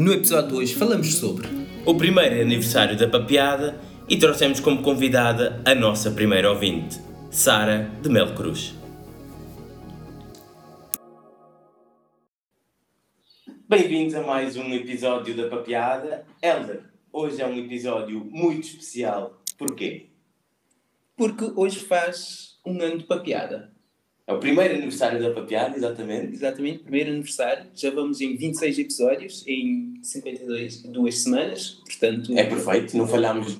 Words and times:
No 0.00 0.14
episódio 0.14 0.48
de 0.48 0.54
hoje 0.54 0.74
falamos 0.76 1.16
sobre 1.16 1.46
o 1.84 1.94
primeiro 1.94 2.40
aniversário 2.40 2.96
da 2.96 3.06
Papeada 3.06 3.78
e 4.08 4.18
trouxemos 4.18 4.58
como 4.58 4.82
convidada 4.82 5.62
a 5.62 5.74
nossa 5.74 6.10
primeira 6.10 6.50
ouvinte, 6.50 6.98
Sara 7.30 7.82
de 8.00 8.08
Mel 8.08 8.34
Cruz. 8.34 8.74
Bem-vindos 13.68 14.14
a 14.14 14.22
mais 14.22 14.56
um 14.56 14.72
episódio 14.72 15.36
da 15.36 15.50
Papeada. 15.50 16.24
Elder, 16.40 16.82
hoje 17.12 17.42
é 17.42 17.46
um 17.46 17.58
episódio 17.58 18.24
muito 18.24 18.68
especial. 18.68 19.42
Porquê? 19.58 20.08
Porque 21.14 21.44
hoje 21.54 21.78
faz 21.78 22.58
um 22.64 22.80
ano 22.80 22.96
de 22.96 23.04
papeada. 23.04 23.70
É 24.30 24.32
o 24.32 24.38
primeiro 24.38 24.74
aniversário 24.74 25.20
da 25.20 25.30
Papeada, 25.32 25.76
exatamente. 25.76 26.34
Exatamente, 26.34 26.78
primeiro 26.84 27.10
aniversário. 27.10 27.66
Já 27.74 27.90
vamos 27.90 28.20
em 28.20 28.36
26 28.36 28.78
episódios 28.78 29.44
em 29.44 29.94
52 30.00 30.84
duas 30.84 31.18
semanas, 31.18 31.80
portanto... 31.84 32.32
É 32.38 32.44
perfeito, 32.44 32.96
não 32.96 33.08
falhámos... 33.08 33.58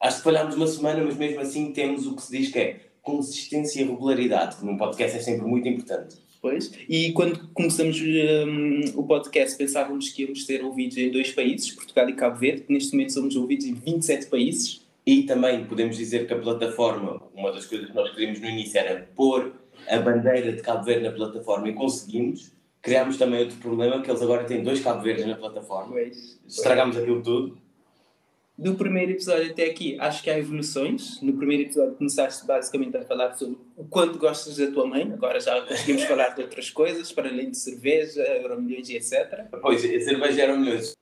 Acho 0.00 0.16
que 0.16 0.24
falhámos 0.24 0.56
uma 0.56 0.66
semana, 0.66 1.04
mas 1.04 1.16
mesmo 1.16 1.38
assim 1.38 1.72
temos 1.72 2.08
o 2.08 2.16
que 2.16 2.22
se 2.22 2.36
diz 2.36 2.50
que 2.50 2.58
é 2.58 2.80
consistência 3.02 3.82
e 3.82 3.84
regularidade, 3.84 4.56
que 4.56 4.64
num 4.64 4.76
podcast 4.76 5.16
é 5.16 5.20
sempre 5.20 5.46
muito 5.46 5.68
importante. 5.68 6.16
Pois, 6.42 6.72
e 6.88 7.12
quando 7.12 7.48
começamos 7.52 8.00
um, 8.00 8.98
o 8.98 9.04
podcast 9.04 9.56
pensávamos 9.56 10.08
que 10.08 10.22
íamos 10.22 10.44
ser 10.44 10.64
ouvidos 10.64 10.96
em 10.96 11.10
dois 11.10 11.30
países, 11.30 11.70
Portugal 11.70 12.08
e 12.08 12.14
Cabo 12.14 12.36
Verde, 12.36 12.64
neste 12.68 12.92
momento 12.92 13.12
somos 13.12 13.36
ouvidos 13.36 13.66
em 13.66 13.74
27 13.74 14.26
países. 14.26 14.80
E 15.06 15.22
também 15.22 15.64
podemos 15.64 15.96
dizer 15.96 16.26
que 16.26 16.32
a 16.32 16.38
plataforma, 16.38 17.22
uma 17.34 17.52
das 17.52 17.66
coisas 17.66 17.88
que 17.88 17.94
nós 17.94 18.10
queríamos 18.10 18.40
no 18.40 18.48
início 18.48 18.78
era 18.78 19.08
pôr 19.14 19.59
a 19.90 20.00
bandeira 20.00 20.52
de 20.52 20.62
Cabo 20.62 20.84
Verde 20.84 21.04
na 21.04 21.12
plataforma 21.12 21.68
e 21.68 21.74
conseguimos. 21.74 22.52
Criámos 22.80 23.18
também 23.18 23.40
outro 23.40 23.58
problema, 23.58 24.00
que 24.00 24.10
eles 24.10 24.22
agora 24.22 24.44
têm 24.44 24.62
dois 24.62 24.80
Cabo 24.80 25.02
Verdes 25.02 25.26
na 25.26 25.36
plataforma. 25.36 25.92
Pois. 25.92 26.40
Estragámos 26.48 26.96
aquilo 26.96 27.22
tudo. 27.22 27.58
Do 28.56 28.74
primeiro 28.74 29.12
episódio 29.12 29.50
até 29.50 29.64
aqui, 29.64 29.98
acho 29.98 30.22
que 30.22 30.30
há 30.30 30.38
evoluções. 30.38 31.20
No 31.22 31.32
primeiro 31.34 31.62
episódio 31.64 31.94
começaste 31.94 32.46
basicamente 32.46 32.96
a 32.96 33.02
falar 33.02 33.34
sobre 33.34 33.58
o 33.76 33.84
quanto 33.84 34.18
gostas 34.18 34.56
da 34.56 34.70
tua 34.70 34.86
mãe, 34.86 35.10
agora 35.12 35.40
já 35.40 35.60
conseguimos 35.62 36.04
falar 36.04 36.28
de 36.30 36.42
outras 36.42 36.70
coisas, 36.70 37.10
para 37.10 37.28
além 37.28 37.50
de 37.50 37.56
cerveja, 37.56 38.22
euromilhões 38.22 38.88
e 38.90 38.96
etc. 38.96 39.46
Pois, 39.62 39.82
a 39.82 40.00
cerveja 40.00 40.42
era 40.42 40.56
milhões. 40.56 40.94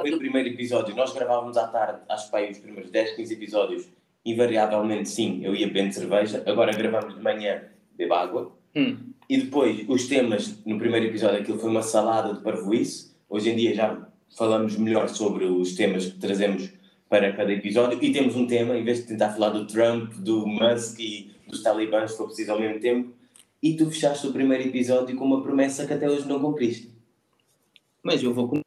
Foi 0.00 0.12
o 0.12 0.18
primeiro 0.18 0.48
episódio, 0.50 0.94
nós 0.94 1.12
gravávamos 1.12 1.56
à 1.56 1.66
tarde, 1.66 2.00
acho 2.08 2.30
que 2.30 2.50
os 2.50 2.58
primeiros 2.58 2.90
10, 2.92 3.16
15 3.16 3.34
episódios, 3.34 3.88
invariavelmente 4.30 5.08
sim, 5.08 5.40
eu 5.42 5.54
ia 5.54 5.66
bebendo 5.66 5.94
cerveja, 5.94 6.42
agora 6.46 6.72
gravamos 6.72 7.14
de 7.14 7.22
manhã, 7.22 7.62
bebo 7.96 8.14
água. 8.14 8.52
Hum. 8.74 8.96
E 9.28 9.38
depois, 9.38 9.84
os 9.88 10.06
temas, 10.06 10.62
no 10.64 10.78
primeiro 10.78 11.06
episódio, 11.06 11.40
aquilo 11.40 11.58
foi 11.58 11.70
uma 11.70 11.82
salada 11.82 12.34
de 12.34 12.42
parvoíce. 12.42 13.12
Hoje 13.28 13.50
em 13.50 13.56
dia 13.56 13.74
já 13.74 14.08
falamos 14.36 14.76
melhor 14.76 15.08
sobre 15.08 15.44
os 15.44 15.74
temas 15.74 16.06
que 16.06 16.18
trazemos 16.18 16.70
para 17.08 17.32
cada 17.32 17.52
episódio 17.52 17.98
e 18.02 18.12
temos 18.12 18.36
um 18.36 18.46
tema, 18.46 18.76
em 18.76 18.84
vez 18.84 18.98
de 18.98 19.06
tentar 19.06 19.30
falar 19.30 19.50
do 19.50 19.66
Trump, 19.66 20.12
do 20.14 20.46
Musk 20.46 20.98
e 21.00 21.30
dos 21.46 21.62
talibãs, 21.62 22.12
se 22.12 22.18
for 22.18 22.26
preciso 22.26 22.52
ao 22.52 22.60
mesmo 22.60 22.80
tempo, 22.80 23.12
e 23.62 23.74
tu 23.74 23.90
fechaste 23.90 24.26
o 24.26 24.32
primeiro 24.32 24.64
episódio 24.68 25.16
com 25.16 25.24
uma 25.24 25.42
promessa 25.42 25.86
que 25.86 25.92
até 25.92 26.08
hoje 26.08 26.28
não 26.28 26.40
cumpriste. 26.40 26.90
Mas 28.02 28.22
eu 28.22 28.32
vou. 28.32 28.60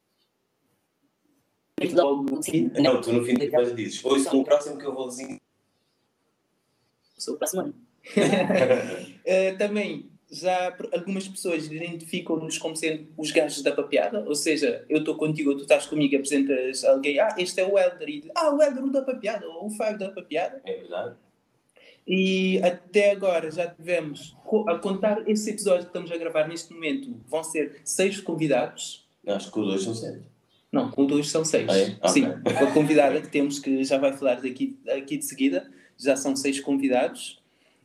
Não, 2.80 3.00
tu 3.00 3.12
no 3.12 3.24
fim 3.24 3.34
do 3.34 3.42
episódio 3.42 3.74
dizes, 3.74 4.04
hoje 4.04 4.24
são 4.24 4.40
o 4.40 4.44
próximo 4.44 4.76
que 4.76 4.84
eu 4.84 4.94
vou 4.94 5.08
desenhar. 5.08 5.40
Sou 7.22 7.34
o 7.34 7.38
próximo 7.38 7.62
ano. 7.62 7.74
uh, 8.04 9.58
também, 9.58 10.10
já 10.30 10.76
algumas 10.92 11.28
pessoas 11.28 11.66
identificam-nos 11.66 12.58
como 12.58 12.74
sendo 12.74 13.06
os 13.16 13.30
gajos 13.30 13.62
da 13.62 13.72
papeada, 13.72 14.24
ou 14.26 14.34
seja, 14.34 14.84
eu 14.88 14.98
estou 14.98 15.14
contigo, 15.16 15.54
tu 15.54 15.62
estás 15.62 15.86
comigo, 15.86 16.16
apresentas 16.16 16.84
alguém, 16.84 17.20
ah, 17.20 17.34
este 17.38 17.60
é 17.60 17.66
o 17.66 17.78
Elder, 17.78 18.08
e 18.08 18.30
ah, 18.34 18.50
o 18.52 18.62
Elder 18.62 18.84
o 18.84 18.90
da 18.90 19.02
papeada, 19.02 19.46
ou 19.46 19.66
o 19.66 19.70
Fábio 19.70 19.98
da 19.98 20.10
papeada. 20.10 20.60
É 20.64 20.74
verdade. 20.74 21.14
E 22.06 22.60
até 22.64 23.12
agora 23.12 23.50
já 23.50 23.68
tivemos, 23.68 24.34
a 24.66 24.74
contar 24.76 25.22
esse 25.28 25.50
episódio 25.50 25.82
que 25.82 25.90
estamos 25.90 26.10
a 26.10 26.16
gravar 26.16 26.48
neste 26.48 26.72
momento, 26.72 27.14
vão 27.28 27.44
ser 27.44 27.80
seis 27.84 28.20
convidados. 28.20 29.06
Acho 29.24 29.52
que 29.52 29.60
os 29.60 29.66
dois 29.66 29.82
são 29.82 29.94
sete. 29.94 30.22
Não, 30.72 30.90
com 30.90 31.06
dois 31.06 31.30
são 31.30 31.44
seis. 31.44 31.68
Ah, 31.68 31.78
é? 31.78 32.08
Sim, 32.08 32.26
Okay. 32.26 32.54
com 32.54 32.64
a 32.64 32.72
convidada 32.72 33.20
que 33.20 33.28
temos, 33.28 33.58
que 33.58 33.84
já 33.84 33.98
vai 33.98 34.12
falar 34.14 34.40
daqui, 34.40 34.76
aqui 34.88 35.18
de 35.18 35.24
seguida, 35.26 35.70
já 35.98 36.16
são 36.16 36.34
seis 36.36 36.60
convidados. 36.60 37.40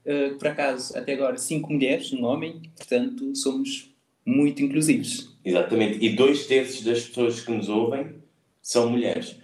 Uh, 0.05 0.37
por 0.37 0.47
acaso, 0.47 0.97
até 0.97 1.13
agora, 1.13 1.37
cinco 1.37 1.71
mulheres, 1.73 2.13
um 2.13 2.23
homem, 2.23 2.61
portanto, 2.77 3.35
somos 3.35 3.93
muito 4.25 4.61
inclusivos. 4.61 5.35
Exatamente. 5.43 6.03
E 6.03 6.09
dois 6.09 6.45
terços 6.45 6.83
das 6.83 7.05
pessoas 7.05 7.41
que 7.41 7.51
nos 7.51 7.69
ouvem 7.69 8.15
são 8.61 8.89
mulheres. 8.89 9.37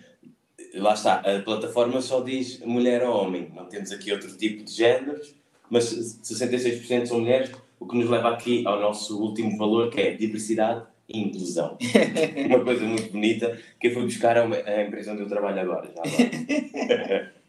Lá 0.76 0.94
está, 0.94 1.16
a 1.16 1.42
plataforma 1.42 2.02
só 2.02 2.22
diz 2.22 2.60
mulher 2.60 3.04
ou 3.04 3.16
homem. 3.16 3.50
Não 3.56 3.66
temos 3.66 3.92
aqui 3.92 4.12
outro 4.12 4.36
tipo 4.36 4.64
de 4.64 4.72
géneros, 4.72 5.34
mas 5.70 5.86
66% 6.24 7.06
são 7.06 7.20
mulheres, 7.20 7.52
o 7.80 7.88
que 7.88 7.98
nos 7.98 8.10
leva 8.10 8.30
aqui 8.30 8.66
ao 8.66 8.82
nosso 8.82 9.22
último 9.22 9.58
valor, 9.58 9.90
que 9.90 10.02
é 10.02 10.14
diversidade 10.14 10.84
e 11.08 11.20
inclusão. 11.20 11.78
uma 12.48 12.64
coisa 12.64 12.84
muito 12.84 13.12
bonita 13.12 13.58
que 13.80 13.88
eu 13.88 13.94
fui 13.94 14.04
buscar 14.04 14.38
a, 14.38 14.44
uma, 14.44 14.56
a 14.56 14.84
empresa 14.84 15.14
onde 15.14 15.22
eu 15.22 15.30
trabalho 15.30 15.62
agora. 15.62 15.92
Já 15.96 16.02
agora. 16.02 17.34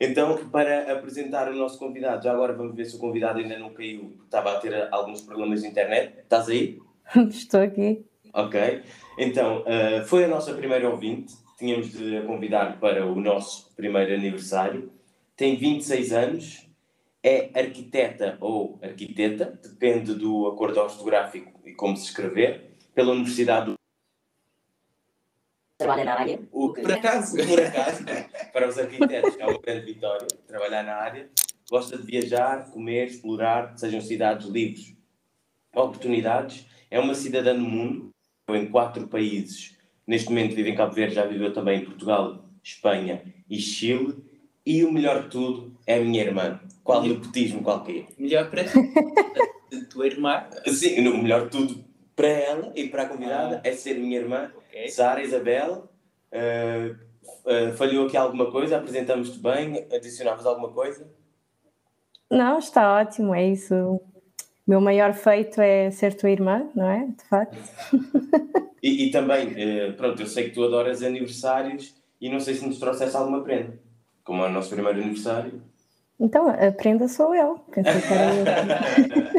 Então, 0.00 0.48
para 0.48 0.92
apresentar 0.92 1.50
o 1.50 1.54
nosso 1.54 1.78
convidado, 1.78 2.24
já 2.24 2.32
agora 2.32 2.52
vamos 2.52 2.74
ver 2.74 2.84
se 2.84 2.96
o 2.96 2.98
convidado 2.98 3.38
ainda 3.38 3.58
não 3.58 3.70
caiu, 3.70 4.00
porque 4.00 4.24
estava 4.24 4.52
a 4.52 4.58
ter 4.58 4.88
alguns 4.92 5.20
problemas 5.20 5.62
de 5.62 5.68
internet. 5.68 6.18
Estás 6.18 6.48
aí? 6.48 6.78
Estou 7.30 7.60
aqui. 7.60 8.04
Ok. 8.32 8.82
Então, 9.18 9.62
uh, 9.62 10.04
foi 10.06 10.24
a 10.24 10.28
nossa 10.28 10.52
primeira 10.54 10.88
ouvinte. 10.90 11.34
Tínhamos 11.56 11.92
de 11.92 12.16
a 12.16 12.22
convidar 12.22 12.80
para 12.80 13.06
o 13.06 13.20
nosso 13.20 13.72
primeiro 13.76 14.12
aniversário. 14.12 14.90
Tem 15.36 15.56
26 15.56 16.12
anos, 16.12 16.68
é 17.22 17.50
arquiteta 17.54 18.36
ou 18.40 18.78
arquiteta, 18.82 19.58
depende 19.62 20.14
do 20.14 20.48
acordo 20.48 20.80
ortográfico 20.80 21.60
e 21.64 21.72
como 21.72 21.96
se 21.96 22.06
escrever, 22.06 22.72
pela 22.94 23.12
Universidade 23.12 23.66
do 23.66 23.83
Trabalha 25.76 26.04
na 26.04 26.14
área. 26.20 26.40
o 26.52 26.72
Por 26.72 26.92
acaso, 26.92 27.36
por 27.36 27.60
acaso, 27.60 28.04
para 28.52 28.68
os 28.68 28.78
arquitetos, 28.78 29.36
é 29.38 29.46
uma 29.46 29.58
grande 29.58 29.86
vitória 29.86 30.26
trabalhar 30.46 30.84
na 30.84 30.94
área. 30.94 31.28
Gosta 31.68 31.98
de 31.98 32.04
viajar, 32.06 32.70
comer, 32.70 33.08
explorar, 33.08 33.76
sejam 33.76 34.00
cidades 34.00 34.46
livres, 34.46 34.94
oportunidades. 35.74 36.66
É 36.90 37.00
uma 37.00 37.14
cidadã 37.14 37.54
no 37.54 37.68
mundo, 37.68 38.10
em 38.50 38.66
quatro 38.66 39.08
países. 39.08 39.76
Neste 40.06 40.28
momento 40.28 40.54
vive 40.54 40.70
em 40.70 40.76
Cabo 40.76 40.94
Verde, 40.94 41.14
já 41.14 41.24
viveu 41.24 41.52
também 41.52 41.80
em 41.80 41.84
Portugal, 41.84 42.44
Espanha 42.62 43.22
e 43.50 43.58
Chile. 43.58 44.22
E 44.64 44.84
o 44.84 44.92
melhor 44.92 45.24
de 45.24 45.28
tudo 45.30 45.76
é 45.86 45.96
a 45.98 46.00
minha 46.00 46.22
irmã. 46.22 46.60
Qual 46.84 47.02
nepotismo 47.02 47.62
qualquer. 47.62 48.06
melhor 48.16 48.48
para 48.48 48.64
ti. 48.64 49.84
tua 49.90 50.06
irmã. 50.06 50.44
Sim, 50.68 51.06
o 51.08 51.18
melhor 51.18 51.44
de 51.44 51.50
tudo 51.50 51.84
para 52.14 52.28
ela 52.28 52.72
e 52.76 52.88
para 52.88 53.02
a 53.02 53.08
convidada 53.08 53.60
é 53.64 53.72
ser 53.72 53.98
minha 53.98 54.18
irmã, 54.18 54.52
Ok. 54.74 54.88
Sara 54.88 55.22
Isabel. 55.22 55.88
Uh, 56.32 56.96
uh, 57.46 57.72
falhou 57.76 58.06
aqui 58.06 58.16
alguma 58.16 58.50
coisa? 58.50 58.76
Apresentamos-te 58.76 59.38
bem? 59.38 59.86
Adicionavas 59.92 60.44
alguma 60.44 60.70
coisa? 60.70 61.08
Não, 62.28 62.58
está 62.58 62.96
ótimo, 62.96 63.32
é 63.32 63.46
isso. 63.46 63.72
O 63.72 64.00
meu 64.66 64.80
maior 64.80 65.12
feito 65.12 65.60
é 65.60 65.90
ser 65.92 66.14
tua 66.14 66.30
irmã, 66.30 66.68
não 66.74 66.88
é? 66.88 67.06
De 67.06 67.24
facto. 67.28 67.56
E, 68.82 69.06
e 69.06 69.10
também, 69.10 69.48
uh, 69.48 69.92
pronto, 69.94 70.20
eu 70.20 70.26
sei 70.26 70.44
que 70.44 70.50
tu 70.50 70.64
adoras 70.64 71.02
aniversários 71.02 71.94
e 72.20 72.28
não 72.28 72.40
sei 72.40 72.54
se 72.54 72.66
nos 72.66 72.78
trouxeste 72.78 73.16
alguma 73.16 73.42
prenda. 73.42 73.78
Como 74.24 74.42
é 74.42 74.48
o 74.48 74.50
nosso 74.50 74.70
primeiro 74.70 74.98
aniversário. 75.00 75.62
Então, 76.18 76.48
a 76.48 76.72
prenda 76.72 77.06
sou 77.06 77.34
eu. 77.34 77.58
Pensei 77.72 78.00
que 78.00 78.12
era 78.12 79.38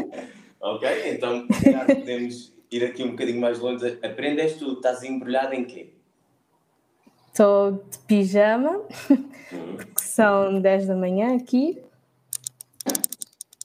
eu. 0.60 0.72
ok, 0.74 1.12
então 1.12 1.46
podemos 1.46 2.55
ir 2.70 2.84
aqui 2.84 3.02
um 3.02 3.10
bocadinho 3.10 3.40
mais 3.40 3.58
longe. 3.58 3.98
A 4.02 4.08
prenda 4.08 4.42
és 4.42 4.56
tu, 4.56 4.72
estás 4.74 5.02
embrulhada 5.02 5.54
em 5.54 5.64
quê? 5.64 5.90
Estou 7.28 7.72
de 7.72 7.98
pijama, 8.06 8.80
Hum. 9.52 9.76
que 9.94 10.02
são 10.02 10.60
10 10.60 10.86
da 10.86 10.96
manhã 10.96 11.36
aqui. 11.36 11.80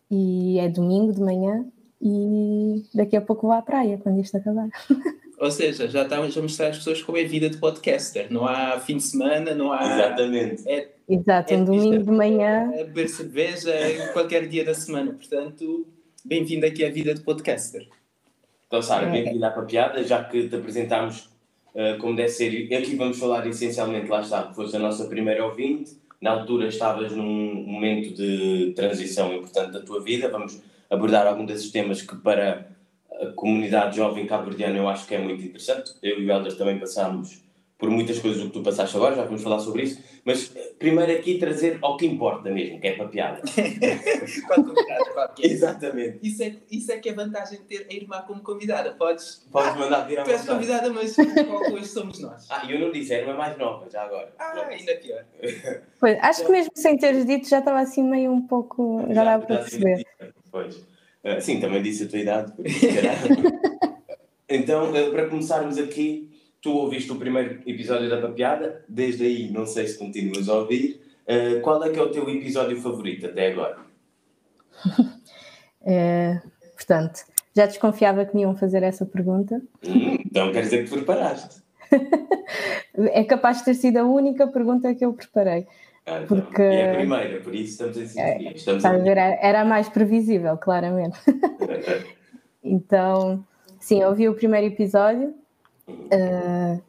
E 0.09 0.59
é 0.59 0.67
domingo 0.69 1.13
de 1.13 1.21
manhã. 1.21 1.65
E 2.01 2.83
daqui 2.93 3.15
a 3.15 3.21
pouco 3.21 3.43
vou 3.47 3.51
à 3.55 3.61
praia, 3.61 3.97
quando 4.01 4.19
isto 4.19 4.35
acabar. 4.35 4.67
Ou 5.39 5.49
seja, 5.49 5.87
já 5.87 6.03
estamos 6.03 6.37
a 6.37 6.41
mostrar 6.41 6.67
às 6.67 6.77
pessoas 6.77 7.01
como 7.01 7.17
é 7.17 7.23
a 7.23 7.27
vida 7.27 7.49
de 7.49 7.57
podcaster. 7.57 8.31
Não 8.31 8.45
há 8.45 8.79
fim 8.79 8.97
de 8.97 9.03
semana, 9.03 9.55
não 9.55 9.71
há. 9.71 9.83
Exatamente. 9.83 10.69
É, 10.69 10.89
Exato, 11.09 11.53
é 11.53 11.57
um 11.57 11.65
domingo 11.65 12.03
de 12.03 12.11
manhã. 12.11 12.71
é 12.75 12.83
beber 12.83 13.09
cerveja 13.09 13.71
em 13.91 14.13
qualquer 14.13 14.47
dia 14.47 14.63
da 14.63 14.73
semana. 14.75 15.13
Portanto, 15.13 15.87
bem-vindo 16.23 16.65
aqui 16.65 16.85
à 16.85 16.91
vida 16.91 17.15
de 17.15 17.21
podcaster. 17.21 17.87
Então, 18.71 18.81
Sara, 18.81 19.05
É. 19.05 19.11
bem-vinda 19.11 19.47
à 19.47 19.51
papiada, 19.51 20.01
já 20.01 20.23
que 20.23 20.47
te 20.47 20.55
apresentámos 20.55 21.29
uh, 21.75 21.97
como 21.99 22.15
deve 22.15 22.29
ser. 22.29 22.73
Aqui 22.73 22.95
vamos 22.95 23.19
falar 23.19 23.45
essencialmente, 23.45 24.07
lá 24.07 24.21
está, 24.21 24.53
foste 24.53 24.77
a 24.77 24.79
nossa 24.79 25.09
primeira 25.09 25.45
ouvinte. 25.45 25.97
Na 26.21 26.31
altura 26.31 26.69
estavas 26.69 27.11
num 27.11 27.65
momento 27.65 28.13
de 28.13 28.71
transição 28.73 29.33
importante 29.33 29.73
da 29.73 29.81
tua 29.81 30.01
vida. 30.01 30.29
Vamos 30.29 30.61
abordar 30.89 31.27
algum 31.27 31.45
desses 31.45 31.69
temas 31.69 32.01
que 32.01 32.15
para 32.15 32.69
a 33.19 33.25
comunidade 33.35 33.97
jovem 33.97 34.25
cabo-verdiana 34.25 34.77
eu 34.77 34.87
acho 34.87 35.05
que 35.05 35.15
é 35.15 35.19
muito 35.19 35.43
interessante. 35.43 35.91
Eu 36.01 36.21
e 36.21 36.25
o 36.25 36.31
Helder 36.31 36.55
também 36.55 36.79
passámos 36.79 37.41
por 37.81 37.89
muitas 37.89 38.19
coisas 38.19 38.43
do 38.43 38.49
que 38.49 38.53
tu 38.53 38.61
passaste 38.61 38.95
agora, 38.95 39.15
já 39.15 39.23
vamos 39.23 39.41
falar 39.41 39.57
sobre 39.57 39.81
isso, 39.81 40.03
mas 40.23 40.55
eh, 40.55 40.73
primeiro 40.77 41.11
aqui 41.13 41.39
trazer 41.39 41.79
ao 41.81 41.97
que 41.97 42.05
importa 42.05 42.51
mesmo, 42.51 42.79
que 42.79 42.87
é 42.87 42.95
para 42.95 43.05
a 43.05 43.09
piada. 43.09 43.41
Qual 44.45 44.63
convidado, 44.63 45.13
qualquer. 45.15 45.45
Exatamente. 45.47 46.19
Isso 46.21 46.43
é, 46.43 46.55
isso 46.69 46.91
é 46.91 46.99
que 46.99 47.09
é 47.09 47.11
a 47.11 47.15
vantagem 47.15 47.57
de 47.57 47.63
ter 47.65 47.87
a 47.89 47.93
irmã 47.93 48.21
como 48.27 48.43
convidada. 48.43 48.91
Podes. 48.91 49.47
Podes 49.51 49.75
mandar 49.77 50.01
vir 50.01 50.19
à 50.19 50.23
Tu 50.23 50.29
és 50.29 50.45
convidada, 50.45 50.91
mas 50.91 51.15
qual 51.15 51.73
hoje 51.73 51.87
somos 51.87 52.19
nós. 52.19 52.45
Ah, 52.51 52.63
eu 52.69 52.79
não 52.79 52.91
disse, 52.91 53.15
era 53.15 53.25
uma 53.25 53.33
mais 53.33 53.57
nova, 53.57 53.89
já 53.89 54.03
agora. 54.03 54.31
Ah, 54.37 54.53
ainda 54.69 54.95
pior. 54.97 55.25
Pois, 55.99 56.17
acho 56.21 56.45
que 56.45 56.51
mesmo 56.51 56.71
sem 56.75 56.97
teres 56.97 57.25
dito 57.25 57.49
já 57.49 57.59
estava 57.59 57.79
assim 57.79 58.03
meio 58.03 58.31
um 58.31 58.45
pouco. 58.45 59.03
Já 59.09 59.23
dava 59.23 59.43
para 59.43 59.57
perceber. 59.57 60.05
Pois. 60.51 60.85
Ah, 61.23 61.41
sim, 61.41 61.59
também 61.59 61.81
disse 61.81 62.03
a 62.03 62.07
tua 62.07 62.19
idade. 62.19 62.53
Então, 64.53 64.91
ah, 64.93 65.11
para 65.11 65.29
começarmos 65.29 65.77
aqui, 65.77 66.29
tu 66.61 66.71
ouviste 66.71 67.11
o 67.11 67.15
primeiro 67.15 67.61
episódio 67.65 68.09
da 68.09 68.21
Papiada, 68.21 68.83
desde 68.87 69.25
aí 69.25 69.51
não 69.51 69.65
sei 69.65 69.87
se 69.87 69.97
continuas 69.97 70.47
a 70.47 70.53
ouvir. 70.55 71.01
Ah, 71.27 71.59
qual 71.61 71.83
é 71.83 71.89
que 71.89 71.99
é 71.99 72.01
o 72.01 72.11
teu 72.11 72.29
episódio 72.29 72.79
favorito 72.81 73.25
até 73.27 73.51
agora? 73.51 73.77
Eh, 75.83 76.39
portanto, 76.75 77.21
já 77.55 77.65
desconfiava 77.65 78.23
que 78.23 78.35
me 78.35 78.43
iam 78.43 78.55
fazer 78.55 78.83
essa 78.83 79.03
pergunta. 79.03 79.59
Hum, 79.83 80.15
então 80.23 80.51
quer 80.51 80.61
dizer 80.61 80.83
que 80.83 80.89
te 80.91 80.95
preparaste. 80.95 81.61
É 83.13 83.23
capaz 83.23 83.57
de 83.59 83.65
ter 83.65 83.73
sido 83.73 83.97
a 83.97 84.03
única 84.03 84.45
pergunta 84.47 84.93
que 84.93 85.03
eu 85.03 85.11
preparei. 85.13 85.65
Ah, 86.05 86.21
então, 86.21 86.39
Porque- 86.41 86.61
E 86.61 86.75
é 86.75 86.91
a 86.91 86.95
primeira, 86.97 87.41
por 87.41 87.55
isso 87.55 87.71
estamos 87.71 87.97
em 87.97 88.05
sintonia. 88.05 88.51
Estamos 88.53 88.85
a 88.85 88.89
a... 88.91 88.97
ver? 88.97 89.17
Era 89.17 89.61
a 89.61 89.65
mais 89.65 89.89
previsível, 89.89 90.55
claramente. 90.57 91.17
Então, 92.63 93.43
sim, 93.79 94.01
eu 94.03 94.09
ouvi 94.09 94.29
o 94.29 94.35
primeiro 94.35 94.67
episódio. 94.67 95.33
Eh, 96.11 96.79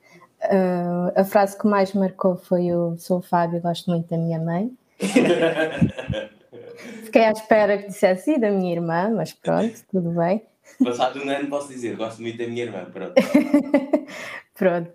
a 1.14 1.24
frase 1.24 1.56
que 1.56 1.66
mais 1.66 1.92
marcou 1.94 2.36
foi 2.36 2.72
o 2.72 2.96
Sou 2.98 3.18
o 3.18 3.22
Fábio, 3.22 3.60
gosto 3.60 3.90
muito 3.90 4.08
da 4.08 4.16
minha 4.18 4.40
mãe. 4.40 4.70
Fiquei 7.04 7.24
à 7.24 7.32
espera 7.32 7.78
que 7.78 7.88
dissesse 7.88 8.32
e 8.32 8.38
da 8.38 8.50
minha 8.50 8.72
irmã, 8.72 9.10
mas 9.14 9.32
pronto, 9.32 9.74
tudo 9.90 10.10
bem. 10.10 10.42
Passado 10.82 11.20
um 11.22 11.28
ano 11.28 11.48
posso 11.48 11.68
dizer, 11.68 11.96
gosto 11.96 12.22
muito 12.22 12.38
da 12.38 12.46
minha 12.46 12.64
irmã, 12.64 12.86
pronto. 12.92 13.14
Pronto. 14.54 14.90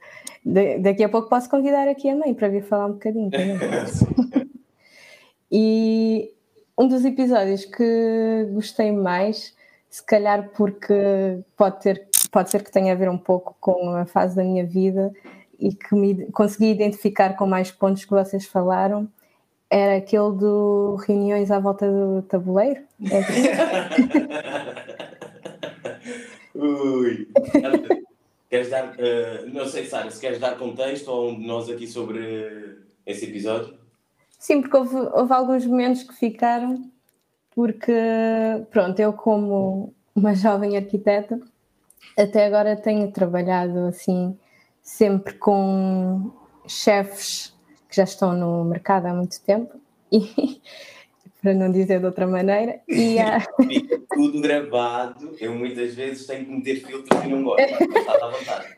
Da- 0.45 0.77
daqui 0.79 1.03
a 1.03 1.09
pouco 1.09 1.27
posso 1.29 1.49
convidar 1.49 1.87
aqui 1.89 2.07
a 2.09 2.15
mãe 2.15 2.33
para 2.33 2.47
vir 2.47 2.63
falar 2.63 2.85
um 2.87 2.93
bocadinho 2.93 3.29
também. 3.31 3.57
E 5.51 6.31
um 6.77 6.87
dos 6.89 7.03
episódios 7.05 7.63
que 7.65 8.47
gostei 8.51 8.91
mais, 8.91 9.55
se 9.89 10.03
calhar 10.03 10.49
porque 10.55 11.39
pode, 11.55 11.81
ter, 11.81 12.07
pode 12.31 12.49
ser 12.49 12.63
que 12.63 12.71
tenha 12.71 12.93
a 12.93 12.95
ver 12.95 13.09
um 13.09 13.17
pouco 13.17 13.55
com 13.59 13.89
a 13.95 14.05
fase 14.05 14.35
da 14.35 14.43
minha 14.43 14.65
vida 14.65 15.11
e 15.59 15.73
que 15.73 15.95
me 15.95 16.31
consegui 16.31 16.71
identificar 16.71 17.35
com 17.35 17.47
mais 17.47 17.71
pontos 17.71 18.05
que 18.05 18.11
vocês 18.11 18.45
falaram, 18.45 19.09
era 19.69 19.97
aquele 19.97 20.31
do 20.33 20.95
reuniões 21.05 21.51
à 21.51 21.59
volta 21.59 21.89
do 21.89 22.21
tabuleiro. 22.21 22.81
É 23.09 23.17
assim? 23.19 23.43
Ui. 26.55 27.27
Queres 28.49 28.69
dar, 28.69 28.95
eh, 28.97 29.45
não 29.51 29.65
sei, 29.65 29.85
Sara, 29.85 30.09
se 30.09 30.21
queres 30.21 30.39
dar 30.39 30.57
contexto 30.57 31.09
ou 31.09 31.31
um 31.31 31.39
de 31.39 31.45
nós 31.45 31.69
aqui 31.69 31.85
sobre 31.85 32.77
esse 33.05 33.25
episódio? 33.25 33.77
Sim, 34.39 34.61
porque 34.61 34.77
houve, 34.77 34.95
houve 34.95 35.33
alguns 35.33 35.65
momentos 35.65 36.03
que 36.03 36.13
ficaram, 36.13 36.89
porque, 37.57 37.91
pronto, 38.69 38.99
eu 38.99 39.11
como 39.13 39.91
uma 40.13 40.35
jovem 40.35 40.77
arquiteta, 40.77 41.41
até 42.15 42.45
agora 42.45 42.75
tenho 42.75 43.11
trabalhado 43.11 43.79
assim, 43.87 44.37
sempre 44.79 45.33
com 45.33 46.31
chefes 46.67 47.57
que 47.89 47.95
já 47.95 48.03
estão 48.03 48.33
no 48.33 48.63
mercado 48.63 49.07
há 49.07 49.13
muito 49.15 49.41
tempo, 49.41 49.75
e, 50.11 50.61
para 51.41 51.55
não 51.55 51.71
dizer 51.71 51.99
de 51.99 52.05
outra 52.05 52.27
maneira, 52.27 52.79
e 52.87 53.17
há, 53.17 53.39
Fica 53.67 54.03
tudo 54.13 54.39
gravado. 54.39 55.35
Eu 55.39 55.55
muitas 55.55 55.95
vezes 55.95 56.27
tenho 56.27 56.45
que 56.45 56.51
meter 56.51 56.85
filtros 56.85 57.23
e 57.23 57.27
não 57.27 57.43
gosto. 57.43 57.59
Está 57.63 58.23
à 58.23 58.29
vontade. 58.29 58.77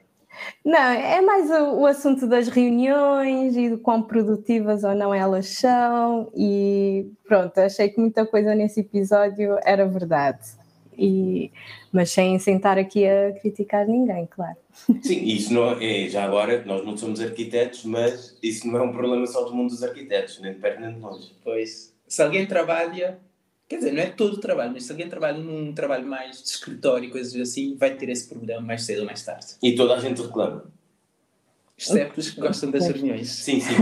Não, 0.63 0.77
é 0.77 1.21
mais 1.21 1.49
o, 1.49 1.79
o 1.79 1.85
assunto 1.85 2.27
das 2.27 2.47
reuniões 2.47 3.55
e 3.55 3.69
do 3.69 3.77
quão 3.77 4.01
produtivas 4.01 4.83
ou 4.83 4.93
não 4.95 5.13
elas 5.13 5.47
são, 5.49 6.31
e 6.35 7.07
pronto, 7.27 7.57
achei 7.59 7.89
que 7.89 7.99
muita 7.99 8.25
coisa 8.25 8.53
nesse 8.55 8.81
episódio 8.81 9.57
era 9.63 9.87
verdade. 9.87 10.59
E, 10.97 11.49
mas 11.93 12.11
sem 12.11 12.37
sentar 12.39 12.77
aqui 12.77 13.07
a 13.07 13.31
criticar 13.39 13.87
ninguém, 13.87 14.27
claro. 14.27 14.57
Sim, 15.01 15.23
isso 15.23 15.53
não 15.53 15.71
é, 15.79 16.09
já 16.09 16.25
agora, 16.25 16.63
nós 16.65 16.85
não 16.85 16.97
somos 16.97 17.21
arquitetos, 17.21 17.85
mas 17.85 18.37
isso 18.43 18.67
não 18.67 18.79
é 18.79 18.81
um 18.81 18.91
problema 18.91 19.25
só 19.25 19.43
do 19.43 19.55
mundo 19.55 19.69
dos 19.69 19.81
arquitetos, 19.81 20.41
nem 20.41 20.53
de 20.53 20.59
perto 20.59 20.81
nem 20.81 20.93
de 20.93 20.99
longe. 20.99 21.31
Pois, 21.41 21.93
se 22.05 22.21
alguém 22.21 22.45
trabalha, 22.45 23.17
quer 23.69 23.77
dizer, 23.77 23.93
não 23.93 24.01
é 24.01 24.07
todo 24.07 24.33
o 24.33 24.39
trabalho, 24.39 24.71
mas 24.73 24.83
se 24.83 24.91
alguém 24.91 25.07
trabalha 25.07 25.37
num 25.37 25.71
trabalho 25.73 26.05
mais 26.05 26.41
de 26.41 26.49
escritório 26.49 27.07
e 27.07 27.11
coisas 27.11 27.39
assim, 27.39 27.75
vai 27.75 27.95
ter 27.95 28.09
esse 28.09 28.27
problema 28.27 28.61
mais 28.61 28.83
cedo 28.83 29.01
ou 29.01 29.05
mais 29.05 29.23
tarde. 29.23 29.55
E 29.61 29.75
toda 29.75 29.93
a 29.93 29.99
gente 29.99 30.21
reclama. 30.21 30.65
Exceto 31.77 32.19
os 32.19 32.31
que 32.31 32.41
gostam 32.41 32.71
das 32.71 32.87
reuniões. 32.87 33.29
Sim, 33.29 33.61
sim, 33.61 33.75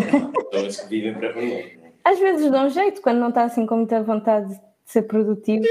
pessoas 0.51 0.81
que 0.81 0.89
vivem 0.89 1.13
para 1.13 1.31
reuniões. 1.31 1.77
né? 1.77 1.91
Às 2.03 2.19
vezes 2.19 2.51
dá 2.51 2.65
um 2.65 2.69
jeito, 2.69 3.01
quando 3.01 3.17
não 3.17 3.29
está 3.29 3.45
assim 3.45 3.65
com 3.65 3.77
muita 3.77 4.03
vontade 4.03 4.53
de 4.53 4.61
ser 4.85 5.03
produtivo. 5.03 5.65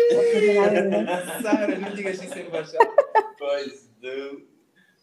Sara, 1.43 1.79
não 1.79 1.91
digas 1.95 2.21
isso 2.21 2.39
em 2.39 2.51
baixo. 2.51 2.73
Pois, 3.39 3.89
do, 4.01 4.47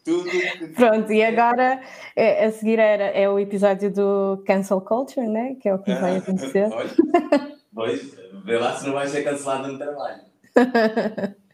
tudo 0.04 0.28
Pronto, 0.74 1.10
e 1.12 1.22
agora 1.22 1.80
é, 2.14 2.44
a 2.44 2.52
seguir 2.52 2.78
era, 2.78 3.04
é 3.04 3.28
o 3.28 3.38
episódio 3.38 3.90
do 3.90 4.42
cancel 4.46 4.80
culture, 4.80 5.26
né? 5.26 5.56
que 5.60 5.68
é 5.68 5.74
o 5.74 5.78
que 5.78 5.94
vai 5.94 6.18
acontecer. 6.18 6.68
Olha, 6.70 6.90
Pois, 7.74 8.16
vê 8.44 8.58
lá 8.58 8.76
se 8.76 8.86
não 8.86 8.94
vai 8.94 9.06
ser 9.08 9.24
cancelado 9.24 9.68
no 9.68 9.78
trabalho. 9.78 10.22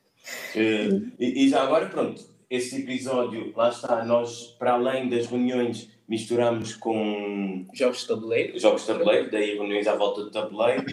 Eh, 0.55 0.89
e, 1.19 1.45
e 1.45 1.49
já 1.49 1.63
agora, 1.63 1.87
pronto, 1.87 2.23
esse 2.49 2.83
episódio, 2.83 3.53
lá 3.57 3.71
está, 3.71 4.05
nós, 4.05 4.55
para 4.59 4.73
além 4.73 5.09
das 5.09 5.27
reuniões, 5.27 5.89
misturamos 6.07 6.75
com 6.75 7.65
Jogos 7.73 8.01
de 8.01 8.09
tabuleiro. 8.09 8.59
jogos 8.59 8.83
de 8.83 8.89
tabuleiro, 8.89 9.31
daí 9.31 9.55
reuniões 9.55 9.87
à 9.87 9.95
volta 9.97 10.23
do 10.23 10.31
tabuleiro, 10.31 10.85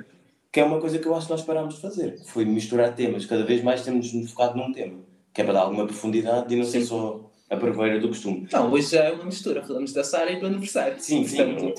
que 0.51 0.59
é 0.59 0.63
uma 0.63 0.79
coisa 0.79 0.97
que 0.97 1.07
eu 1.07 1.15
acho 1.15 1.25
que 1.27 1.31
nós 1.33 1.41
parámos 1.41 1.75
de 1.75 1.81
fazer. 1.81 2.19
Foi 2.25 2.45
misturar 2.45 2.95
temas. 2.95 3.25
Cada 3.25 3.43
vez 3.43 3.61
mais 3.63 3.83
temos 3.83 4.13
nos 4.13 4.31
focado 4.31 4.57
num 4.57 4.71
tema, 4.71 4.99
que 5.33 5.41
é 5.41 5.43
para 5.43 5.53
dar 5.53 5.61
alguma 5.61 5.85
profundidade 5.85 6.53
e 6.53 6.57
não 6.57 6.63
ser 6.63 6.81
só 6.81 7.29
a 7.49 7.55
preveira 7.57 7.99
do 7.99 8.09
costume. 8.09 8.47
Não, 8.51 8.71
hoje 8.71 8.91
já 8.91 9.05
é 9.05 9.11
uma 9.11 9.25
mistura. 9.25 9.63
Falamos 9.63 9.93
da 9.93 10.03
Sara 10.03 10.31
e 10.31 10.39
do 10.39 10.45
aniversário. 10.45 10.95
Sim, 10.99 11.25
sim. 11.25 11.37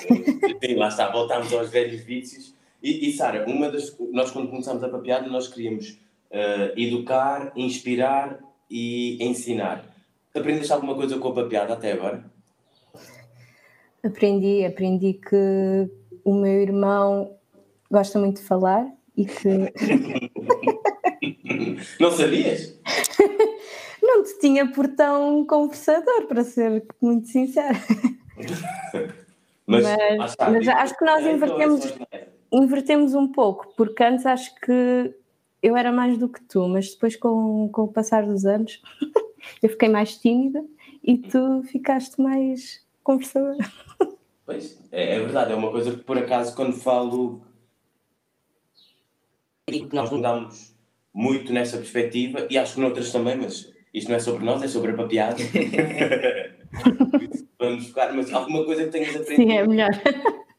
Sim, 0.61 0.75
lá 0.75 0.89
está, 0.89 1.11
voltámos 1.11 1.53
aos 1.53 1.71
velhos 1.71 2.03
vícios. 2.03 2.58
E, 2.83 3.09
e 3.09 3.13
Sara, 3.13 3.45
uma 3.49 3.71
das, 3.71 3.97
nós 4.13 4.31
quando 4.31 4.49
começámos 4.49 4.83
a 4.85 4.89
papeada, 4.89 5.29
nós 5.29 5.49
queríamos 5.49 5.99
eh, 6.31 6.73
educar, 6.77 7.53
inspirar 7.57 8.39
e 8.71 9.23
ensinar. 9.25 9.85
Aprendeste 10.35 10.73
alguma 10.73 10.95
coisa 10.95 11.19
com 11.19 11.29
a 11.29 11.35
papeada 11.35 11.75
até 11.75 11.93
agora? 11.93 12.25
Aprendi, 14.05 14.65
aprendi 14.65 15.15
que 15.15 15.91
o 16.25 16.35
meu 16.35 16.63
irmão 16.63 17.37
gosta 17.91 18.19
muito 18.19 18.41
de 18.41 18.47
falar 18.47 18.87
e 19.17 19.25
que 19.25 19.73
Não 21.99 22.11
sabias? 22.13 22.79
não 24.01 24.23
te 24.23 24.39
tinha 24.39 24.71
por 24.71 24.87
tão 24.89 25.45
conversador, 25.45 26.27
para 26.29 26.45
ser 26.45 26.85
muito 27.01 27.27
sincera. 27.29 27.75
Mas, 29.67 29.83
Mas- 29.85 30.37
mas 30.39 30.69
acho 30.69 30.97
que 30.97 31.05
nós 31.05 31.27
é, 31.27 31.33
invertemos- 31.33 31.85
então, 31.85 32.07
é 32.13 32.19
só- 32.21 32.38
Invertemos 32.51 33.15
um 33.15 33.29
pouco, 33.29 33.73
porque 33.77 34.03
antes 34.03 34.25
acho 34.27 34.55
que 34.57 35.15
eu 35.63 35.77
era 35.77 35.93
mais 35.93 36.17
do 36.19 36.29
que 36.29 36.43
tu, 36.43 36.67
mas 36.69 36.93
depois 36.93 37.17
com, 37.17 37.69
com 37.71 37.83
o 37.83 37.89
passar 37.89 38.25
dos 38.25 38.45
anos 38.47 38.81
eu 39.63 39.69
fiquei 39.69 39.89
mais 39.89 40.17
tímida 40.17 40.65
e 41.03 41.19
tu 41.19 41.63
ficaste 41.65 42.21
mais 42.21 42.85
conversador. 43.03 43.57
Pois, 44.47 44.79
é, 44.91 45.17
é 45.17 45.21
verdade, 45.21 45.53
é 45.53 45.55
uma 45.55 45.71
coisa 45.71 45.91
que 45.93 45.99
por 45.99 46.17
acaso 46.17 46.55
quando 46.55 46.73
falo 46.73 47.43
Digo 49.69 49.89
que 49.89 49.95
nós 49.95 50.11
mudamos 50.11 50.75
muito 51.13 51.53
nessa 51.53 51.77
perspectiva 51.77 52.47
e 52.49 52.57
acho 52.57 52.75
que 52.75 52.81
noutras 52.81 53.13
também, 53.13 53.37
mas 53.37 53.71
isto 53.93 54.09
não 54.09 54.17
é 54.17 54.21
sobre 54.21 54.45
nós, 54.45 54.63
é 54.63 54.69
sobre 54.69 54.93
a 54.93 54.95
isso, 57.35 57.49
Vamos 57.59 57.89
focar, 57.89 58.15
mas 58.15 58.33
alguma 58.33 58.65
coisa 58.65 58.85
que 58.85 58.91
tenhas 58.91 59.17
aprendido 59.17 59.51
Sim, 59.51 59.57
é 59.57 59.67
melhor. 59.67 59.91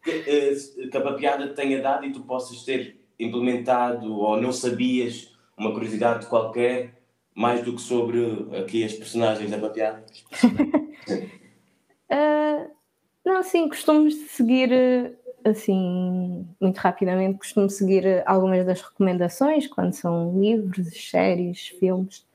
Que, 0.09 0.29
eh, 0.29 0.87
que 0.89 0.97
a 0.97 1.01
papeada 1.01 1.47
te 1.47 1.53
tenha 1.53 1.81
dado 1.81 2.05
e 2.05 2.11
tu 2.11 2.21
possas 2.21 2.63
ter 2.63 2.99
implementado 3.19 4.13
ou 4.13 4.41
não 4.41 4.51
sabias 4.51 5.35
uma 5.57 5.73
curiosidade 5.73 6.25
qualquer 6.27 6.99
mais 7.35 7.63
do 7.63 7.73
que 7.73 7.81
sobre 7.81 8.19
aqui 8.57 8.83
as 8.83 8.93
personagens 8.93 9.51
da 9.51 9.57
papeada? 9.57 10.05
Ah, 12.09 12.67
não, 13.25 13.43
sim, 13.43 13.67
costumo 13.67 14.09
seguir 14.11 14.71
eh, 14.71 15.13
assim, 15.43 16.47
muito 16.59 16.77
rapidamente, 16.77 17.37
costumo 17.37 17.69
seguir 17.69 18.05
eh, 18.05 18.23
algumas 18.25 18.65
das 18.65 18.81
recomendações 18.81 19.67
quando 19.67 19.93
são 19.93 20.39
livros, 20.39 20.87
séries, 21.09 21.67
filmes. 21.67 22.27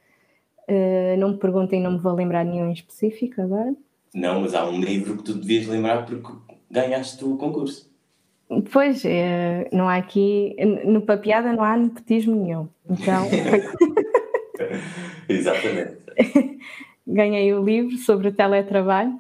Uh, 0.67 1.15
não 1.19 1.33
me 1.33 1.37
perguntem, 1.37 1.83
não 1.83 1.93
me 1.93 1.99
vou 1.99 2.15
lembrar 2.15 2.43
nenhum 2.43 2.71
em 2.71 2.73
específico 2.73 3.43
agora. 3.43 3.75
Não, 4.15 4.41
mas 4.41 4.55
há 4.55 4.67
um 4.67 4.81
livro 4.81 5.19
que 5.19 5.25
tu 5.25 5.35
devias 5.35 5.67
lembrar 5.67 6.07
porque 6.07 6.33
ganhaste 6.75 7.25
o 7.25 7.37
concurso. 7.37 7.89
Pois, 8.73 9.05
é, 9.05 9.69
não 9.73 9.89
há 9.89 9.97
aqui, 9.97 10.55
no 10.85 11.01
Papiada 11.01 11.53
não 11.53 11.65
há 11.65 11.77
nepotismo 11.77 12.35
nenhum. 12.35 12.69
Então. 12.91 13.27
Exatamente. 15.29 15.99
Ganhei 17.07 17.55
o 17.55 17.65
livro 17.65 17.97
sobre 17.97 18.29
o 18.29 18.33
teletrabalho. 18.33 19.19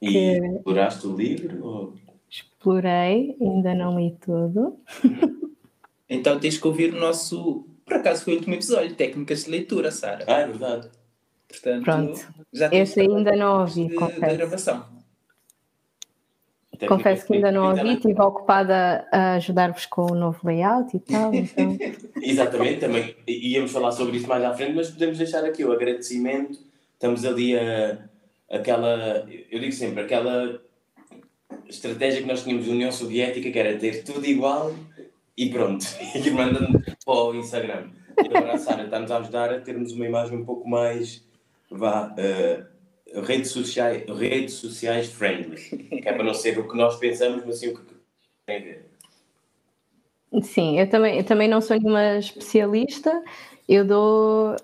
E 0.00 0.08
que... 0.08 0.38
exploraste 0.38 1.06
o 1.06 1.16
livro? 1.16 1.66
Ou... 1.66 1.94
Explorei, 2.30 3.36
ainda 3.40 3.74
não 3.74 3.98
li 3.98 4.16
tudo. 4.20 4.78
então 6.08 6.38
tens 6.38 6.56
que 6.56 6.66
ouvir 6.66 6.94
o 6.94 7.00
nosso. 7.00 7.66
Por 7.84 7.94
acaso 7.94 8.24
foi 8.24 8.34
o 8.34 8.36
último 8.36 8.54
episódio, 8.54 8.94
técnicas 8.94 9.44
de 9.44 9.50
leitura, 9.50 9.90
Sara. 9.90 10.24
Ah, 10.26 10.40
é 10.40 10.46
verdade. 10.46 10.88
Portanto, 11.48 11.84
Pronto. 11.84 12.28
Já 12.52 12.68
Esse 12.72 13.00
ainda 13.00 13.34
não 13.34 13.60
ouvi. 13.60 13.88
De, 13.88 13.96
da 13.96 14.34
gravação. 14.34 14.97
Confesso 16.86 17.26
que 17.26 17.34
ainda 17.34 17.50
não 17.50 17.70
ouvi, 17.70 17.94
estive 17.94 18.20
ocupada 18.20 19.06
a 19.10 19.34
ajudar-vos 19.34 19.86
com 19.86 20.12
o 20.12 20.14
novo 20.14 20.38
layout 20.44 20.96
e 20.96 21.00
tal. 21.00 21.34
Então... 21.34 21.76
Exatamente, 22.22 22.80
também 22.80 23.16
íamos 23.26 23.72
falar 23.72 23.92
sobre 23.92 24.18
isso 24.18 24.28
mais 24.28 24.44
à 24.44 24.54
frente, 24.54 24.74
mas 24.74 24.90
podemos 24.90 25.18
deixar 25.18 25.44
aqui 25.44 25.64
o 25.64 25.72
agradecimento. 25.72 26.58
Estamos 26.94 27.24
ali 27.24 27.58
a 27.58 27.98
aquela, 28.50 29.26
eu 29.50 29.60
digo 29.60 29.72
sempre, 29.72 30.02
aquela 30.02 30.60
estratégia 31.68 32.22
que 32.22 32.28
nós 32.28 32.42
tínhamos 32.42 32.66
na 32.66 32.72
União 32.72 32.90
Soviética, 32.90 33.50
que 33.50 33.58
era 33.58 33.78
ter 33.78 34.02
tudo 34.04 34.24
igual 34.26 34.74
e 35.36 35.50
pronto, 35.50 35.84
e 36.14 36.30
mandando 36.30 36.80
para 37.04 37.14
o 37.14 37.34
Instagram. 37.34 37.90
E 38.18 38.36
agora 38.36 38.54
a 38.54 38.58
Sara 38.58 38.84
está-nos 38.84 39.10
a 39.10 39.18
ajudar 39.18 39.52
a 39.52 39.60
termos 39.60 39.92
uma 39.92 40.06
imagem 40.06 40.38
um 40.38 40.44
pouco 40.44 40.68
mais, 40.68 41.24
vá, 41.70 42.08
uh, 42.08 42.77
redes, 43.14 43.50
sociais, 43.50 44.04
redes 44.08 44.54
sociais 44.54 45.08
friendly, 45.08 45.56
que 45.56 46.08
é 46.08 46.12
para 46.12 46.24
não 46.24 46.34
ser 46.34 46.58
o 46.58 46.68
que 46.68 46.76
nós 46.76 46.96
pensamos, 46.96 47.44
mas 47.44 47.58
sim 47.58 47.68
o 47.68 47.74
que 47.76 47.82
tem 48.46 48.56
a 48.56 48.60
ver. 48.60 48.88
Sim, 50.42 50.78
eu 50.78 50.88
também, 50.88 51.16
eu 51.16 51.24
também 51.24 51.48
não 51.48 51.60
sou 51.60 51.78
nenhuma 51.78 52.18
especialista, 52.18 53.22
eu 53.66 53.84
dou 53.84 54.56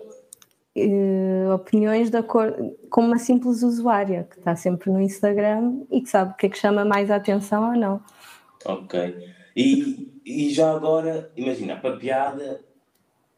uh, 0.76 1.52
opiniões 1.54 2.10
de 2.10 2.18
acordo 2.18 2.76
como 2.90 3.08
uma 3.08 3.18
simples 3.18 3.62
usuária 3.62 4.26
que 4.30 4.38
está 4.38 4.54
sempre 4.54 4.90
no 4.90 5.00
Instagram 5.00 5.82
e 5.90 6.02
que 6.02 6.08
sabe 6.08 6.32
o 6.32 6.36
que 6.36 6.46
é 6.46 6.48
que 6.50 6.58
chama 6.58 6.84
mais 6.84 7.10
a 7.10 7.16
atenção 7.16 7.70
ou 7.70 7.76
não. 7.76 8.02
Ok. 8.64 9.32
E, 9.56 10.12
e 10.24 10.50
já 10.50 10.74
agora, 10.74 11.30
imagina, 11.36 11.74
a 11.74 11.78
Papiada 11.78 12.60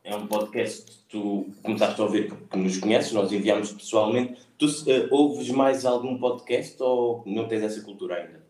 é 0.07 0.15
um 0.15 0.27
podcast 0.27 0.93
que 0.93 0.99
tu 1.09 1.47
começaste 1.63 2.01
a 2.01 2.05
ouvir 2.05 2.33
que 2.49 2.57
nos 2.57 2.79
conheces, 2.79 3.13
nós 3.13 3.33
enviámos 3.33 3.73
pessoalmente. 3.73 4.41
Tu 4.57 4.65
uh, 4.65 5.09
ouves 5.11 5.51
mais 5.51 5.85
algum 5.85 6.17
podcast 6.17 6.81
ou 6.81 7.25
não 7.27 7.49
tens 7.49 7.63
essa 7.63 7.83
cultura 7.83 8.15
ainda? 8.15 8.47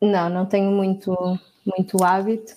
Não, 0.00 0.28
não 0.28 0.46
tenho 0.46 0.70
muito, 0.70 1.14
muito 1.64 2.04
hábito 2.04 2.54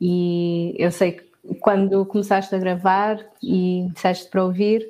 e 0.00 0.74
eu 0.76 0.90
sei 0.90 1.12
que 1.12 1.24
quando 1.60 2.04
começaste 2.06 2.54
a 2.54 2.58
gravar 2.58 3.24
e 3.42 3.88
disseste 3.94 4.28
para 4.28 4.44
ouvir, 4.44 4.88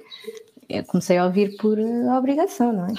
eu 0.68 0.84
comecei 0.84 1.18
a 1.18 1.26
ouvir 1.26 1.56
por 1.58 1.78
uh, 1.78 2.16
obrigação, 2.16 2.72
não 2.72 2.86
é? 2.86 2.92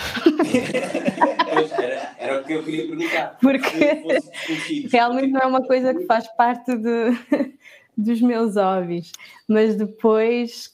era, 1.81 2.15
era 2.19 2.41
o 2.41 2.43
que 2.43 2.53
eu 2.53 2.63
queria 2.63 2.87
perguntar. 2.87 3.37
Porque 3.41 4.87
realmente 4.91 5.31
não 5.31 5.41
é 5.41 5.45
uma 5.47 5.63
coisa 5.65 5.93
que 5.93 6.05
faz 6.05 6.27
parte 6.35 6.75
de, 6.75 7.11
dos 7.97 8.21
meus 8.21 8.55
hobbies, 8.55 9.11
mas 9.47 9.75
depois 9.75 10.73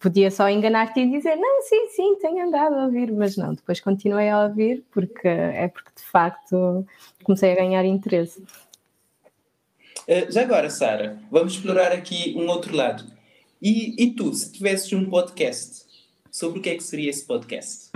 podia 0.00 0.30
só 0.30 0.48
enganar-te 0.48 1.00
e 1.00 1.10
dizer 1.10 1.36
não, 1.36 1.62
sim, 1.62 1.88
sim, 1.88 2.16
tenho 2.16 2.46
andado 2.46 2.74
a 2.74 2.84
ouvir, 2.84 3.12
mas 3.12 3.36
não, 3.36 3.54
depois 3.54 3.80
continuei 3.80 4.28
a 4.28 4.44
ouvir 4.44 4.84
porque 4.90 5.28
é 5.28 5.68
porque 5.68 5.90
de 5.96 6.02
facto 6.02 6.86
comecei 7.22 7.52
a 7.52 7.56
ganhar 7.56 7.84
interesse. 7.84 8.40
Uh, 10.08 10.30
já 10.30 10.42
agora, 10.42 10.70
Sara, 10.70 11.18
vamos 11.30 11.54
explorar 11.54 11.92
aqui 11.92 12.34
um 12.36 12.48
outro 12.48 12.74
lado. 12.74 13.04
E, 13.60 13.94
e 14.02 14.12
tu, 14.12 14.32
se 14.32 14.52
tivesses 14.52 14.92
um 14.92 15.06
podcast, 15.06 15.86
sobre 16.30 16.58
o 16.58 16.62
que 16.62 16.70
é 16.70 16.76
que 16.76 16.84
seria 16.84 17.10
esse 17.10 17.24
podcast? 17.24 17.90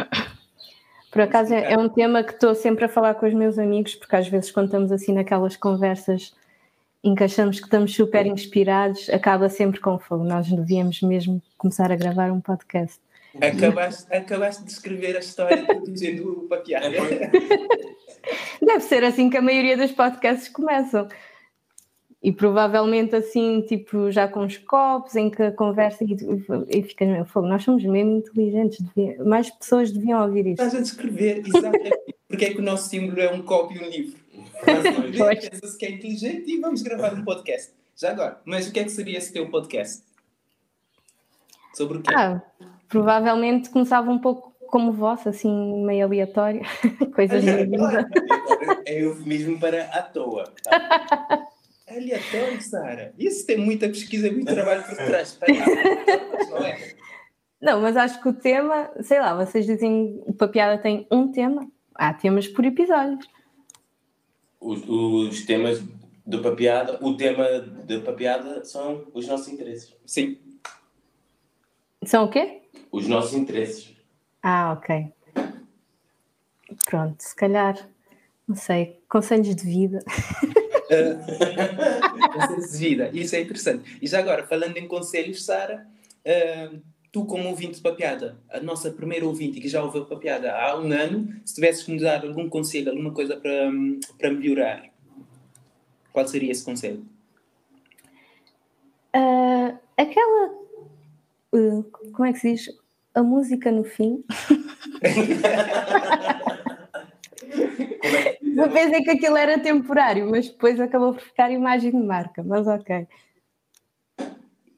Por 1.12 1.22
acaso 1.22 1.52
é, 1.52 1.72
é 1.72 1.78
um 1.78 1.88
tema 1.88 2.22
que 2.22 2.32
estou 2.32 2.54
sempre 2.54 2.84
a 2.84 2.88
falar 2.88 3.14
com 3.14 3.26
os 3.26 3.34
meus 3.34 3.58
amigos, 3.58 3.94
porque 3.94 4.16
às 4.16 4.28
vezes 4.28 4.50
quando 4.50 4.66
estamos 4.66 4.90
assim 4.90 5.12
naquelas 5.12 5.56
conversas 5.56 6.32
em 7.02 7.14
que 7.14 7.24
achamos 7.24 7.58
que 7.58 7.64
estamos 7.64 7.94
super 7.94 8.26
inspirados, 8.26 9.08
acaba 9.10 9.48
sempre 9.48 9.80
com 9.80 9.98
fogo. 9.98 10.24
Nós 10.24 10.50
devíamos 10.50 11.00
mesmo 11.00 11.42
começar 11.56 11.90
a 11.90 11.96
gravar 11.96 12.30
um 12.30 12.40
podcast. 12.40 13.00
Acabaste, 13.40 14.12
acabaste 14.12 14.64
de 14.64 14.72
escrever 14.72 15.16
a 15.16 15.20
história 15.20 15.64
dizendo 15.86 16.30
o 16.30 16.48
papiar. 16.48 16.82
Deve 18.60 18.80
ser 18.80 19.04
assim 19.04 19.30
que 19.30 19.36
a 19.36 19.42
maioria 19.42 19.76
dos 19.76 19.92
podcasts 19.92 20.48
começam. 20.48 21.08
E 22.22 22.30
provavelmente 22.30 23.16
assim, 23.16 23.62
tipo, 23.62 24.10
já 24.10 24.28
com 24.28 24.44
os 24.44 24.58
copos, 24.58 25.16
em 25.16 25.30
que 25.30 25.42
a 25.42 25.52
conversa 25.52 26.04
e, 26.04 26.16
e 26.68 26.82
ficas 26.82 27.08
mesmo 27.08 27.24
fogo. 27.24 27.46
Nós 27.46 27.62
somos 27.62 27.82
mesmo 27.82 28.18
inteligentes, 28.18 28.84
devia, 28.94 29.24
mais 29.24 29.48
pessoas 29.48 29.90
deviam 29.90 30.22
ouvir 30.22 30.48
isto. 30.48 30.62
Estás 30.62 30.74
a 30.74 30.80
descrever 30.80 31.42
exatamente 31.46 32.10
porque 32.30 32.44
é 32.44 32.54
que 32.54 32.60
o 32.60 32.62
nosso 32.62 32.88
símbolo 32.88 33.20
é 33.20 33.30
um 33.32 33.42
copo 33.42 33.74
e 33.74 33.78
um 33.80 33.90
livro. 33.90 34.16
Pensa-se 35.50 35.78
que 35.78 35.86
é 35.86 35.90
inteligente 35.90 36.50
e 36.50 36.60
vamos 36.60 36.82
gravar 36.82 37.14
um 37.14 37.24
podcast. 37.24 37.72
Já 37.96 38.10
agora, 38.12 38.40
mas 38.44 38.68
o 38.68 38.72
que 38.72 38.80
é 38.80 38.84
que 38.84 38.90
seria 38.90 39.18
esse 39.18 39.32
teu 39.32 39.50
podcast? 39.50 40.02
Sobre 41.74 41.98
o 41.98 42.02
quê? 42.02 42.12
Ah, 42.14 42.40
provavelmente 42.88 43.70
começava 43.70 44.10
um 44.10 44.18
pouco 44.18 44.54
como 44.68 44.90
o 44.90 44.94
vosso, 44.94 45.28
assim, 45.28 45.84
meio 45.84 46.06
aleatório. 46.06 46.62
Coisas 47.14 47.44
da 47.44 47.56
vida. 47.56 48.08
É 48.86 49.02
eufemismo 49.02 49.58
para 49.58 49.84
à 49.86 50.02
toa. 50.02 50.44
Tá? 50.62 51.46
Aleatório, 51.88 52.62
Sara. 52.62 53.12
Isso 53.18 53.46
tem 53.46 53.58
muita 53.58 53.88
pesquisa 53.88 54.28
e 54.28 54.30
muito 54.30 54.52
trabalho 54.52 54.84
por 54.84 54.96
trás. 54.96 55.38
não 56.50 56.58
é? 56.58 56.94
Não, 57.60 57.80
mas 57.80 57.96
acho 57.96 58.22
que 58.22 58.28
o 58.28 58.32
tema, 58.32 58.90
sei 59.02 59.20
lá, 59.20 59.34
vocês 59.34 59.66
dizem 59.66 60.22
o 60.24 60.32
Papiada 60.32 60.80
tem 60.80 61.06
um 61.10 61.30
tema. 61.30 61.68
Há 61.94 62.14
temas 62.14 62.48
por 62.48 62.64
episódios 62.64 63.28
os, 64.60 64.86
os 64.86 65.44
temas 65.46 65.82
do 66.26 66.42
papiada, 66.42 66.98
o 67.02 67.16
tema 67.16 67.60
da 67.60 68.00
papiada 68.00 68.64
são 68.64 69.06
os 69.14 69.26
nossos 69.26 69.48
interesses. 69.48 69.96
Sim. 70.06 70.38
São 72.04 72.24
o 72.24 72.30
quê? 72.30 72.62
Os 72.92 73.08
nossos 73.08 73.34
interesses. 73.34 73.94
Ah, 74.42 74.72
ok. 74.72 75.12
Pronto, 76.84 77.20
se 77.20 77.34
calhar, 77.34 77.88
não 78.46 78.54
sei, 78.54 79.00
conselhos 79.08 79.54
de 79.56 79.64
vida. 79.64 80.04
Conselhos 82.32 82.72
de 82.72 82.78
vida, 82.78 83.10
isso 83.12 83.36
é 83.36 83.40
interessante. 83.40 83.98
E 84.02 84.08
já 84.08 84.18
agora, 84.18 84.44
falando 84.46 84.76
em 84.76 84.88
conselhos, 84.88 85.44
Sara, 85.44 85.86
uh, 86.26 86.80
tu 87.12 87.24
como 87.24 87.48
ouvinte 87.48 87.74
de 87.74 87.80
papiada, 87.80 88.38
a 88.50 88.60
nossa 88.60 88.90
primeira 88.90 89.26
ouvinte 89.26 89.60
que 89.60 89.68
já 89.68 89.82
ouviu 89.82 90.04
papiada 90.04 90.52
há 90.54 90.78
um 90.78 90.92
ano, 90.92 91.40
se 91.44 91.54
tivesses 91.54 91.82
que 91.82 91.92
nos 91.92 92.02
dar 92.02 92.24
algum 92.24 92.48
conselho, 92.48 92.90
alguma 92.90 93.12
coisa 93.12 93.36
para, 93.36 93.70
para 94.18 94.30
melhorar, 94.30 94.90
qual 96.12 96.26
seria 96.26 96.52
esse 96.52 96.64
conselho? 96.64 97.04
Uh, 99.14 99.76
aquela. 99.96 100.54
Uh, 101.52 101.82
como 102.12 102.26
é 102.26 102.32
que 102.32 102.38
se 102.38 102.52
diz? 102.52 102.68
A 103.14 103.22
música 103.22 103.72
no 103.72 103.82
fim. 103.82 104.24
Eu 108.56 108.70
pensei 108.70 109.02
que 109.02 109.10
aquilo 109.10 109.36
era 109.36 109.58
temporário, 109.58 110.30
mas 110.30 110.48
depois 110.48 110.78
acabou 110.78 111.14
por 111.14 111.22
ficar 111.22 111.50
imagem 111.50 111.90
de 111.90 111.96
marca, 111.96 112.42
mas 112.42 112.66
ok. 112.66 113.06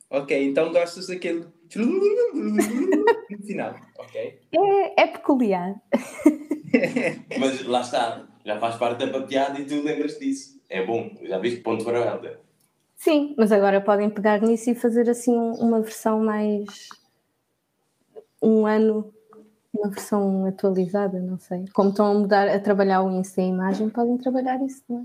Ok, 0.08 0.44
então 0.44 0.72
gostas 0.72 1.06
daquele 1.08 1.46
no 1.78 3.42
final, 3.46 3.74
ok? 3.98 4.40
É, 4.52 5.02
é 5.02 5.06
peculiar. 5.06 5.74
Mas 7.38 7.64
lá 7.66 7.80
está, 7.80 8.26
já 8.44 8.58
faz 8.58 8.76
parte 8.76 9.04
da 9.04 9.12
papeada 9.12 9.60
e 9.60 9.64
tu 9.64 9.82
lembras 9.82 10.18
disso. 10.18 10.60
É 10.68 10.84
bom, 10.84 11.10
já 11.22 11.38
viste 11.38 11.60
ponto 11.60 11.84
para 11.84 11.98
ela. 11.98 12.40
Sim, 12.96 13.34
mas 13.36 13.50
agora 13.50 13.80
podem 13.80 14.08
pegar 14.08 14.40
nisso 14.40 14.70
e 14.70 14.74
fazer 14.74 15.10
assim 15.10 15.34
uma 15.34 15.82
versão 15.82 16.24
mais. 16.24 16.88
um 18.40 18.64
ano, 18.64 19.12
uma 19.74 19.90
versão 19.90 20.46
atualizada, 20.46 21.20
não 21.20 21.38
sei. 21.38 21.64
Como 21.74 21.90
estão 21.90 22.06
a 22.06 22.14
mudar, 22.14 22.48
a 22.48 22.60
trabalhar 22.60 23.02
o 23.02 23.10
Insta 23.10 23.42
e 23.42 23.44
a 23.44 23.48
imagem, 23.48 23.90
podem 23.90 24.16
trabalhar 24.16 24.64
isso 24.64 24.82
também. 24.86 25.04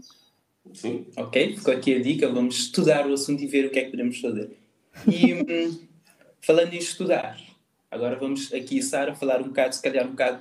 Sim, 0.74 1.08
ok, 1.18 1.58
ficou 1.58 1.74
aqui 1.74 1.96
a 1.96 2.02
dica. 2.02 2.32
Vamos 2.32 2.58
estudar 2.58 3.08
o 3.08 3.14
assunto 3.14 3.44
e 3.44 3.48
ver 3.48 3.66
o 3.66 3.72
que 3.72 3.80
é 3.80 3.84
que 3.86 3.92
podemos 3.92 4.22
fazer. 4.22 4.58
E. 5.08 5.88
Falando 6.42 6.74
em 6.74 6.78
estudar, 6.78 7.38
agora 7.92 8.16
vamos 8.16 8.54
aqui, 8.54 8.82
Sara, 8.82 9.14
falar 9.16 9.42
um 9.42 9.48
bocado, 9.50 9.76
se 9.76 9.82
calhar 9.82 10.06
um 10.06 10.12
bocado, 10.12 10.40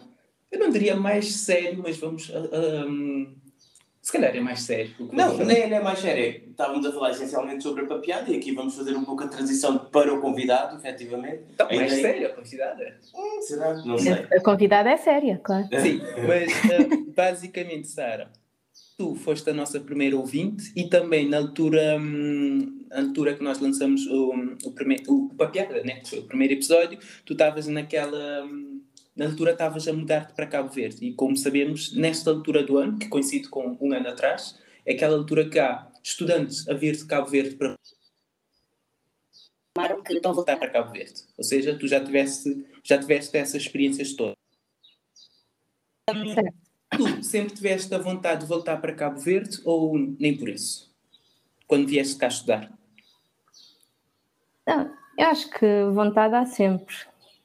eu 0.52 0.58
não 0.58 0.70
diria 0.70 0.94
mais 0.94 1.32
sério, 1.36 1.80
mas 1.82 1.96
vamos 1.98 2.30
um, 2.30 3.34
Se 4.00 4.12
calhar 4.12 4.36
é 4.36 4.40
mais 4.40 4.60
sério. 4.62 4.92
o 5.00 5.08
que 5.08 5.16
Não, 5.16 5.24
vamos 5.24 5.38
falar. 5.38 5.52
nem, 5.52 5.68
nem 5.68 5.78
é 5.78 5.82
mais 5.82 5.98
sério. 5.98 6.42
Estávamos 6.50 6.86
a 6.86 6.92
falar 6.92 7.10
essencialmente 7.10 7.62
sobre 7.64 7.84
a 7.84 7.86
papeada 7.88 8.30
e 8.30 8.36
aqui 8.36 8.52
vamos 8.52 8.76
fazer 8.76 8.94
um 8.94 9.04
pouco 9.04 9.24
a 9.24 9.28
transição 9.28 9.76
para 9.78 10.14
o 10.14 10.20
convidado, 10.20 10.76
efetivamente. 10.76 11.42
Então, 11.52 11.66
mais 11.66 11.80
Ainda 11.92 11.94
é- 11.94 12.00
sério 12.12 12.26
a 12.28 12.30
convidada. 12.30 13.00
Hum, 13.14 13.42
Será? 13.42 13.74
Não 13.84 13.98
sei. 13.98 14.12
A 14.12 14.40
convidada 14.40 14.90
é 14.90 14.96
séria, 14.96 15.40
claro. 15.42 15.66
Sim, 15.82 16.00
mas 16.26 16.52
uh, 16.52 17.10
basicamente, 17.16 17.88
Sara, 17.88 18.30
tu 18.98 19.14
foste 19.14 19.50
a 19.50 19.54
nossa 19.54 19.78
primeira 19.80 20.16
ouvinte 20.16 20.72
e 20.74 20.88
também 20.88 21.28
na 21.28 21.36
altura, 21.38 21.98
hum, 22.00 22.86
na 22.88 23.00
altura 23.00 23.34
que 23.36 23.42
nós 23.42 23.60
lançamos 23.60 24.06
o, 24.06 24.32
o, 24.64 24.72
primeiro, 24.72 25.04
o 25.12 25.34
Papiada, 25.34 25.82
né? 25.82 26.00
que 26.00 26.08
foi 26.10 26.18
o 26.20 26.26
primeiro 26.26 26.54
episódio, 26.54 26.98
tu 27.24 27.32
estavas 27.34 27.66
naquela. 27.66 28.44
hum, 28.44 28.82
Na 29.14 29.26
altura 29.26 29.52
estavas 29.52 29.86
a 29.88 29.92
mudar-te 29.92 30.34
para 30.34 30.46
Cabo 30.46 30.70
Verde 30.72 31.04
e, 31.06 31.12
como 31.14 31.36
sabemos, 31.36 31.94
nesta 31.94 32.30
altura 32.30 32.62
do 32.62 32.78
ano, 32.78 32.98
que 32.98 33.08
coincide 33.08 33.48
com 33.48 33.76
um 33.80 33.92
ano 33.92 34.08
atrás, 34.08 34.58
é 34.84 34.92
aquela 34.94 35.16
altura 35.16 35.48
que 35.48 35.58
há 35.58 35.90
estudantes 36.02 36.66
a 36.68 36.74
vir 36.74 36.96
de 36.96 37.04
Cabo 37.06 37.28
Verde 37.28 37.56
para 37.56 37.76
que 40.02 40.12
estão 40.14 40.30
a 40.32 40.34
voltar 40.34 40.56
voltar. 40.56 40.56
para 40.56 40.70
Cabo 40.70 40.92
Verde. 40.92 41.22
Ou 41.36 41.44
seja, 41.44 41.78
tu 41.78 41.86
já 41.86 42.02
tiveste, 42.02 42.66
já 42.82 42.98
tiveste 42.98 43.36
essas 43.36 43.62
experiências 43.62 44.14
todas. 44.14 44.36
Certo. 46.34 46.65
Tu 46.96 47.22
sempre 47.22 47.54
tiveste 47.54 47.94
a 47.94 47.98
vontade 47.98 48.40
de 48.40 48.46
voltar 48.46 48.80
para 48.80 48.94
Cabo 48.94 49.18
Verde 49.20 49.60
ou 49.64 49.96
nem 50.18 50.36
por 50.36 50.48
isso? 50.48 50.90
Quando 51.66 51.86
vieste 51.86 52.16
cá 52.16 52.28
estudar? 52.28 52.70
Não, 54.66 54.90
eu 55.18 55.26
acho 55.26 55.50
que 55.50 55.84
vontade 55.92 56.34
há 56.34 56.46
sempre. 56.46 56.94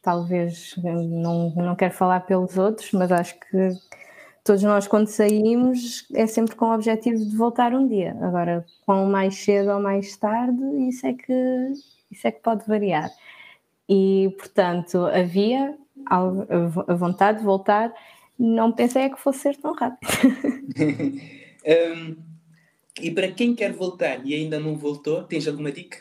Talvez, 0.01 0.75
não, 0.77 1.53
não 1.55 1.75
quero 1.75 1.93
falar 1.93 2.21
pelos 2.21 2.57
outros, 2.57 2.91
mas 2.91 3.11
acho 3.11 3.39
que 3.39 3.69
todos 4.43 4.63
nós, 4.63 4.87
quando 4.87 5.07
saímos, 5.07 6.07
é 6.13 6.25
sempre 6.25 6.55
com 6.55 6.65
o 6.65 6.73
objetivo 6.73 7.23
de 7.23 7.35
voltar 7.35 7.73
um 7.73 7.87
dia. 7.87 8.17
Agora, 8.21 8.65
quão 8.85 9.05
mais 9.05 9.35
cedo 9.35 9.71
ou 9.71 9.79
mais 9.79 10.15
tarde, 10.17 10.59
isso 10.87 11.05
é 11.05 11.13
que, 11.13 11.73
isso 12.09 12.27
é 12.27 12.31
que 12.31 12.41
pode 12.41 12.65
variar. 12.67 13.11
E, 13.87 14.33
portanto, 14.39 15.05
havia 15.05 15.77
a 16.07 16.95
vontade 16.95 17.39
de 17.39 17.43
voltar, 17.43 17.93
não 18.41 18.71
pensei 18.71 19.03
é 19.03 19.09
que 19.09 19.19
fosse 19.19 19.39
ser 19.39 19.57
tão 19.57 19.73
rápido. 19.73 20.09
Hum, 21.63 22.17
e 22.99 23.11
para 23.11 23.31
quem 23.31 23.53
quer 23.53 23.71
voltar 23.71 24.25
e 24.25 24.33
ainda 24.33 24.59
não 24.59 24.75
voltou, 24.75 25.21
tens 25.21 25.47
alguma 25.47 25.71
dica? 25.71 25.99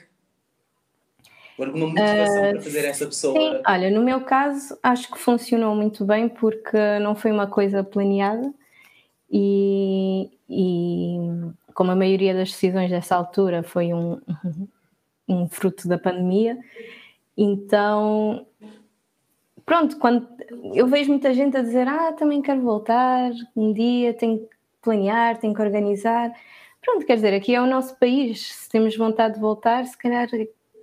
Ou 1.58 1.66
alguma 1.66 1.88
motivação 1.88 2.50
para 2.52 2.62
fazer 2.62 2.84
essa 2.86 3.04
pessoa? 3.04 3.38
Sim, 3.38 3.60
olha, 3.66 3.90
no 3.90 4.02
meu 4.02 4.22
caso 4.22 4.78
acho 4.82 5.12
que 5.12 5.18
funcionou 5.18 5.76
muito 5.76 6.02
bem 6.02 6.30
porque 6.30 6.98
não 7.00 7.14
foi 7.14 7.30
uma 7.30 7.46
coisa 7.46 7.84
planeada 7.84 8.54
e, 9.30 10.30
e 10.48 11.18
como 11.74 11.90
a 11.90 11.96
maioria 11.96 12.32
das 12.32 12.52
decisões 12.52 12.88
dessa 12.88 13.14
altura 13.14 13.62
foi 13.62 13.92
um, 13.92 14.18
um 15.28 15.46
fruto 15.46 15.86
da 15.86 15.98
pandemia, 15.98 16.58
então 17.36 18.46
pronto, 19.64 19.98
quando 19.98 20.28
eu 20.74 20.86
vejo 20.86 21.10
muita 21.10 21.32
gente 21.34 21.56
a 21.56 21.62
dizer 21.62 21.86
ah, 21.88 22.12
também 22.12 22.42
quero 22.42 22.60
voltar 22.60 23.30
um 23.56 23.72
dia, 23.72 24.14
tenho 24.14 24.40
que 24.40 24.48
planear, 24.82 25.38
tenho 25.38 25.54
que 25.54 25.62
organizar. 25.62 26.32
Pronto, 26.80 27.04
quer 27.06 27.16
dizer, 27.16 27.34
aqui 27.34 27.54
é 27.54 27.60
o 27.60 27.66
nosso 27.66 27.98
país, 27.98 28.52
se 28.52 28.68
temos 28.68 28.96
vontade 28.96 29.34
de 29.34 29.40
voltar, 29.40 29.84
se 29.86 29.96
calhar 29.96 30.28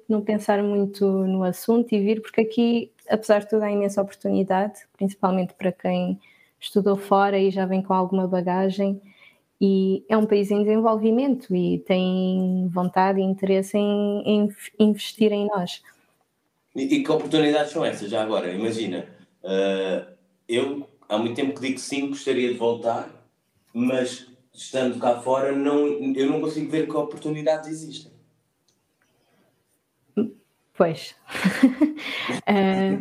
não 0.08 0.22
pensar 0.22 0.62
muito 0.64 1.06
no 1.06 1.44
assunto 1.44 1.94
e 1.94 2.00
vir, 2.00 2.22
porque 2.22 2.42
aqui, 2.42 2.92
apesar 3.10 3.40
de 3.40 3.50
tudo, 3.50 3.64
há 3.64 3.72
imensa 3.72 4.02
oportunidade, 4.02 4.88
principalmente 4.98 5.54
para 5.54 5.72
quem 5.72 6.20
estudou 6.60 6.96
fora 6.96 7.38
e 7.38 7.52
já 7.52 7.66
vem 7.66 7.82
com 7.82 7.94
alguma 7.94 8.28
bagagem. 8.28 9.02
E 9.60 10.06
é 10.08 10.16
um 10.16 10.26
país 10.26 10.52
em 10.52 10.64
desenvolvimento 10.64 11.56
e 11.56 11.80
tem 11.80 12.68
vontade 12.72 13.20
e 13.20 13.24
interesse 13.24 13.78
em, 13.78 14.22
em 14.26 14.50
investir 14.80 15.32
em 15.32 15.48
nós. 15.48 15.82
E, 16.78 16.84
e 16.84 17.04
que 17.04 17.12
oportunidades 17.12 17.72
são 17.72 17.84
essas, 17.84 18.08
já 18.10 18.22
agora? 18.22 18.54
Imagina, 18.54 19.08
eh, 19.44 20.08
eu 20.48 20.88
há 21.10 21.18
muito 21.18 21.36
tempo 21.36 21.56
que 21.56 21.62
digo 21.68 21.80
sim, 21.80 22.10
gostaria 22.10 22.50
de 22.50 22.58
voltar, 22.58 23.10
mas 23.74 24.28
estando 24.54 25.00
cá 25.00 25.20
fora, 25.20 25.52
não, 25.52 25.88
eu 26.16 26.28
não 26.30 26.40
consigo 26.40 26.70
ver 26.70 26.86
que 26.88 26.96
oportunidades 26.96 27.68
existem. 27.68 28.12
Pois. 30.78 31.16
Eh, 32.46 33.00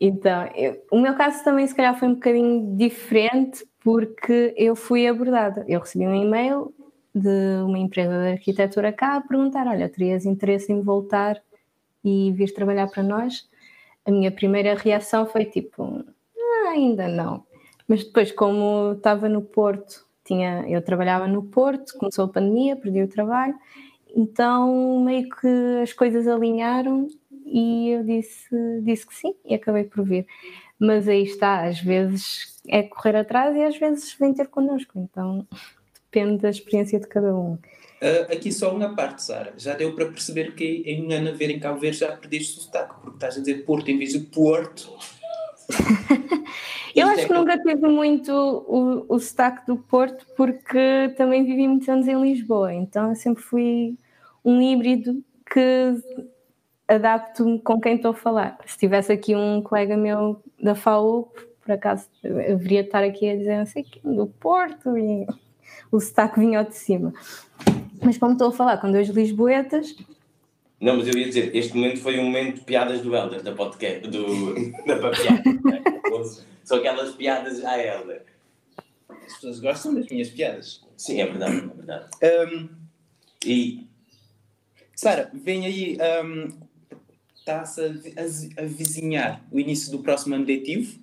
então, 0.00 0.46
eu- 0.54 0.80
o 0.92 1.00
meu 1.00 1.14
caso 1.14 1.42
também 1.42 1.66
se 1.66 1.74
calhar 1.74 1.98
foi 1.98 2.08
um 2.08 2.14
bocadinho 2.14 2.76
diferente 2.76 3.66
porque 3.80 4.54
eu 4.56 4.76
fui 4.76 5.06
abordada. 5.06 5.64
Eu 5.68 5.80
recebi 5.80 6.06
um 6.06 6.14
e-mail 6.14 6.72
de 7.14 7.62
uma 7.64 7.78
empresa 7.78 8.12
de 8.22 8.28
arquitetura 8.32 8.92
cá 8.92 9.16
a 9.16 9.20
perguntar: 9.20 9.66
olha, 9.66 9.88
terias 9.88 10.24
interesse 10.24 10.72
em 10.72 10.80
voltar 10.82 11.42
e 12.04 12.32
vir 12.32 12.52
trabalhar 12.54 12.88
para 12.88 13.02
nós? 13.02 13.48
A 14.04 14.10
minha 14.10 14.30
primeira 14.30 14.74
reação 14.74 15.26
foi 15.26 15.44
tipo: 15.44 16.04
"Ah, 16.38 16.70
ainda 16.70 17.08
não. 17.08 17.44
Mas 17.86 18.04
depois, 18.04 18.32
como 18.32 18.92
estava 18.92 19.28
no 19.28 19.42
Porto, 19.42 20.06
tinha, 20.24 20.64
eu 20.68 20.82
trabalhava 20.82 21.26
no 21.26 21.42
Porto, 21.44 21.96
começou 21.98 22.26
a 22.26 22.28
pandemia, 22.28 22.76
perdi 22.76 23.02
o 23.02 23.08
trabalho, 23.08 23.54
então 24.14 25.00
meio 25.00 25.28
que 25.30 25.48
as 25.82 25.92
coisas 25.94 26.28
alinharam 26.28 27.08
e 27.46 27.90
eu 27.90 28.04
disse, 28.04 28.48
disse 28.82 29.06
que 29.06 29.14
sim 29.14 29.34
e 29.44 29.54
acabei 29.54 29.84
por 29.84 30.04
vir. 30.04 30.26
Mas 30.78 31.08
aí 31.08 31.22
está, 31.24 31.66
às 31.66 31.80
vezes 31.80 32.60
é 32.68 32.82
correr 32.82 33.16
atrás 33.16 33.56
e 33.56 33.62
às 33.62 33.76
vezes 33.78 34.12
vem 34.14 34.34
ter 34.34 34.48
connosco, 34.48 34.98
então 34.98 35.46
depende 36.04 36.42
da 36.42 36.50
experiência 36.50 37.00
de 37.00 37.06
cada 37.06 37.34
um. 37.34 37.58
Ah, 38.00 38.32
aqui 38.32 38.52
só 38.52 38.74
uma 38.74 38.94
parte, 38.94 39.22
Sara. 39.22 39.54
Já 39.56 39.74
deu 39.74 39.94
para 39.94 40.06
perceber 40.06 40.54
que 40.54 40.82
em 40.86 41.06
um 41.06 41.12
ano 41.12 41.30
a 41.30 41.32
ver 41.32 41.50
em 41.50 41.58
Cabo 41.58 41.80
Verde 41.80 41.98
já 41.98 42.16
perdeste 42.16 42.58
o 42.58 42.62
sotaque, 42.62 42.94
porque 43.00 43.16
estás 43.16 43.36
a 43.36 43.40
dizer 43.40 43.64
Porto 43.64 43.90
em 43.90 43.98
vez 43.98 44.12
de 44.12 44.20
Porto. 44.20 44.96
Eu 46.94 47.06
acho 47.08 47.26
que 47.26 47.32
nunca 47.32 47.58
tive 47.58 47.86
muito 47.86 48.32
o, 48.32 49.04
o 49.08 49.18
sotaque 49.20 49.66
do 49.66 49.76
Porto 49.76 50.26
porque 50.36 51.12
também 51.16 51.44
vivi 51.44 51.68
muitos 51.68 51.88
anos 51.88 52.08
em 52.08 52.20
Lisboa, 52.20 52.74
então 52.74 53.10
eu 53.10 53.14
sempre 53.14 53.40
fui 53.42 53.96
um 54.44 54.60
híbrido 54.60 55.22
que 55.48 55.94
adapto-me 56.88 57.60
com 57.60 57.80
quem 57.80 57.96
estou 57.96 58.10
a 58.10 58.14
falar. 58.14 58.58
Se 58.66 58.78
tivesse 58.78 59.12
aqui 59.12 59.36
um 59.36 59.62
colega 59.62 59.96
meu 59.96 60.42
da 60.60 60.74
FAU, 60.74 61.32
por 61.62 61.72
acaso 61.72 62.08
eu 62.24 62.56
deveria 62.56 62.80
estar 62.80 63.04
aqui 63.04 63.30
a 63.30 63.36
dizer 63.36 63.58
não 63.58 63.66
sei 63.66 63.84
do 64.02 64.26
Porto 64.26 64.96
e 64.98 65.26
o 65.92 66.00
sotaque 66.00 66.40
vinha 66.40 66.58
ao 66.58 66.64
de 66.64 66.74
cima. 66.74 67.12
Mas 68.02 68.18
como 68.18 68.32
estou 68.32 68.48
a 68.48 68.52
falar 68.52 68.78
com 68.78 68.90
dois 68.90 69.08
lisboetas, 69.08 69.94
Não, 70.80 70.96
mas 70.96 71.08
eu 71.08 71.14
ia 71.18 71.26
dizer, 71.26 71.54
este 71.56 71.74
momento 71.74 72.00
foi 72.00 72.18
um 72.18 72.24
momento 72.24 72.56
de 72.56 72.64
piadas 72.64 73.00
do 73.02 73.14
Helder, 73.14 73.42
da 73.42 73.52
podcast, 73.52 74.06
do, 74.08 74.54
da 74.86 74.98
papiada. 74.98 75.42
né? 75.64 75.82
São 76.64 76.78
aquelas 76.78 77.14
piadas 77.14 77.64
à 77.64 77.78
Helder. 77.78 78.22
As 79.26 79.34
pessoas 79.34 79.60
gostam 79.60 79.94
das 79.94 80.06
minhas 80.08 80.28
piadas. 80.30 80.82
Sim, 80.96 81.20
é 81.20 81.26
verdade, 81.26 81.56
é 81.56 81.74
verdade. 81.76 82.06
Ahm, 82.22 82.68
E 83.44 83.86
Sara, 84.94 85.30
vem 85.32 85.64
aí, 85.66 85.96
ahm, 86.00 86.48
está-se 87.36 87.80
a, 87.80 87.86
a 87.86 88.62
a 88.64 88.66
vizinhar 88.66 89.44
o 89.50 89.58
início 89.58 89.90
do 89.92 90.00
próximo 90.00 90.34
ano 90.34 90.44
letivo, 90.44 90.98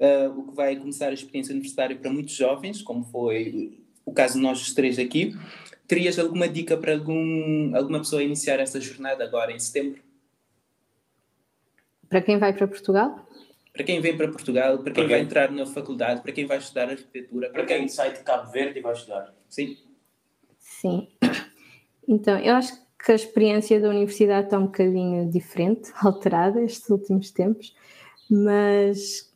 ah, 0.00 0.30
o 0.36 0.42
que 0.48 0.54
vai 0.54 0.76
começar 0.76 1.08
a 1.08 1.12
experiência 1.14 1.52
universitária 1.52 1.96
para 1.96 2.10
muitos 2.10 2.34
jovens, 2.34 2.82
como 2.82 3.04
foi 3.04 3.78
o 4.04 4.12
caso 4.12 4.34
de 4.34 4.40
nós 4.40 4.60
os 4.60 4.74
três 4.74 4.98
aqui. 4.98 5.34
Terias 5.86 6.18
alguma 6.18 6.48
dica 6.48 6.76
para 6.76 6.92
algum, 6.94 7.74
alguma 7.76 7.98
pessoa 8.00 8.22
iniciar 8.22 8.58
essa 8.60 8.80
jornada 8.80 9.24
agora 9.24 9.52
em 9.52 9.58
setembro? 9.58 10.02
para 12.08 12.22
quem 12.22 12.38
vai 12.38 12.52
para 12.52 12.68
Portugal, 12.68 13.26
Para 13.72 13.82
quem 13.84 14.00
vem 14.00 14.16
para 14.16 14.28
Portugal, 14.28 14.78
para 14.78 14.92
quem 14.92 15.04
Para 15.04 15.08
vai 15.10 15.18
quem- 15.18 15.26
entrar 15.26 15.50
na 15.50 15.66
faculdade, 15.66 16.22
para 16.22 16.32
quem 16.32 16.46
vai 16.46 16.58
estudar 16.58 16.88
arquitetura, 16.88 17.50
para 17.50 17.64
quem 17.66 17.88
sai 17.88 18.12
de 18.12 18.20
Cabo 18.20 18.50
Verde 18.50 18.78
e 18.78 18.82
vai 18.82 18.92
estudar? 18.92 19.34
Sim. 19.48 19.76
Sim. 20.58 21.08
Então, 22.08 22.38
eu 22.38 22.54
acho 22.54 22.72
que 23.04 23.10
a 23.10 23.16
experiência 23.16 23.80
da 23.80 23.88
universidade 23.88 24.46
está 24.46 24.56
um 24.56 24.66
bocadinho 24.66 25.28
diferente, 25.28 25.90
alterada 26.00 26.62
estes 26.62 26.88
últimos 26.88 27.32
tempos, 27.32 27.74
mas 28.30 29.28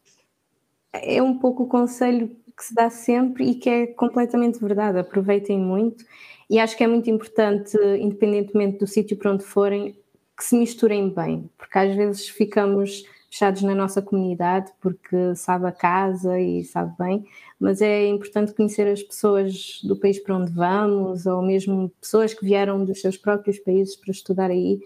é 0.92 1.20
um 1.20 1.36
pouco 1.36 1.64
o 1.64 1.68
conselho 1.68 2.28
que 2.56 2.64
se 2.64 2.72
dá 2.72 2.88
sempre 2.88 3.44
e 3.50 3.54
que 3.56 3.68
é 3.68 3.86
completamente 3.88 4.60
verdade. 4.60 5.00
Aproveitem 5.00 5.58
muito 5.58 6.04
e 6.50 6.58
acho 6.58 6.76
que 6.76 6.82
é 6.82 6.88
muito 6.88 7.08
importante, 7.08 7.78
independentemente 8.00 8.78
do 8.78 8.86
sítio 8.86 9.16
para 9.16 9.32
onde 9.32 9.44
forem, 9.44 9.96
que 10.36 10.44
se 10.44 10.56
misturem 10.56 11.08
bem, 11.08 11.48
porque 11.56 11.78
às 11.78 11.94
vezes 11.94 12.28
ficamos 12.28 13.04
fechados 13.30 13.62
na 13.62 13.74
nossa 13.74 14.02
comunidade 14.02 14.72
porque 14.80 15.36
sabe 15.36 15.66
a 15.66 15.72
casa 15.72 16.40
e 16.40 16.64
sabe 16.64 16.92
bem, 16.98 17.24
mas 17.60 17.80
é 17.80 18.08
importante 18.08 18.52
conhecer 18.52 18.88
as 18.88 19.00
pessoas 19.00 19.80
do 19.84 19.94
país 19.94 20.18
para 20.18 20.36
onde 20.36 20.50
vamos, 20.50 21.24
ou 21.24 21.40
mesmo 21.40 21.88
pessoas 22.00 22.34
que 22.34 22.44
vieram 22.44 22.84
dos 22.84 23.00
seus 23.00 23.16
próprios 23.16 23.60
países 23.60 23.94
para 23.94 24.10
estudar 24.10 24.50
aí, 24.50 24.80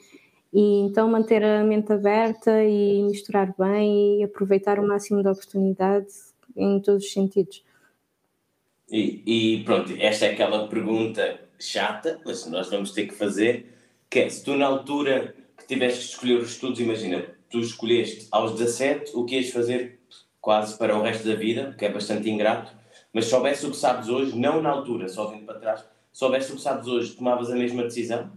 e 0.52 0.80
então 0.80 1.08
manter 1.08 1.42
a 1.42 1.64
mente 1.64 1.90
aberta 1.90 2.62
e 2.62 3.02
misturar 3.04 3.54
bem 3.58 4.20
e 4.20 4.24
aproveitar 4.24 4.78
o 4.78 4.86
máximo 4.86 5.22
da 5.22 5.32
oportunidade 5.32 6.08
em 6.54 6.78
todos 6.80 7.04
os 7.04 7.12
sentidos. 7.12 7.64
E, 8.90 9.22
e 9.26 9.64
pronto, 9.64 9.94
esta 9.98 10.26
é 10.26 10.32
aquela 10.32 10.68
pergunta 10.68 11.40
chata, 11.66 12.20
mas 12.24 12.46
nós 12.46 12.68
vamos 12.68 12.92
ter 12.92 13.06
que 13.06 13.14
fazer, 13.14 13.74
que 14.10 14.20
é, 14.20 14.28
se 14.28 14.44
tu 14.44 14.56
na 14.56 14.66
altura 14.66 15.34
que 15.56 15.66
tiveste 15.66 16.00
que 16.00 16.12
escolher 16.12 16.38
os 16.38 16.50
estudos, 16.52 16.80
imagina, 16.80 17.24
tu 17.50 17.60
escolheste 17.60 18.28
aos 18.30 18.52
17 18.52 19.12
o 19.14 19.24
que 19.24 19.36
ias 19.36 19.50
fazer 19.50 20.00
quase 20.40 20.76
para 20.76 20.96
o 20.96 21.02
resto 21.02 21.26
da 21.26 21.34
vida, 21.34 21.74
que 21.78 21.84
é 21.84 21.92
bastante 21.92 22.28
ingrato, 22.28 22.72
mas 23.12 23.26
soubesse 23.26 23.64
o 23.66 23.70
que 23.70 23.76
sabes 23.76 24.08
hoje, 24.08 24.38
não 24.38 24.60
na 24.60 24.70
altura, 24.70 25.08
só 25.08 25.28
vindo 25.28 25.46
para 25.46 25.58
trás, 25.58 25.84
soubesse 26.12 26.52
o 26.52 26.56
que 26.56 26.60
sabes 26.60 26.86
hoje, 26.86 27.14
tomavas 27.14 27.50
a 27.50 27.56
mesma 27.56 27.82
decisão? 27.84 28.30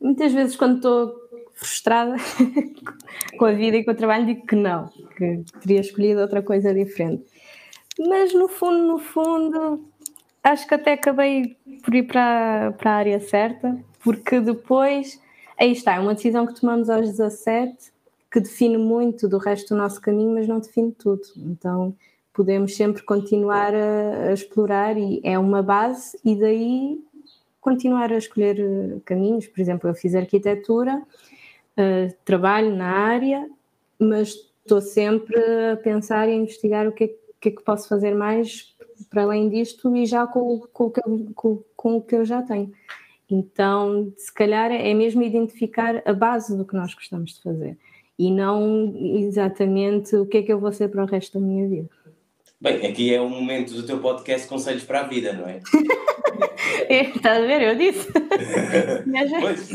Muitas 0.00 0.32
vezes 0.32 0.56
quando 0.56 0.76
estou 0.76 1.14
frustrada 1.54 2.16
com 3.38 3.44
a 3.44 3.52
vida 3.52 3.78
e 3.78 3.84
com 3.84 3.90
o 3.90 3.96
trabalho 3.96 4.26
digo 4.26 4.46
que 4.46 4.56
não, 4.56 4.88
que 5.16 5.42
teria 5.60 5.80
escolhido 5.80 6.20
outra 6.20 6.42
coisa 6.42 6.74
diferente. 6.74 7.24
Mas 7.98 8.34
no 8.34 8.46
fundo, 8.48 8.86
no 8.86 8.98
fundo, 8.98 9.88
acho 10.46 10.66
que 10.66 10.74
até 10.74 10.92
acabei 10.92 11.56
por 11.82 11.94
ir 11.94 12.04
para, 12.04 12.72
para 12.78 12.90
a 12.92 12.94
área 12.94 13.20
certa, 13.20 13.76
porque 14.02 14.40
depois, 14.40 15.20
aí 15.58 15.72
está, 15.72 15.96
é 15.96 16.00
uma 16.00 16.14
decisão 16.14 16.46
que 16.46 16.58
tomamos 16.58 16.88
aos 16.88 17.08
17 17.10 17.92
que 18.30 18.40
define 18.40 18.78
muito 18.78 19.28
do 19.28 19.38
resto 19.38 19.74
do 19.74 19.78
nosso 19.78 20.00
caminho, 20.00 20.34
mas 20.34 20.46
não 20.46 20.60
define 20.60 20.92
tudo. 20.92 21.22
Então 21.36 21.94
podemos 22.32 22.76
sempre 22.76 23.02
continuar 23.02 23.74
a, 23.74 24.28
a 24.28 24.32
explorar 24.32 24.96
e 24.96 25.20
é 25.24 25.38
uma 25.38 25.62
base, 25.62 26.18
e 26.24 26.36
daí 26.36 27.00
continuar 27.60 28.12
a 28.12 28.18
escolher 28.18 28.60
eh, 28.60 29.00
caminhos. 29.04 29.48
Por 29.48 29.60
exemplo, 29.60 29.90
eu 29.90 29.94
fiz 29.94 30.14
arquitetura, 30.14 31.02
uh, 31.76 32.14
trabalho 32.24 32.76
na 32.76 32.88
área, 32.88 33.48
mas 33.98 34.34
estou 34.62 34.80
sempre 34.80 35.36
a 35.72 35.76
pensar 35.76 36.28
e 36.28 36.32
a 36.32 36.36
investigar 36.36 36.86
o 36.86 36.92
que 36.92 37.04
é, 37.04 37.08
que, 37.40 37.48
é 37.48 37.50
que 37.50 37.62
posso 37.64 37.88
fazer 37.88 38.14
mais 38.14 38.75
para 39.10 39.22
além 39.22 39.48
disto 39.48 39.94
e 39.96 40.06
já 40.06 40.26
com, 40.26 40.60
com, 40.72 40.92
com, 41.34 41.62
com 41.76 41.96
o 41.96 42.02
que 42.02 42.14
eu 42.14 42.24
já 42.24 42.42
tenho. 42.42 42.72
Então, 43.30 44.12
se 44.16 44.32
calhar 44.32 44.70
é 44.70 44.94
mesmo 44.94 45.22
identificar 45.22 46.02
a 46.04 46.12
base 46.12 46.56
do 46.56 46.64
que 46.64 46.74
nós 46.74 46.94
gostamos 46.94 47.34
de 47.34 47.42
fazer 47.42 47.76
e 48.18 48.30
não 48.30 48.94
exatamente 48.96 50.16
o 50.16 50.26
que 50.26 50.38
é 50.38 50.42
que 50.42 50.52
eu 50.52 50.60
vou 50.60 50.72
ser 50.72 50.88
para 50.88 51.02
o 51.02 51.06
resto 51.06 51.38
da 51.38 51.46
minha 51.46 51.68
vida. 51.68 51.90
Bem, 52.60 52.86
aqui 52.86 53.12
é 53.12 53.20
o 53.20 53.28
momento 53.28 53.74
do 53.74 53.82
teu 53.82 53.98
podcast 53.98 54.48
Conselhos 54.48 54.84
para 54.84 55.00
a 55.00 55.02
Vida, 55.02 55.32
não 55.32 55.46
é? 55.46 55.60
é 56.88 57.10
estás 57.10 57.42
a 57.42 57.46
ver? 57.46 57.62
Eu 57.62 57.76
disse. 57.76 58.08
pois, 59.40 59.70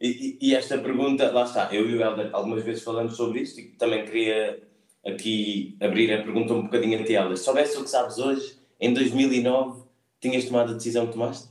e, 0.00 0.38
e, 0.40 0.54
esta 0.54 0.78
pergunta, 0.78 1.30
lá 1.30 1.44
está, 1.44 1.68
eu 1.72 1.88
e 1.88 1.94
o 1.94 2.00
Helder 2.00 2.30
algumas 2.32 2.62
vezes 2.64 2.82
falamos 2.82 3.16
sobre 3.16 3.40
isto 3.40 3.60
e 3.60 3.64
também 3.72 4.04
queria 4.04 4.62
aqui 5.06 5.76
abrir 5.80 6.12
a 6.12 6.22
pergunta 6.22 6.54
um 6.54 6.62
bocadinho 6.62 7.00
a 7.00 7.04
ti, 7.04 7.12
Helder. 7.12 7.36
Se 7.36 7.44
soubesse 7.44 7.76
o 7.76 7.84
que 7.84 7.90
sabes 7.90 8.18
hoje, 8.18 8.58
em 8.80 8.92
2009, 8.92 9.84
tinhas 10.20 10.44
tomado 10.44 10.72
a 10.72 10.74
decisão 10.74 11.06
que 11.06 11.12
tomaste? 11.12 11.48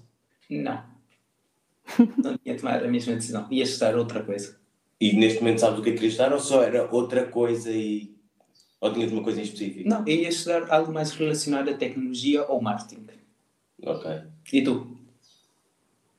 Não. 0.50 0.84
Não 2.18 2.38
tinha 2.38 2.58
tomado 2.58 2.86
a 2.86 2.88
mesma 2.88 3.16
decisão. 3.16 3.48
Ia 3.52 3.64
estar 3.64 3.96
outra 3.96 4.24
coisa. 4.24 4.58
E 5.00 5.14
neste 5.14 5.40
momento 5.40 5.60
sabes 5.60 5.80
o 5.80 5.82
que 5.82 5.90
é 5.90 5.92
que 5.92 5.98
querias 5.98 6.14
estudar 6.14 6.34
ou 6.34 6.40
só 6.40 6.64
era 6.64 6.90
outra 6.90 7.26
coisa 7.26 7.70
e. 7.70 8.16
ou 8.80 8.94
tinhas 8.94 9.12
uma 9.12 9.24
coisa 9.24 9.40
em 9.40 9.44
específico? 9.44 9.88
Não, 9.88 10.08
ia 10.08 10.30
estudar 10.30 10.72
algo 10.72 10.94
mais 10.94 11.12
relacionado 11.12 11.70
à 11.70 11.74
tecnologia 11.74 12.46
ou 12.46 12.62
marketing. 12.62 13.08
Ok. 13.86 14.12
E 14.52 14.62
tu? 14.62 14.98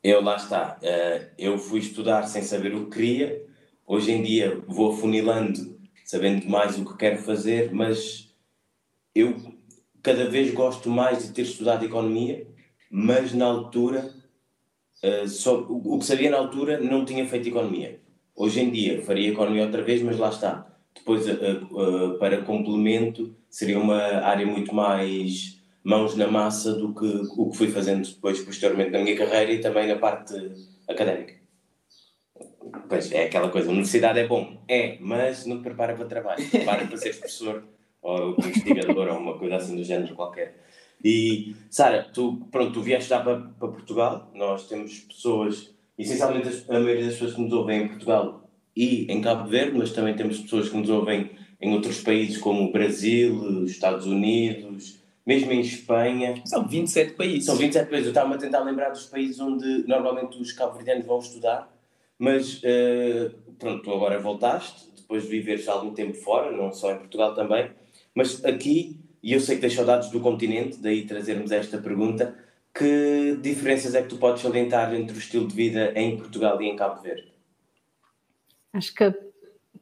Eu 0.03 0.21
lá 0.21 0.37
está. 0.37 0.79
Uh, 0.83 1.31
eu 1.39 1.59
fui 1.59 1.81
estudar 1.81 2.25
sem 2.25 2.43
saber 2.43 2.75
o 2.75 2.85
que 2.85 2.97
queria. 2.97 3.47
Hoje 3.87 4.13
em 4.13 4.23
dia 4.23 4.63
vou 4.67 4.93
afunilando, 4.93 5.74
sabendo 6.05 6.47
mais 6.49 6.79
o 6.79 6.85
que 6.85 6.97
quero 6.99 7.19
fazer, 7.19 7.73
mas 7.73 8.33
eu 9.15 9.35
cada 10.03 10.29
vez 10.29 10.53
gosto 10.53 10.91
mais 10.91 11.27
de 11.27 11.33
ter 11.33 11.43
estudado 11.43 11.85
economia, 11.85 12.47
mas 12.91 13.33
na 13.33 13.47
altura, 13.47 14.15
uh, 15.03 15.27
só, 15.27 15.61
o, 15.61 15.99
que 15.99 16.05
sabia 16.05 16.31
na 16.31 16.37
altura 16.37 16.79
não 16.79 17.05
tinha 17.05 17.27
feito 17.27 17.49
economia. 17.49 18.01
Hoje 18.37 18.61
em 18.61 18.71
dia 18.71 19.03
faria 19.03 19.31
economia 19.31 19.65
outra 19.65 19.83
vez, 19.83 20.03
mas 20.03 20.19
lá 20.19 20.29
está. 20.29 20.71
Depois, 20.95 21.27
uh, 21.27 21.33
uh, 21.33 22.19
para 22.19 22.43
complemento, 22.43 23.35
seria 23.49 23.79
uma 23.79 23.97
área 23.97 24.47
muito 24.47 24.75
mais 24.75 25.59
mãos 25.83 26.17
na 26.17 26.27
massa 26.29 26.75
do 26.75 26.95
que 26.95 27.07
o 27.37 27.51
que 27.51 27.57
fui 27.57 27.69
fazendo 27.69 28.07
depois, 28.07 28.41
posteriormente, 28.41 28.91
na 28.91 29.01
minha 29.01 29.17
carreira 29.17 29.53
e 29.53 29.61
também 29.61 29.89
na 29.89 29.97
parte 29.97 30.35
académica. 30.89 31.44
Pois 32.89 33.13
é 33.13 33.25
aquela 33.25 33.49
coisa, 33.49 33.69
a 33.69 33.73
universidade 33.73 34.19
é 34.19 34.27
bom, 34.27 34.59
é, 34.69 34.99
mas 35.01 35.47
não 35.47 35.59
te 35.59 35.63
prepara 35.63 35.95
para 35.95 36.07
trabalho, 36.07 36.49
prepara 36.51 36.87
para 36.87 36.97
ser 36.97 37.11
professor 37.19 37.65
ou 38.03 38.37
investigador 38.39 39.09
ou 39.09 39.19
uma 39.19 39.39
coisa 39.39 39.57
assim 39.57 39.77
do 39.77 39.85
género 39.85 40.15
qualquer. 40.15 40.57
E, 41.03 41.55
Sara, 41.71 42.07
tu, 42.13 42.47
pronto, 42.51 42.73
tu 42.73 42.83
vieste 42.83 43.11
já 43.11 43.21
para, 43.21 43.39
para 43.39 43.69
Portugal, 43.69 44.31
nós 44.35 44.67
temos 44.67 45.01
pessoas 45.01 45.75
essencialmente 45.99 46.65
a 46.69 46.73
maioria 46.81 47.05
das 47.05 47.15
pessoas 47.15 47.35
que 47.35 47.41
nos 47.41 47.53
ouvem 47.53 47.83
em 47.83 47.89
Portugal 47.89 48.49
e 48.77 49.11
em 49.11 49.21
Cabo 49.21 49.49
Verde, 49.49 49.77
mas 49.77 49.93
também 49.93 50.15
temos 50.15 50.39
pessoas 50.41 50.69
que 50.69 50.77
nos 50.77 50.89
ouvem 50.89 51.31
em 51.61 51.73
outros 51.73 52.01
países 52.01 52.39
como 52.39 52.65
o 52.65 52.73
Brasil, 52.73 53.65
Estados 53.65 54.07
Unidos, 54.07 54.99
mesmo 55.25 55.53
em 55.53 55.61
Espanha. 55.61 56.43
São 56.45 56.67
27 56.67 57.15
países. 57.15 57.45
São 57.45 57.57
27 57.57 57.89
países. 57.89 58.07
Eu 58.07 58.11
estava 58.11 58.35
a 58.35 58.39
tentar 58.39 58.61
lembrar 58.61 58.91
dos 58.91 59.07
países 59.07 59.41
onde 59.41 59.87
normalmente 59.87 60.41
os 60.41 60.53
cabo-verdianos 60.53 61.07
vão 61.07 61.19
estudar, 61.19 61.74
mas 62.25 62.63
uh, 62.63 63.31
pronto, 63.59 63.83
tu 63.83 63.93
agora 63.93 64.19
voltaste, 64.19 64.91
depois 64.97 65.25
de 65.25 65.29
viveres 65.29 65.69
algum 65.69 65.93
tempo 65.93 66.15
fora, 66.15 66.51
não 66.51 66.73
só 66.73 66.93
em 66.93 66.97
Portugal 66.97 67.35
também, 67.35 67.71
mas 68.15 68.43
aqui, 68.47 68.99
e 69.23 69.35
eu 69.35 69.41
sei 69.41 69.57
que 69.57 69.61
tens 69.61 69.75
saudades 69.75 70.11
do 70.11 70.21
continente, 70.21 70.79
daí 70.79 71.05
trazermos 71.05 71.53
esta 71.53 71.77
pergunta, 71.77 72.35
que 72.75 73.39
diferenças 73.43 73.95
é 73.95 74.03
que 74.03 74.09
tu 74.09 74.17
podes 74.17 74.41
salientar 74.41 74.95
entre 74.95 75.15
o 75.15 75.19
estilo 75.19 75.47
de 75.47 75.55
vida 75.55 75.93
em 75.95 76.17
Portugal 76.17 76.61
e 76.63 76.67
em 76.67 76.77
Cabo 76.77 77.03
Verde? 77.03 77.31
Acho 78.73 78.95
que 78.95 79.05
a 79.05 79.15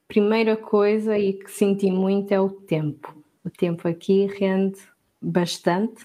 primeira 0.08 0.56
coisa 0.56 1.16
e 1.16 1.34
que 1.34 1.50
senti 1.50 1.92
muito 1.92 2.32
é 2.32 2.40
o 2.40 2.50
tempo. 2.50 3.16
O 3.44 3.50
tempo 3.50 3.86
aqui 3.86 4.26
rende 4.26 4.80
bastante, 5.20 6.04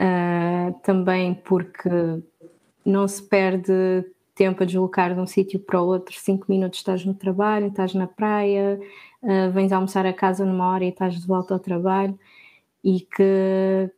uh, 0.00 0.72
também 0.84 1.34
porque 1.34 1.90
não 2.84 3.08
se 3.08 3.22
perde 3.22 4.04
tempo 4.38 4.62
a 4.62 4.66
deslocar 4.66 5.12
de 5.12 5.20
um 5.20 5.26
sítio 5.26 5.58
para 5.58 5.82
o 5.82 5.86
outro, 5.86 6.14
cinco 6.16 6.46
minutos 6.48 6.78
estás 6.78 7.04
no 7.04 7.12
trabalho, 7.12 7.66
estás 7.66 7.92
na 7.92 8.06
praia, 8.06 8.80
uh, 9.20 9.50
vens 9.50 9.72
almoçar 9.72 10.06
a 10.06 10.12
casa 10.12 10.44
numa 10.44 10.70
hora 10.70 10.84
e 10.84 10.90
estás 10.90 11.20
de 11.20 11.26
volta 11.26 11.54
ao 11.54 11.58
trabalho, 11.58 12.16
e 12.84 13.00
que 13.00 13.90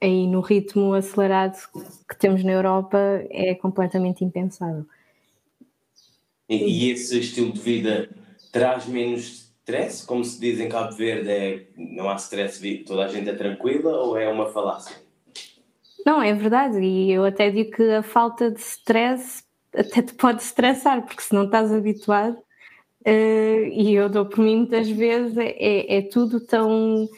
aí 0.00 0.26
no 0.26 0.40
ritmo 0.40 0.94
acelerado 0.94 1.58
que 2.08 2.18
temos 2.18 2.42
na 2.42 2.52
Europa 2.52 2.98
é 3.30 3.54
completamente 3.54 4.24
impensável. 4.24 4.86
E, 6.48 6.56
e 6.56 6.90
esse 6.90 7.18
estilo 7.18 7.52
de 7.52 7.60
vida 7.60 8.08
traz 8.50 8.86
menos 8.86 9.52
stress? 9.60 10.06
Como 10.06 10.24
se 10.24 10.40
diz 10.40 10.58
em 10.58 10.70
Cabo 10.70 10.92
Verde, 10.92 11.28
é, 11.28 11.66
não 11.76 12.08
há 12.08 12.14
stress, 12.16 12.84
toda 12.86 13.04
a 13.04 13.08
gente 13.08 13.28
é 13.28 13.34
tranquila 13.34 13.92
ou 13.98 14.16
é 14.16 14.26
uma 14.26 14.46
falácia? 14.46 14.96
Não, 16.06 16.22
é 16.22 16.32
verdade, 16.32 16.78
e 16.78 17.10
eu 17.10 17.24
até 17.24 17.50
digo 17.50 17.72
que 17.72 17.82
a 17.90 18.02
falta 18.02 18.50
de 18.50 18.60
stress 18.60 19.45
até 19.76 20.02
te 20.02 20.14
pode 20.14 20.42
estressar, 20.42 21.04
porque 21.04 21.22
se 21.22 21.34
não 21.34 21.44
estás 21.44 21.72
habituado, 21.72 22.36
uh, 22.36 23.66
e 23.72 23.94
eu 23.94 24.08
dou 24.08 24.26
por 24.26 24.40
mim 24.40 24.56
muitas 24.56 24.88
vezes, 24.88 25.36
é, 25.36 25.50
é, 25.58 25.98
é 25.98 26.02
tudo 26.02 26.40
tão 26.40 27.08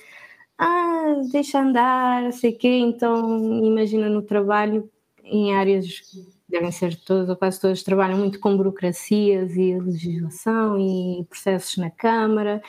ah, 0.58 1.14
deixa 1.30 1.60
andar, 1.60 2.32
sei 2.32 2.52
quê, 2.52 2.68
então 2.68 3.64
imagina 3.64 4.08
no 4.08 4.22
trabalho, 4.22 4.90
em 5.22 5.54
áreas, 5.54 5.86
devem 6.48 6.72
ser 6.72 6.96
todas 6.96 7.28
ou 7.28 7.36
quase 7.36 7.60
todas, 7.60 7.82
trabalham 7.82 8.18
muito 8.18 8.40
com 8.40 8.56
burocracias 8.56 9.54
e 9.56 9.78
legislação 9.78 10.78
e 10.78 11.24
processos 11.26 11.76
na 11.76 11.90
Câmara, 11.90 12.60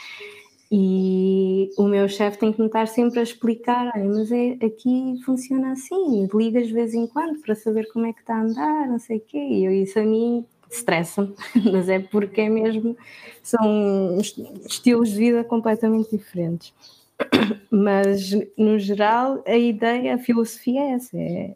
e 0.71 1.71
o 1.77 1.83
meu 1.83 2.07
chefe 2.07 2.37
tem 2.37 2.53
que 2.53 2.59
me 2.59 2.67
estar 2.67 2.87
sempre 2.87 3.19
a 3.19 3.23
explicar, 3.23 3.91
mas 3.95 4.31
é, 4.31 4.51
aqui 4.63 5.19
funciona 5.25 5.71
assim, 5.71 6.27
ligas 6.33 6.67
de 6.67 6.73
vez 6.73 6.93
em 6.93 7.07
quando 7.07 7.39
para 7.41 7.55
saber 7.55 7.91
como 7.91 8.05
é 8.05 8.13
que 8.13 8.19
está 8.19 8.35
a 8.35 8.41
andar, 8.41 8.87
não 8.87 8.99
sei 8.99 9.17
o 9.17 9.21
quê, 9.21 9.37
e 9.37 9.65
eu, 9.65 9.71
isso 9.71 9.97
a 9.97 10.03
mim 10.03 10.45
estressa 10.69 11.27
mas 11.71 11.89
é 11.89 11.99
porque 11.99 12.41
é 12.41 12.49
mesmo, 12.49 12.95
são 13.41 14.19
estilos 14.65 15.09
de 15.09 15.17
vida 15.17 15.43
completamente 15.43 16.15
diferentes. 16.15 16.73
Mas, 17.69 18.31
no 18.57 18.79
geral, 18.79 19.43
a 19.45 19.57
ideia, 19.57 20.15
a 20.15 20.17
filosofia 20.17 20.81
é 20.81 20.91
essa: 20.91 21.17
é 21.17 21.55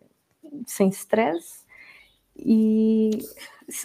sem 0.66 0.90
stress 0.90 1.64
e 2.36 3.12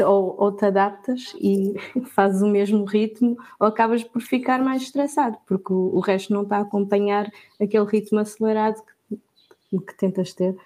ou, 0.04 0.34
ou, 0.38 0.52
te 0.52 0.64
adaptas 0.66 1.34
e 1.40 1.74
fazes 2.14 2.42
o 2.42 2.48
mesmo 2.48 2.84
ritmo 2.84 3.36
ou 3.58 3.66
acabas 3.66 4.04
por 4.04 4.20
ficar 4.20 4.62
mais 4.62 4.82
estressado, 4.82 5.38
porque 5.46 5.72
o, 5.72 5.94
o 5.94 6.00
resto 6.00 6.32
não 6.32 6.42
está 6.42 6.58
a 6.58 6.62
acompanhar 6.62 7.30
aquele 7.60 7.84
ritmo 7.84 8.18
acelerado 8.18 8.82
que, 9.08 9.78
que 9.78 9.96
tentas 9.96 10.32
ter. 10.32 10.56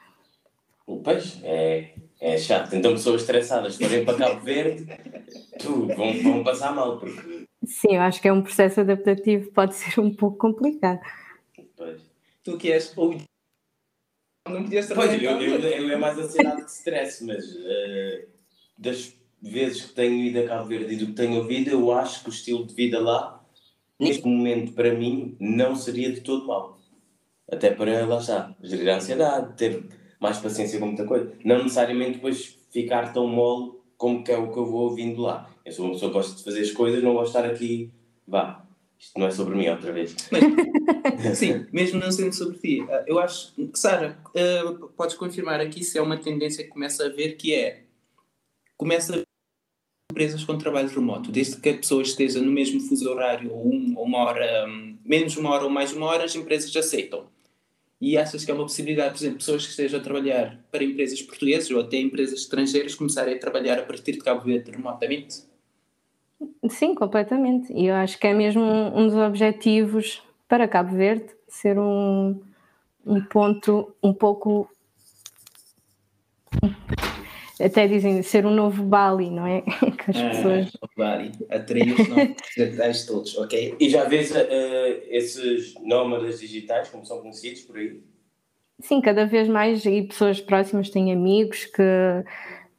Pois, 1.04 1.40
é, 1.44 1.94
é 2.20 2.38
chato. 2.38 2.74
Então, 2.74 2.92
pessoas 2.92 3.22
estressadas 3.22 3.76
forem 3.76 4.04
para 4.04 4.18
Cabo 4.18 4.40
Verde, 4.40 4.86
tu, 5.58 5.86
vão, 5.88 6.22
vão 6.22 6.44
passar 6.44 6.74
mal, 6.74 6.98
porque 6.98 7.42
Sim, 7.64 7.94
eu 7.94 8.02
acho 8.02 8.20
que 8.20 8.26
é 8.26 8.32
um 8.32 8.42
processo 8.42 8.80
adaptativo, 8.80 9.52
pode 9.52 9.74
ser 9.74 10.00
um 10.00 10.12
pouco 10.12 10.36
complicado. 10.36 11.00
Tu 12.42 12.58
que 12.58 12.72
és 12.72 12.92
Não 12.96 14.64
podias 14.64 14.86
Pois, 14.86 14.88
trabalhar 14.88 15.22
eu, 15.22 15.40
em 15.40 15.44
eu, 15.44 15.60
Verde. 15.60 15.82
eu 15.82 15.90
é 15.90 15.96
mais 15.96 16.18
ansiedade 16.18 16.64
que 16.64 16.70
stress, 16.70 17.24
mas 17.24 17.44
eh, 17.64 18.26
das 18.76 19.14
vezes 19.40 19.86
que 19.86 19.94
tenho 19.94 20.14
ido 20.14 20.40
a 20.40 20.46
Cabo 20.46 20.68
Verde 20.68 20.94
e 20.94 20.96
do 20.96 21.06
que 21.06 21.12
tenho 21.12 21.36
ouvido, 21.38 21.70
eu 21.70 21.92
acho 21.92 22.22
que 22.22 22.28
o 22.28 22.32
estilo 22.32 22.66
de 22.66 22.74
vida 22.74 23.00
lá, 23.00 23.44
neste 23.98 24.26
momento, 24.26 24.72
para 24.72 24.94
mim, 24.94 25.36
não 25.40 25.74
seria 25.74 26.12
de 26.12 26.20
todo 26.20 26.46
mau. 26.46 26.78
Até 27.50 27.70
para, 27.70 28.06
lá 28.06 28.18
está, 28.18 28.54
gerir 28.62 28.88
a 28.88 28.96
ansiedade, 28.96 29.56
ter 29.56 29.84
mais 30.20 30.38
paciência 30.38 30.78
com 30.78 30.86
muita 30.86 31.04
coisa. 31.04 31.32
Não 31.44 31.58
necessariamente 31.58 32.14
depois 32.14 32.58
ficar 32.70 33.12
tão 33.12 33.26
mole 33.26 33.72
como 33.96 34.22
que 34.24 34.32
é 34.32 34.38
o 34.38 34.50
que 34.50 34.58
eu 34.58 34.66
vou 34.66 34.88
ouvindo 34.90 35.20
lá. 35.20 35.50
Eu 35.64 35.72
sou 35.72 35.84
uma 35.84 35.94
pessoa 35.94 36.10
que 36.10 36.16
gosta 36.16 36.36
de 36.36 36.44
fazer 36.44 36.60
as 36.60 36.70
coisas, 36.70 37.02
não 37.02 37.14
gosto 37.14 37.32
de 37.32 37.38
estar 37.38 37.50
aqui, 37.50 37.90
vá, 38.26 38.64
isto 38.98 39.18
não 39.18 39.26
é 39.26 39.30
sobre 39.32 39.56
mim 39.56 39.68
outra 39.68 39.92
vez. 39.92 40.14
Sim, 41.34 41.66
mesmo 41.72 41.98
não 41.98 42.10
sendo 42.10 42.32
sobre 42.32 42.58
ti. 42.58 42.86
Ah, 42.88 43.04
Eu 43.06 43.18
acho, 43.18 43.52
Sara, 43.74 44.16
ah, 44.36 44.88
podes 44.96 45.16
confirmar 45.16 45.60
aqui 45.60 45.82
se 45.82 45.98
é 45.98 46.02
uma 46.02 46.16
tendência 46.16 46.62
que 46.64 46.70
começa 46.70 47.06
a 47.06 47.08
ver 47.08 47.32
que 47.32 47.52
é 47.52 47.82
começa 48.82 49.14
a 49.14 49.22
empresas 50.10 50.42
com 50.42 50.58
trabalho 50.58 50.88
remoto, 50.88 51.30
desde 51.30 51.56
que 51.60 51.68
a 51.68 51.76
pessoa 51.76 52.02
esteja 52.02 52.40
no 52.40 52.50
mesmo 52.50 52.80
fuso 52.80 53.08
horário 53.08 53.52
ou, 53.52 53.72
um, 53.72 53.94
uma 53.96 54.18
hora, 54.18 54.66
hum, 54.68 54.98
menos 55.04 55.36
uma 55.36 55.50
hora 55.50 55.62
ou 55.62 55.70
mais 55.70 55.92
uma 55.92 56.06
hora, 56.06 56.24
as 56.24 56.34
empresas 56.34 56.74
aceitam. 56.74 57.26
E 58.00 58.18
achas 58.18 58.44
que 58.44 58.50
é 58.50 58.54
uma 58.54 58.64
possibilidade, 58.64 59.10
por 59.10 59.18
exemplo, 59.18 59.38
pessoas 59.38 59.64
que 59.64 59.70
estejam 59.70 60.00
a 60.00 60.02
trabalhar 60.02 60.58
para 60.72 60.82
empresas 60.82 61.22
portuguesas 61.22 61.70
ou 61.70 61.80
até 61.80 61.96
empresas 61.98 62.40
estrangeiras 62.40 62.96
começarem 62.96 63.34
a 63.34 63.38
trabalhar 63.38 63.78
a 63.78 63.84
partir 63.84 64.12
de 64.12 64.18
Cabo 64.18 64.40
Verde 64.40 64.72
remotamente? 64.72 65.44
Sim, 66.68 66.96
completamente. 66.96 67.72
E 67.72 67.86
eu 67.86 67.94
acho 67.94 68.18
que 68.18 68.26
é 68.26 68.34
mesmo 68.34 68.62
um 68.62 68.98
um 68.98 69.06
dos 69.06 69.16
objetivos 69.16 70.20
para 70.48 70.66
Cabo 70.66 70.96
Verde 70.96 71.26
ser 71.46 71.78
um, 71.78 72.42
um 73.06 73.24
ponto 73.26 73.94
um 74.02 74.12
pouco. 74.12 74.68
Até 77.64 77.86
dizem 77.86 78.22
ser 78.22 78.44
um 78.44 78.54
novo 78.54 78.82
Bali, 78.82 79.30
não 79.30 79.46
é? 79.46 79.62
Que 80.02 80.10
as 80.10 80.22
pessoas. 80.22 80.72
Ah, 80.82 80.88
vale, 80.96 81.32
atrair 81.48 81.92
os 81.92 82.08
novos 82.08 82.36
digitais 82.56 83.06
todos, 83.06 83.38
ok? 83.38 83.76
E 83.78 83.88
já 83.88 84.04
vês 84.04 84.34
eh, 84.34 85.02
esses 85.08 85.74
nómadas 85.82 86.40
digitais, 86.40 86.88
como 86.88 87.06
são 87.06 87.20
conhecidos 87.20 87.62
por 87.62 87.76
aí? 87.76 88.02
Sim, 88.80 89.00
cada 89.00 89.24
vez 89.24 89.46
mais 89.48 89.86
e 89.86 90.02
pessoas 90.02 90.40
próximas 90.40 90.90
têm 90.90 91.12
amigos 91.12 91.66
que 91.66 91.82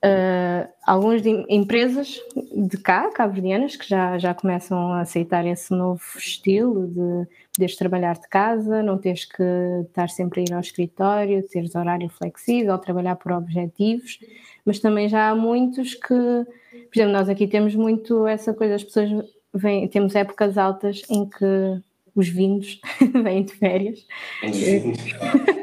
ah, 0.04 0.68
alguns 0.86 1.22
de 1.22 1.30
em- 1.30 1.46
empresas 1.50 2.20
de 2.54 2.78
cá, 2.78 3.10
cabo-verdianas, 3.10 3.78
que 3.78 3.88
já, 3.88 4.18
já 4.18 4.34
começam 4.34 4.92
a 4.92 5.00
aceitar 5.00 5.46
esse 5.46 5.74
novo 5.74 6.02
estilo 6.18 6.88
de 6.88 7.28
poderes 7.54 7.76
trabalhar 7.78 8.16
de 8.16 8.28
casa, 8.28 8.84
não 8.84 8.98
teres 8.98 9.24
que 9.24 9.42
estar 9.88 10.10
sempre 10.10 10.42
a 10.42 10.44
ir 10.44 10.54
ao 10.54 10.60
escritório, 10.60 11.48
teres 11.48 11.74
horário 11.74 12.10
flexível, 12.10 12.78
trabalhar 12.78 13.16
por 13.16 13.32
objetivos, 13.32 14.20
mas 14.66 14.80
também 14.80 15.08
já 15.08 15.30
há 15.30 15.36
muitos 15.36 15.94
que, 15.94 16.08
por 16.08 16.94
exemplo, 16.94 17.14
nós 17.14 17.30
aqui 17.30 17.48
temos 17.48 17.74
muito 17.74 18.28
essa 18.28 18.54
coisa, 18.54 18.76
as 18.76 18.84
pessoas 18.84 19.10
vêm, 19.54 19.88
temos 19.88 20.16
épocas 20.16 20.58
altas 20.58 21.02
em 21.10 21.26
que 21.26 21.82
os 22.14 22.28
vindos 22.28 22.82
vêm 23.24 23.44
de 23.44 23.54
férias. 23.54 24.06
É 24.44 25.63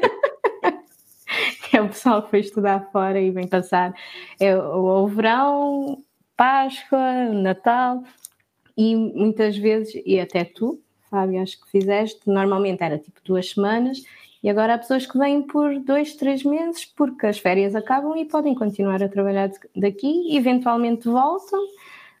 o 1.85 1.89
pessoal 1.89 2.23
que 2.23 2.29
foi 2.29 2.39
estudar 2.39 2.89
fora 2.91 3.19
e 3.19 3.31
vem 3.31 3.47
passar 3.47 3.93
é, 4.39 4.55
o, 4.55 5.07
verão, 5.07 6.03
Páscoa, 6.35 7.25
Natal 7.33 8.03
e 8.77 8.95
muitas 8.95 9.57
vezes, 9.57 10.01
e 10.05 10.19
até 10.19 10.43
tu, 10.43 10.81
Fábio, 11.09 11.41
acho 11.41 11.59
que 11.61 11.69
fizeste, 11.69 12.21
normalmente 12.25 12.81
era 12.81 12.97
tipo 12.97 13.19
duas 13.23 13.49
semanas 13.49 14.03
e 14.41 14.49
agora 14.49 14.73
há 14.73 14.77
pessoas 14.77 15.05
que 15.05 15.17
vêm 15.17 15.43
por 15.43 15.77
dois, 15.79 16.15
três 16.15 16.43
meses 16.43 16.85
porque 16.85 17.27
as 17.27 17.37
férias 17.37 17.75
acabam 17.75 18.17
e 18.17 18.25
podem 18.25 18.55
continuar 18.55 19.03
a 19.03 19.09
trabalhar 19.09 19.51
daqui, 19.75 20.35
eventualmente 20.35 21.07
voltam, 21.07 21.59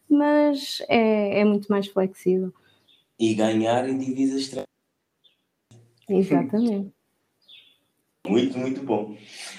mas 0.09 0.83
é, 0.87 1.39
é 1.39 1.45
muito 1.45 1.67
mais 1.67 1.87
flexível. 1.87 2.53
e 3.17 3.33
ganhar 3.33 3.87
em 3.87 3.97
divisas 3.97 4.41
estrangeiras. 4.41 4.71
Exatamente. 6.09 6.91
Muito, 8.27 8.57
muito 8.57 8.83
bom. 8.83 9.17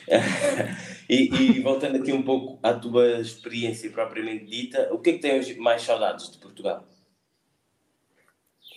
e, 1.10 1.34
e 1.34 1.60
voltando 1.60 1.96
aqui 1.96 2.12
um 2.12 2.22
pouco 2.22 2.58
à 2.62 2.72
tua 2.74 3.20
experiência 3.20 3.90
propriamente 3.90 4.44
dita, 4.44 4.88
o 4.92 4.98
que 4.98 5.10
é 5.10 5.12
que 5.14 5.18
tens 5.18 5.56
mais 5.56 5.82
saudades 5.82 6.30
de 6.30 6.38
Portugal? 6.38 6.86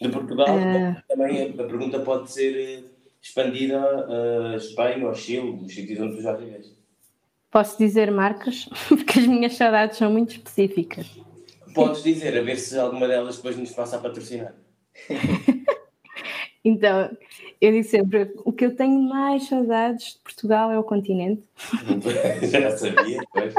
De 0.01 0.09
Portugal, 0.09 0.47
Eh. 0.49 1.01
também 1.07 1.41
a, 1.43 1.45
a 1.63 1.67
pergunta 1.67 1.99
pode 1.99 2.29
ser 2.31 2.55
eh, 2.57 2.83
expandida 3.21 3.79
a 3.83 4.55
Espanha 4.57 5.07
ou 5.07 5.13
Chile, 5.15 5.59
os 5.63 5.73
sítios 5.73 5.99
onde 5.99 6.17
tu 6.17 6.21
já 6.21 6.33
viveste. 6.33 6.75
Posso 7.49 7.77
dizer 7.77 8.11
marcas, 8.11 8.67
porque 8.89 9.19
as 9.19 9.27
minhas 9.27 9.53
saudades 9.53 9.97
são 9.97 10.11
muito 10.11 10.31
específicas. 10.31 11.07
Podes 11.73 12.03
dizer, 12.03 12.37
a 12.37 12.41
ver 12.41 12.57
se 12.57 12.77
alguma 12.77 13.07
delas 13.07 13.37
depois 13.37 13.55
nos 13.55 13.71
passa 13.71 13.97
a 13.97 13.99
patrocinar. 13.99 14.53
Então, 16.65 17.15
eu 17.61 17.71
digo 17.71 17.87
sempre, 17.87 18.33
o 18.43 18.51
que 18.51 18.65
eu 18.65 18.75
tenho 18.75 18.99
mais 18.99 19.47
saudades 19.47 20.13
de 20.13 20.19
Portugal 20.23 20.71
é 20.71 20.79
o 20.79 20.83
continente. 20.83 21.43
já 22.49 22.75
sabia, 22.75 23.21
pois. 23.31 23.53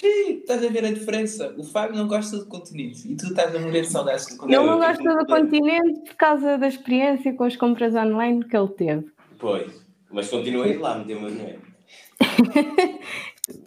Sim, 0.00 0.40
estás 0.40 0.64
a 0.64 0.68
ver 0.68 0.84
a 0.84 0.90
diferença? 0.90 1.54
O 1.56 1.62
Fábio 1.62 1.96
não 1.96 2.08
gosta 2.08 2.36
do 2.36 2.46
continente 2.46 3.06
e 3.06 3.14
tu 3.14 3.26
estás 3.26 3.54
a 3.54 3.58
morrer 3.60 3.82
de 3.82 3.86
saudades 3.86 4.26
do 4.26 4.36
continente. 4.36 4.66
não 4.66 4.72
eu 4.72 4.78
gosta 4.78 5.00
tenho 5.00 5.16
do 5.16 5.26
continente 5.26 6.00
por 6.00 6.16
causa 6.16 6.58
da 6.58 6.66
experiência 6.66 7.32
com 7.34 7.44
as 7.44 7.54
compras 7.54 7.94
online 7.94 8.44
que 8.44 8.56
ele 8.56 8.68
teve. 8.68 9.06
Pois, 9.38 9.86
mas 10.10 10.28
continua 10.28 10.64
a 10.64 10.68
ir 10.68 10.78
lá, 10.78 10.98
meteu 10.98 11.18
o 11.18 11.20
meu 11.20 11.30
dinheiro. 11.30 11.60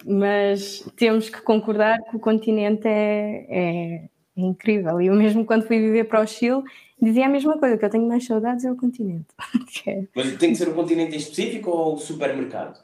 Mas 0.03 0.79
temos 0.95 1.29
que 1.29 1.39
concordar 1.41 2.01
que 2.09 2.15
o 2.15 2.19
continente 2.19 2.87
é, 2.87 3.45
é 3.47 4.09
incrível. 4.35 4.99
E 4.99 5.07
eu 5.07 5.15
mesmo 5.15 5.45
quando 5.45 5.67
fui 5.67 5.79
viver 5.79 6.05
para 6.05 6.21
o 6.21 6.25
Chile, 6.25 6.63
dizia 7.01 7.25
a 7.25 7.29
mesma 7.29 7.57
coisa, 7.57 7.77
que 7.77 7.85
eu 7.85 7.89
tenho 7.89 8.07
mais 8.07 8.25
saudades 8.25 8.65
é 8.65 8.71
o 8.71 8.75
continente. 8.75 9.27
É- 9.87 10.03
Mas 10.15 10.35
tem 10.37 10.49
que 10.51 10.55
ser 10.55 10.69
um 10.69 10.73
continente 10.73 11.13
em 11.15 11.17
específico 11.17 11.69
ou 11.71 11.93
o 11.93 11.97
supermercado? 11.97 12.79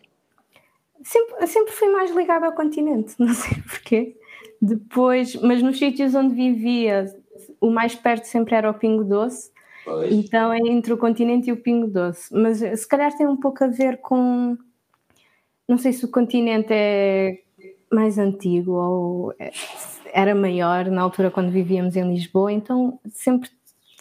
Sempre, 1.04 1.47
sempre 1.47 1.73
fui 1.73 1.89
mais 1.89 2.12
ligada 2.15 2.45
ao 2.45 2.54
continente, 2.54 3.15
não 3.19 3.34
sei 3.34 3.58
porquê. 3.63 4.15
Depois, 4.62 5.36
mas 5.36 5.62
nos 5.62 5.78
sítios 5.78 6.15
onde 6.15 6.34
vivia, 6.36 7.13
o 7.60 7.69
mais 7.69 7.95
perto 7.95 8.26
sempre 8.26 8.56
era 8.56 8.69
o 8.69 8.73
Pingo 8.73 9.04
Doce, 9.04 9.52
Pois. 9.84 10.13
então 10.13 10.54
é 10.54 10.60
entre 10.60 10.93
o 10.93 10.97
continente 10.97 11.49
e 11.49 11.54
o 11.54 11.58
Pingo 11.58 11.88
Doce. 11.88 12.34
Mas 12.34 12.62
eh, 12.62 12.73
se 12.76 12.88
calhar 12.88 13.15
tem 13.17 13.28
um 13.28 13.36
pouco 13.36 13.63
a 13.63 13.67
ver 13.67 13.97
com. 13.97 14.58
Não 15.67 15.78
sei 15.78 15.91
se 15.91 16.06
o 16.06 16.12
continente 16.12 16.67
é 16.71 17.39
mais 17.91 18.17
antigo 18.17 18.71
ou 18.73 19.34
é- 19.38 19.52
era 20.13 20.34
maior 20.34 20.86
na 20.86 21.02
altura 21.02 21.30
quando 21.32 21.52
vivíamos 21.52 21.95
em 21.97 22.08
Lisboa, 22.08 22.52
então 22.52 22.99
sempre 23.12 23.49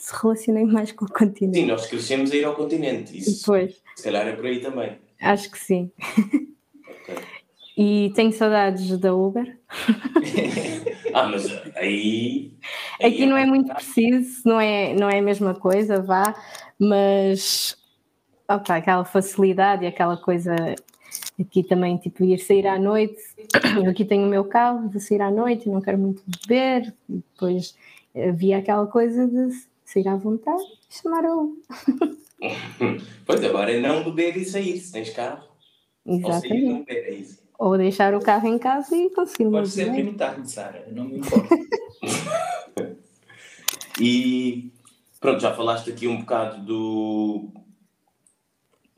se 0.03 0.13
relacionei 0.21 0.65
mais 0.65 0.91
com 0.91 1.05
o 1.05 1.09
Sim, 1.09 1.15
continente. 1.15 1.65
nós 1.65 1.87
crescemos 1.87 2.33
a 2.33 2.37
ir 2.37 2.45
ao 2.45 2.57
continente. 2.57 3.17
Isso 3.17 3.39
Depois, 3.41 3.81
se 3.95 4.03
calhar 4.03 4.27
é 4.27 4.33
por 4.33 4.47
aí 4.47 4.59
também. 4.61 4.99
acho 5.21 5.49
que 5.49 5.57
sim. 5.59 5.93
Ok. 6.19 7.15
E 7.79 8.13
tenho 8.17 8.33
saudades 8.33 8.99
da 8.99 9.15
Uber. 9.15 9.59
Ah, 11.15 11.29
mas 11.29 11.47
aí. 11.77 12.55
aí 12.99 13.07
Aqui 13.13 13.27
não 13.27 13.37
é 13.37 13.45
muito 13.45 13.71
preciso, 13.75 14.41
não 14.49 14.59
é, 14.59 14.95
não 14.95 15.11
é 15.11 15.19
a 15.19 15.23
mesma 15.23 15.55
coisa, 15.55 16.01
vá, 16.01 16.35
mas 16.79 17.77
opa, 18.49 18.77
aquela 18.77 19.05
facilidade 19.05 19.85
e 19.85 19.87
aquela 19.87 20.17
coisa 20.17 20.57
aqui 21.39 21.63
também, 21.65 21.99
tipo, 21.99 22.25
ir 22.25 22.39
sair 22.39 22.67
à 22.67 22.79
noite. 22.79 23.21
Eu 23.77 23.91
aqui 23.91 24.07
tenho 24.07 24.25
o 24.27 24.31
meu 24.31 24.43
carro, 24.47 24.89
vou 24.89 24.99
sair 25.03 25.21
à 25.21 25.31
noite, 25.31 25.69
não 25.69 25.83
quero 25.83 25.99
muito 25.99 26.23
beber, 26.27 26.95
e 27.11 27.17
depois 27.35 27.77
havia 28.17 28.57
aquela 28.57 28.87
coisa 28.87 29.27
de 29.29 29.51
sair 29.93 30.09
à 30.09 30.17
vontade 30.17 30.63
e 30.91 30.95
chamar 30.95 31.25
a 31.25 31.35
Uber. 31.35 31.63
Pois 33.25 33.45
agora 33.45 33.71
é 33.71 33.79
não 33.79 34.03
beber 34.03 34.37
e 34.37 34.45
sair, 34.45 34.77
se 34.77 34.91
tens 34.91 35.11
carro. 35.11 35.45
Ou 36.05 36.19
Exatamente. 36.19 36.65
não 36.65 36.85
beber, 36.85 37.23
é. 37.23 37.25
Ou 37.57 37.79
deixar 37.79 38.15
o 38.15 38.21
carro 38.21 38.49
em 38.49 38.59
casa 38.59 38.97
e 38.97 39.11
conseguir 39.11 39.49
Pode 39.49 39.69
ser 39.69 39.93
primo 39.93 40.15
tarde, 40.15 40.51
Sara, 40.51 40.89
não 40.91 41.05
me 41.05 41.19
importa. 41.19 41.55
E 44.01 44.73
pronto, 45.21 45.41
já 45.41 45.55
falaste 45.55 45.91
aqui 45.91 46.09
um 46.09 46.21
bocado 46.21 46.65
do. 46.65 47.53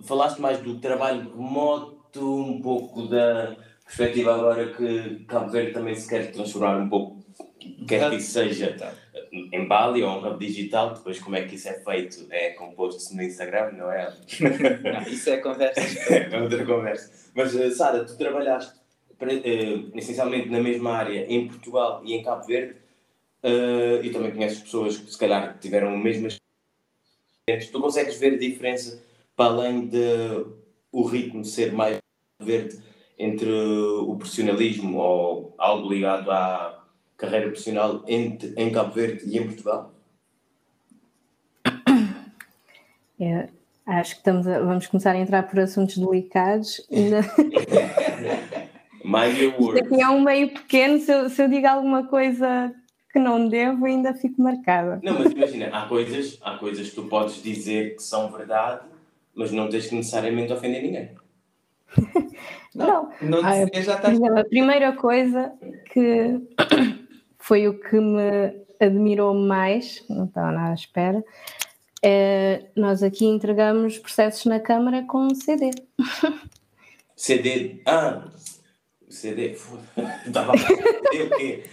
Falaste 0.05 0.41
mais 0.41 0.61
do 0.61 0.79
trabalho 0.79 1.35
remoto, 1.35 2.43
um 2.43 2.63
pouco 2.63 3.07
da 3.09 3.57
perspectiva 3.85 4.35
agora 4.35 4.73
que 4.73 5.25
Cabo 5.27 5.51
Verde 5.51 5.73
também 5.73 5.95
se 5.95 6.09
quer 6.09 6.31
transformar 6.31 6.79
um 6.79 6.89
pouco, 6.89 7.24
quer 7.87 8.11
que 8.11 8.17
isso 8.17 8.33
seja 8.33 8.77
em 9.33 9.67
Bali 9.67 10.03
ou 10.03 10.11
um 10.11 10.27
hub 10.27 10.45
digital, 10.45 10.95
depois 10.95 11.19
como 11.19 11.37
é 11.37 11.45
que 11.45 11.57
isso 11.57 11.69
é 11.69 11.75
feito 11.75 12.27
é 12.31 12.51
composto 12.51 13.15
no 13.15 13.23
Instagram, 13.23 13.73
não 13.73 13.91
é? 13.91 14.13
Não, 14.41 15.03
isso 15.03 15.31
é 15.31 15.39
conversa. 15.39 15.81
é 16.15 16.41
outra 16.41 16.65
conversa. 16.65 17.11
Mas, 17.35 17.55
eh, 17.57 17.71
Sara, 17.71 18.05
tu 18.05 18.17
trabalhaste 18.17 18.75
eh, 19.21 19.85
essencialmente 19.95 20.49
na 20.49 20.61
mesma 20.61 20.93
área 20.93 21.27
em 21.29 21.49
Portugal 21.49 22.03
e 22.05 22.15
em 22.15 22.23
Cabo 22.23 22.47
Verde 22.47 22.77
eh, 23.43 24.01
e 24.03 24.11
também 24.11 24.33
conheces 24.33 24.61
pessoas 24.61 24.97
que 24.97 25.11
se 25.11 25.19
calhar 25.19 25.59
tiveram 25.61 25.97
mesma 25.97 26.29
experiência. 26.29 27.73
Tu 27.73 27.81
consegues 27.81 28.19
ver 28.19 28.35
a 28.35 28.39
diferença 28.39 29.03
para 29.37 29.47
além 29.47 29.87
de 29.89 30.47
o 30.93 31.03
ritmo 31.05 31.45
ser 31.45 31.73
mais 31.73 31.99
verde 32.41 32.79
entre 33.19 33.51
o 33.51 34.17
profissionalismo 34.17 34.99
ou 34.99 35.55
algo 35.59 35.93
ligado 35.93 36.31
à 36.31 36.74
carreira 37.17 37.47
profissional 37.47 38.05
entre, 38.07 38.53
em 38.57 38.71
Cabo 38.73 38.93
Verde 38.93 39.23
e 39.27 39.39
em 39.39 39.47
Portugal? 39.47 39.93
É, 43.21 43.49
acho 43.87 44.13
que 44.13 44.19
estamos 44.19 44.47
a, 44.47 44.59
vamos 44.61 44.87
começar 44.87 45.13
a 45.13 45.19
entrar 45.19 45.45
por 45.45 45.61
assuntos 45.61 45.97
delicados. 45.97 46.87
Ainda... 46.91 47.21
My 49.05 49.27
Aqui 49.79 50.01
é 50.01 50.09
um 50.09 50.23
meio 50.23 50.49
pequeno, 50.55 50.99
se 50.99 51.13
eu, 51.13 51.29
se 51.29 51.43
eu 51.43 51.49
digo 51.49 51.67
alguma 51.67 52.07
coisa 52.07 52.75
que 53.13 53.19
não 53.19 53.49
devo, 53.49 53.85
ainda 53.85 54.15
fico 54.15 54.41
marcada. 54.41 54.99
Não, 55.05 55.19
mas 55.19 55.31
imagina, 55.31 55.69
há 55.69 55.87
coisas, 55.87 56.39
há 56.41 56.57
coisas 56.57 56.89
que 56.89 56.97
tu 56.97 57.05
podes 57.05 57.43
dizer 57.43 57.97
que 57.97 58.03
são 58.03 58.33
verdade, 58.33 58.81
mas 59.35 59.53
não 59.53 59.69
tens 59.69 59.87
que 59.89 59.95
necessariamente 59.95 60.53
ofender 60.55 60.83
ninguém. 60.83 61.11
não, 62.75 63.11
Não 63.21 63.45
Ah, 63.45 63.65
dizer, 63.65 63.83
já 63.85 63.97
estás. 63.97 64.23
a 64.23 64.45
primeira 64.45 64.93
coisa 64.95 65.53
que 65.93 66.41
foi 67.45 67.69
o 67.69 67.79
que 67.79 68.01
me 68.01 68.55
admirou 68.81 69.35
mais, 69.35 70.03
não 70.09 70.25
estava 70.25 70.51
nada 70.51 70.71
à 70.71 70.75
espera, 70.75 71.23
é 72.03 72.65
nós 72.75 73.03
aqui 73.03 73.27
entregamos 73.27 73.99
processos 73.99 74.47
na 74.47 74.59
Câmara 74.59 75.03
com 75.03 75.29
CD. 75.35 75.71
CD. 77.15 77.83
Ah! 77.85 78.25
CD. 79.11 79.55
Estava 80.27 80.57
CD 80.57 81.23
o 81.23 81.37
quê? 81.37 81.65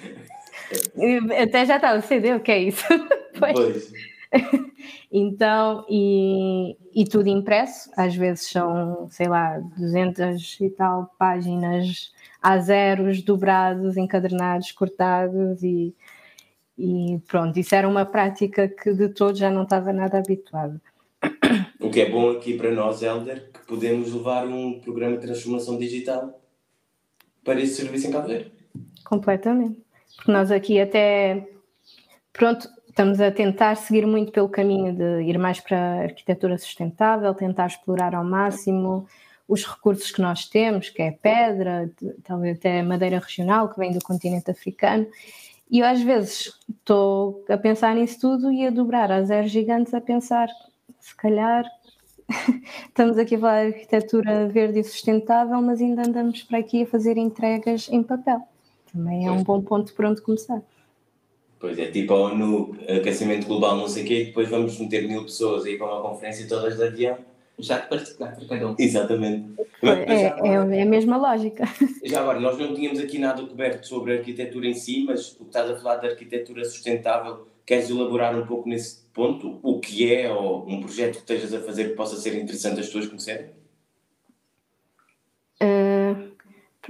Até 1.42 1.66
já 1.66 1.78
está, 1.78 1.96
o 1.96 2.02
CD, 2.02 2.34
o 2.34 2.42
que 2.42 2.52
é 2.52 2.60
isso? 2.64 2.84
Pois. 3.40 3.54
Pois. 3.54 3.94
Então, 5.12 5.86
e, 5.90 6.78
e 6.96 7.06
tudo 7.06 7.28
impresso, 7.28 7.92
às 7.98 8.16
vezes 8.16 8.48
são, 8.48 9.10
sei 9.12 9.28
lá, 9.28 9.60
200 9.78 10.62
e 10.62 10.70
tal 10.70 11.14
páginas 11.20 12.14
a 12.42 12.58
zeros, 12.58 13.22
dobrados, 13.22 13.98
encadernados, 13.98 14.72
cortados 14.72 15.62
e, 15.62 15.94
e 16.78 17.20
pronto, 17.28 17.60
isso 17.60 17.76
era 17.76 17.88
uma 17.88 18.06
prática 18.06 18.68
que 18.68 18.94
de 18.94 19.10
todo 19.10 19.38
já 19.38 19.52
não 19.52 19.64
estava 19.64 19.92
nada 19.92 20.18
habituada. 20.18 20.82
O 21.80 21.90
que 21.90 22.02
é 22.02 22.10
bom 22.10 22.32
aqui 22.32 22.58
para 22.58 22.72
nós, 22.72 23.04
Helder, 23.04 23.52
que 23.52 23.66
podemos 23.68 24.14
levar 24.14 24.48
um 24.48 24.80
programa 24.80 25.18
de 25.18 25.28
transformação 25.28 25.78
digital 25.78 26.40
para 27.44 27.60
esse 27.60 27.76
serviço 27.76 28.08
em 28.08 28.12
Cabo 28.12 28.28
Verde. 28.28 28.52
Completamente. 29.04 29.78
Porque 30.16 30.32
nós 30.32 30.52
aqui 30.52 30.80
até, 30.80 31.50
pronto, 32.34 32.68
estamos 32.92 33.22
a 33.22 33.32
tentar 33.32 33.76
seguir 33.76 34.06
muito 34.06 34.32
pelo 34.32 34.50
caminho 34.50 34.94
de 34.94 35.24
ir 35.24 35.38
mais 35.38 35.60
para 35.60 35.78
a 35.78 36.02
arquitetura 36.04 36.58
sustentável, 36.58 37.34
tentar 37.34 37.68
explorar 37.68 38.14
ao 38.14 38.24
máximo 38.24 39.08
os 39.48 39.66
recursos 39.66 40.12
que 40.12 40.22
nós 40.22 40.46
temos, 40.46 40.90
que 40.90 41.02
é 41.02 41.12
pedra, 41.12 41.90
talvez 42.24 42.58
até 42.58 42.82
madeira 42.84 43.20
regional, 43.20 43.70
que 43.70 43.80
vem 43.80 43.92
do 43.92 44.00
continente 44.02 44.52
africano. 44.52 45.08
E 45.70 45.80
eu 45.80 45.86
às 45.86 46.02
vezes 46.02 46.54
estou 46.70 47.46
a 47.50 47.58
pensar 47.58 47.96
nisso 47.96 48.20
tudo 48.20 48.52
e 48.52 48.68
a 48.68 48.70
dobrar 48.70 49.12
a 49.12 49.24
zeros 49.24 49.52
gigantes 49.52 49.94
a 49.94 50.02
pensar, 50.02 50.50
se 51.00 51.16
calhar 51.16 51.66
estamos 52.88 53.18
aqui 53.18 53.36
a 53.36 53.40
falar 53.40 53.70
de 53.70 53.76
arquitetura 53.76 54.48
verde 54.48 54.80
e 54.80 54.84
sustentável, 54.84 55.62
mas 55.62 55.82
ainda 55.82 56.06
andamos 56.06 56.44
para 56.44 56.60
aqui 56.60 56.84
a 56.84 56.88
fazer 56.88 57.18
entregas 57.18 57.88
em 57.90 58.04
papel. 58.04 58.42
Também 58.92 59.28
é 59.28 59.32
um 59.32 59.44
bom 59.44 59.62
ponto 59.62 59.94
por 59.94 60.06
onde 60.06 60.22
começar. 60.22 60.62
Pois 61.62 61.78
é, 61.78 61.92
tipo 61.92 62.12
a 62.14 62.18
ONU, 62.18 62.76
aquecimento 62.90 63.46
global, 63.46 63.78
não 63.78 63.88
sei 63.88 64.04
o 64.04 64.08
quê, 64.08 64.22
e 64.22 64.26
depois 64.26 64.50
vamos 64.50 64.80
meter 64.80 65.08
mil 65.08 65.24
pessoas 65.24 65.64
aí 65.64 65.78
para 65.78 65.86
uma 65.86 66.02
conferência 66.02 66.48
todas 66.48 66.76
de 66.76 66.84
avião. 66.84 67.18
Já 67.60 67.78
de 67.78 67.88
particular 67.88 68.36
para 68.36 68.46
cada 68.48 68.68
um. 68.72 68.76
Exatamente. 68.80 69.62
É, 69.84 69.88
é, 69.88 70.28
agora- 70.30 70.76
é 70.76 70.82
a 70.82 70.86
mesma 70.86 71.18
lógica. 71.18 71.64
Já 72.04 72.22
agora, 72.22 72.40
nós 72.40 72.58
não 72.58 72.74
tínhamos 72.74 73.00
aqui 73.00 73.20
nada 73.20 73.46
coberto 73.46 73.86
sobre 73.88 74.14
a 74.14 74.18
arquitetura 74.18 74.68
em 74.68 74.74
si, 74.74 75.04
mas 75.06 75.34
o 75.34 75.38
que 75.40 75.44
estás 75.44 75.70
a 75.70 75.76
falar 75.76 75.98
da 75.98 76.08
arquitetura 76.08 76.66
sustentável, 76.66 77.46
queres 77.64 77.92
elaborar 77.92 78.36
um 78.36 78.48
pouco 78.48 78.68
nesse 78.68 79.04
ponto? 79.14 79.60
O 79.62 79.80
que 79.80 80.12
é, 80.12 80.32
ou 80.34 80.68
um 80.68 80.82
projeto 80.82 81.12
que 81.14 81.20
estejas 81.20 81.54
a 81.54 81.60
fazer 81.62 81.90
que 81.90 81.96
possa 81.96 82.16
ser 82.16 82.34
interessante 82.36 82.80
as 82.80 82.88
pessoas 82.88 83.06
conhecerem? 83.06 83.52
Uh, 85.62 86.32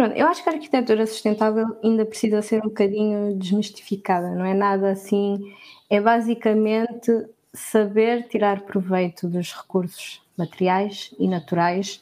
pronto, 0.01 0.15
eu 0.17 0.27
acho 0.27 0.41
que 0.41 0.49
a 0.49 0.53
arquitetura 0.53 1.05
sustentável 1.05 1.77
ainda 1.83 2.03
precisa 2.03 2.41
ser 2.41 2.57
um 2.61 2.69
bocadinho 2.69 3.35
desmistificada, 3.37 4.33
não 4.33 4.43
é 4.43 4.53
nada 4.53 4.89
assim. 4.89 5.53
É 5.87 6.01
basicamente 6.01 7.11
saber 7.53 8.27
tirar 8.27 8.61
proveito 8.61 9.27
dos 9.27 9.53
recursos 9.53 10.19
materiais 10.35 11.13
e 11.19 11.27
naturais 11.27 12.01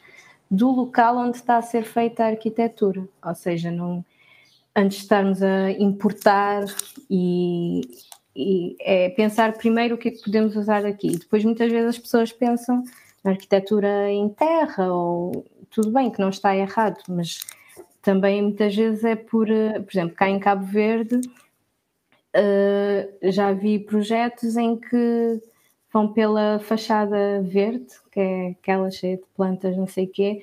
do 0.49 0.71
local 0.71 1.17
onde 1.17 1.37
está 1.37 1.57
a 1.57 1.61
ser 1.61 1.83
feita 1.83 2.23
a 2.23 2.27
arquitetura. 2.27 3.05
Ou 3.25 3.35
seja, 3.35 3.69
não, 3.69 4.05
antes 4.73 4.99
de 4.99 5.03
estarmos 5.03 5.43
a 5.43 5.71
importar 5.71 6.63
e, 7.09 7.81
e 8.33 8.77
é 8.79 9.09
pensar 9.09 9.57
primeiro 9.57 9.95
o 9.95 9.97
que 9.97 10.07
é 10.07 10.11
que 10.11 10.23
podemos 10.23 10.55
usar 10.55 10.85
aqui. 10.85 11.17
Depois, 11.17 11.43
muitas 11.43 11.69
vezes, 11.69 11.89
as 11.89 11.99
pessoas 11.99 12.31
pensam 12.31 12.81
na 13.25 13.31
arquitetura 13.31 14.09
em 14.09 14.29
terra 14.29 14.93
ou 14.93 15.45
tudo 15.69 15.91
bem 15.91 16.09
que 16.09 16.21
não 16.21 16.29
está 16.29 16.55
errado, 16.55 17.03
mas 17.09 17.39
também 18.01 18.41
muitas 18.41 18.75
vezes 18.75 19.03
é 19.03 19.15
por, 19.15 19.49
eh, 19.49 19.79
por 19.79 19.91
exemplo, 19.91 20.15
cá 20.15 20.29
em 20.29 20.39
Cabo 20.39 20.65
Verde 20.65 21.19
eh, 22.33 23.09
já 23.23 23.51
vi 23.53 23.79
projetos 23.79 24.55
em 24.57 24.75
que 24.77 25.41
vão 25.91 26.13
pela 26.13 26.59
fachada 26.59 27.41
verde, 27.41 27.87
que 28.11 28.19
é 28.19 28.49
aquela 28.49 28.91
cheia 28.91 29.17
de 29.17 29.23
plantas, 29.35 29.75
não 29.75 29.87
sei 29.87 30.05
o 30.05 30.11
quê, 30.11 30.41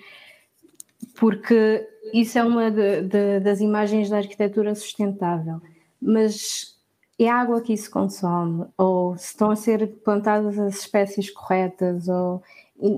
porque 1.19 1.87
isso 2.13 2.39
é 2.39 2.45
uma 2.45 2.71
de- 2.71 3.03
de- 3.03 3.41
das 3.41 3.61
imagens 3.61 4.11
da 4.11 4.19
arquitetura 4.19 4.75
sustentável. 4.75 5.61
Mas 6.01 6.77
é 7.19 7.29
a 7.29 7.37
água 7.37 7.61
que 7.63 7.73
isso 7.73 7.91
consome, 7.91 8.67
ou 8.77 9.17
se 9.17 9.27
estão 9.29 9.51
a 9.51 9.57
ser 9.57 9.87
plantadas 10.05 10.59
as 10.59 10.81
espécies 10.81 11.31
corretas, 11.31 12.09
ou 12.09 12.43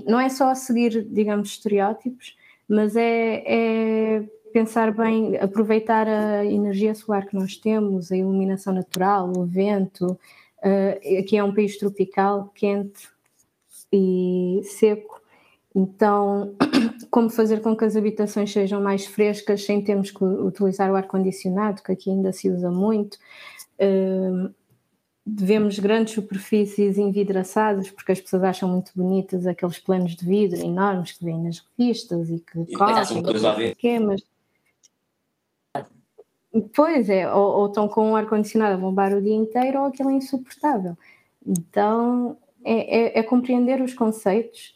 não 0.05 0.19
é 0.19 0.27
só 0.29 0.53
seguir, 0.55 1.03
digamos, 1.05 1.49
estereótipos, 1.49 2.35
mas 2.67 2.95
é, 2.95 3.43
é 3.45 4.23
pensar 4.51 4.93
bem, 4.93 5.37
aproveitar 5.37 6.07
a 6.07 6.45
energia 6.45 6.93
solar 6.95 7.25
que 7.25 7.35
nós 7.35 7.55
temos, 7.55 8.11
a 8.11 8.17
iluminação 8.17 8.73
natural, 8.73 9.31
o 9.35 9.45
vento. 9.45 10.19
Uh, 10.59 11.19
aqui 11.19 11.37
é 11.37 11.43
um 11.43 11.53
país 11.53 11.77
tropical, 11.77 12.51
quente 12.53 13.07
e 13.91 14.61
seco, 14.63 15.21
então 15.73 16.53
como 17.09 17.29
fazer 17.29 17.61
com 17.61 17.75
que 17.75 17.85
as 17.85 17.95
habitações 17.95 18.51
sejam 18.51 18.81
mais 18.81 19.05
frescas 19.05 19.63
sem 19.63 19.81
termos 19.81 20.11
que 20.11 20.23
utilizar 20.23 20.91
o 20.91 20.95
ar-condicionado, 20.95 21.81
que 21.81 21.91
aqui 21.91 22.09
ainda 22.09 22.33
se 22.33 22.49
usa 22.49 22.69
muito. 22.69 23.17
Uh, 23.79 24.53
devemos 25.25 25.77
grandes 25.77 26.13
superfícies 26.13 26.97
envidraçadas, 26.97 27.89
porque 27.89 28.11
as 28.11 28.19
pessoas 28.19 28.43
acham 28.43 28.67
muito 28.67 28.91
bonitas 28.95 29.45
aqueles 29.45 29.77
planos 29.77 30.15
de 30.15 30.25
vidro 30.25 30.59
enormes 30.59 31.11
que 31.11 31.23
vêm 31.23 31.41
nas 31.41 31.63
revistas 31.77 32.29
e 32.29 32.39
que 32.39 32.59
E 32.59 32.65
depois 32.65 32.97
há 32.97 33.05
são 33.05 33.21
coisas 33.21 33.43
lá 33.43 33.55
dentro. 33.55 33.77
quê, 33.77 33.99
mas 33.99 34.23
Pois 36.75 37.09
é, 37.09 37.31
ou, 37.31 37.59
ou 37.59 37.67
estão 37.67 37.87
com 37.87 38.11
o 38.11 38.15
ar-condicionado 38.15 38.75
a 38.75 38.77
bombar 38.77 39.13
o 39.13 39.21
dia 39.21 39.35
inteiro 39.35 39.79
ou 39.79 39.85
aquilo 39.85 40.09
é 40.09 40.13
insuportável. 40.13 40.97
Então 41.45 42.37
é, 42.63 43.17
é, 43.17 43.19
é, 43.19 43.23
compreender 43.23 43.81
os 43.81 43.93
conceitos 43.93 44.75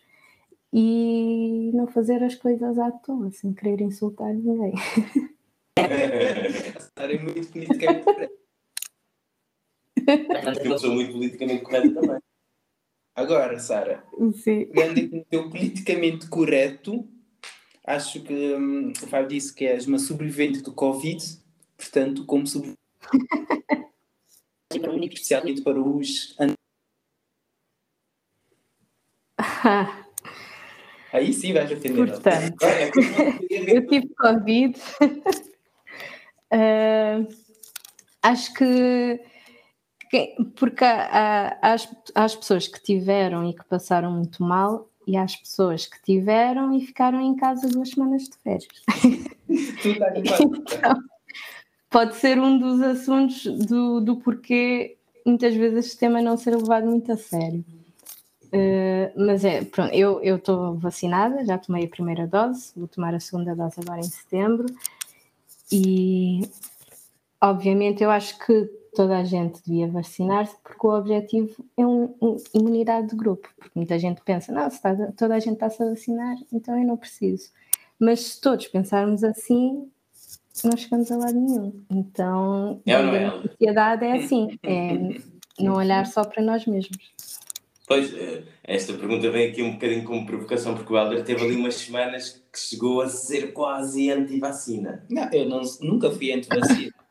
e 0.71 1.71
não 1.73 1.87
fazer 1.87 2.23
as 2.23 2.35
coisas 2.35 2.77
à 2.79 2.91
toa, 2.91 3.31
sem 3.31 3.53
querer 3.53 3.81
insultar 3.81 4.33
ninguém. 4.33 4.73
É 5.75 7.17
muito 7.17 7.51
politicamente 7.51 8.05
correto. 8.05 8.33
Eu 10.63 10.79
sou 10.79 10.91
muito 10.91 11.11
politicamente 11.11 11.63
correto 11.63 11.93
também. 11.93 12.19
Agora, 13.15 13.59
Sara, 13.59 14.03
pegando 14.43 14.91
aqui 14.91 15.15
no 15.15 15.25
teu 15.25 15.49
politicamente 15.49 16.27
correto, 16.29 17.07
acho 17.85 18.23
que 18.23 18.55
hum, 18.55 18.91
o 18.91 19.07
Fábio 19.07 19.27
disse 19.29 19.53
que 19.53 19.65
és 19.65 19.85
uma 19.85 19.99
sobrevivente 19.99 20.61
do 20.61 20.73
Covid, 20.73 21.21
portanto, 21.83 22.25
como 22.25 22.47
sobrevivente, 22.47 22.79
especialmente 25.13 25.61
para 25.61 25.81
os. 25.81 26.35
Aí 31.11 31.33
sim 31.33 31.51
vais 31.53 31.69
defender. 31.69 32.09
Portanto, 32.09 32.63
é 32.63 32.89
eu 33.77 33.85
tive 33.87 34.09
Covid. 34.15 34.79
uh, 36.51 37.27
acho 38.23 38.53
que 38.53 39.19
porque 40.55 40.85
há, 40.85 41.57
há, 41.59 41.73
as, 41.73 41.91
há 42.13 42.23
as 42.23 42.35
pessoas 42.35 42.67
que 42.67 42.79
tiveram 42.81 43.49
e 43.49 43.53
que 43.53 43.65
passaram 43.65 44.11
muito 44.11 44.43
mal 44.43 44.87
e 45.07 45.17
há 45.17 45.23
as 45.23 45.35
pessoas 45.35 45.87
que 45.87 45.99
tiveram 46.03 46.71
e 46.75 46.85
ficaram 46.85 47.19
em 47.19 47.35
casa 47.35 47.67
duas 47.67 47.89
semanas 47.89 48.29
de 48.29 48.37
férias. 48.37 48.67
então, 49.49 51.03
pode 51.93 52.15
ser 52.15 52.39
um 52.39 52.57
dos 52.57 52.81
assuntos 52.81 53.45
do, 53.45 54.01
do 54.01 54.15
porquê 54.15 54.97
muitas 55.23 55.53
vezes 55.53 55.85
este 55.85 55.99
tema 55.99 56.23
não 56.23 56.35
ser 56.35 56.55
levado 56.55 56.87
muito 56.87 57.11
a 57.11 57.15
sério. 57.15 57.63
Uh, 58.47 59.13
mas 59.15 59.45
é, 59.45 59.63
pronto, 59.63 59.93
eu 59.93 60.35
estou 60.35 60.75
vacinada, 60.77 61.45
já 61.45 61.57
tomei 61.57 61.85
a 61.85 61.87
primeira 61.87 62.27
dose, 62.27 62.71
vou 62.75 62.87
tomar 62.87 63.13
a 63.13 63.19
segunda 63.19 63.55
dose 63.55 63.79
agora 63.79 63.99
em 63.99 64.03
setembro 64.03 64.65
e 65.71 66.41
obviamente 67.39 68.03
eu 68.03 68.09
acho 68.09 68.37
que 68.43 68.65
toda 68.95 69.17
a 69.17 69.23
gente 69.23 69.61
devia 69.63 69.87
vacinar-se 69.87 70.55
porque 70.63 70.85
o 70.85 70.95
objetivo 70.95 71.65
é 71.77 71.85
um, 71.85 72.15
um, 72.21 72.37
imunidade 72.53 73.09
de 73.09 73.15
grupo, 73.15 73.49
porque 73.57 73.71
muita 73.75 73.97
gente 73.99 74.21
pensa, 74.21 74.51
não, 74.51 74.69
se 74.69 74.79
toda 75.15 75.35
a 75.35 75.39
gente 75.39 75.53
está-se 75.53 75.81
a 75.81 75.89
vacinar, 75.89 76.37
então 76.51 76.77
eu 76.77 76.85
não 76.85 76.97
preciso. 76.97 77.51
Mas 77.99 78.19
se 78.21 78.41
todos 78.41 78.67
pensarmos 78.67 79.23
assim, 79.23 79.89
não 80.63 80.77
chegamos 80.77 81.11
a 81.11 81.17
lado 81.17 81.39
nenhum. 81.39 81.83
Então, 81.89 82.81
é 82.85 82.91
é? 82.91 83.25
a 83.25 83.41
sociedade 83.41 84.05
é 84.05 84.11
assim, 84.13 84.59
é 84.63 85.17
não 85.59 85.75
olhar 85.75 86.05
só 86.05 86.23
para 86.23 86.43
nós 86.43 86.65
mesmos. 86.65 87.11
Pois, 87.87 88.13
eh, 88.13 88.43
esta 88.63 88.93
pergunta 88.93 89.29
vem 89.29 89.49
aqui 89.49 89.61
um 89.61 89.73
bocadinho 89.73 90.05
como 90.05 90.25
provocação, 90.25 90.73
porque 90.73 90.93
o 90.93 90.97
Helder 90.97 91.23
teve 91.23 91.43
ali 91.43 91.55
umas 91.55 91.75
semanas 91.75 92.41
que 92.51 92.59
chegou 92.59 93.01
a 93.01 93.09
ser 93.09 93.51
quase 93.51 94.09
anti-vacina. 94.09 95.03
Não, 95.09 95.29
eu 95.33 95.49
não, 95.49 95.61
nunca 95.81 96.09
fui 96.11 96.31
anti-vacina. 96.31 96.93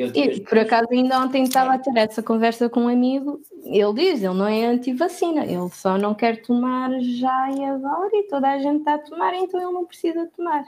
E, 0.00 0.40
por 0.42 0.56
acaso 0.56 0.86
ainda 0.92 1.18
ontem 1.18 1.42
estava 1.42 1.74
a 1.74 1.78
ter 1.78 1.96
essa 1.96 2.22
conversa 2.22 2.68
com 2.68 2.82
um 2.82 2.88
amigo, 2.88 3.40
ele 3.64 3.94
diz, 3.94 4.22
ele 4.22 4.34
não 4.34 4.46
é 4.46 4.64
anti-vacina, 4.66 5.44
ele 5.44 5.68
só 5.72 5.98
não 5.98 6.14
quer 6.14 6.40
tomar 6.40 6.88
já 7.00 7.50
e 7.50 7.64
agora 7.64 8.08
e 8.12 8.22
toda 8.28 8.48
a 8.48 8.58
gente 8.60 8.78
está 8.78 8.94
a 8.94 8.98
tomar, 8.98 9.34
então 9.34 9.60
ele 9.60 9.72
não 9.72 9.84
precisa 9.84 10.30
tomar. 10.36 10.62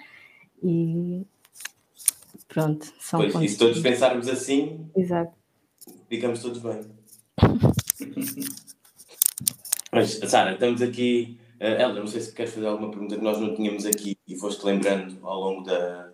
E 0.64 1.24
pronto, 2.50 2.92
são 2.98 3.20
pois, 3.20 3.34
e 3.36 3.48
se 3.48 3.56
todos 3.56 3.80
pensarmos 3.80 4.28
assim, 4.28 4.86
Exato. 4.94 5.32
ficamos 6.08 6.42
todos 6.42 6.58
bem. 6.58 6.80
Mas, 9.92 10.20
Sara, 10.26 10.52
estamos 10.52 10.82
aqui. 10.82 11.38
Uh, 11.60 11.64
Helder, 11.64 12.00
não 12.00 12.06
sei 12.06 12.20
se 12.20 12.32
queres 12.32 12.54
fazer 12.54 12.66
alguma 12.66 12.90
pergunta 12.90 13.16
que 13.16 13.22
nós 13.22 13.38
não 13.40 13.54
tínhamos 13.54 13.84
aqui 13.84 14.16
e 14.26 14.36
foste 14.36 14.64
lembrando 14.64 15.18
ao 15.26 15.40
longo 15.40 15.62
da. 15.64 16.12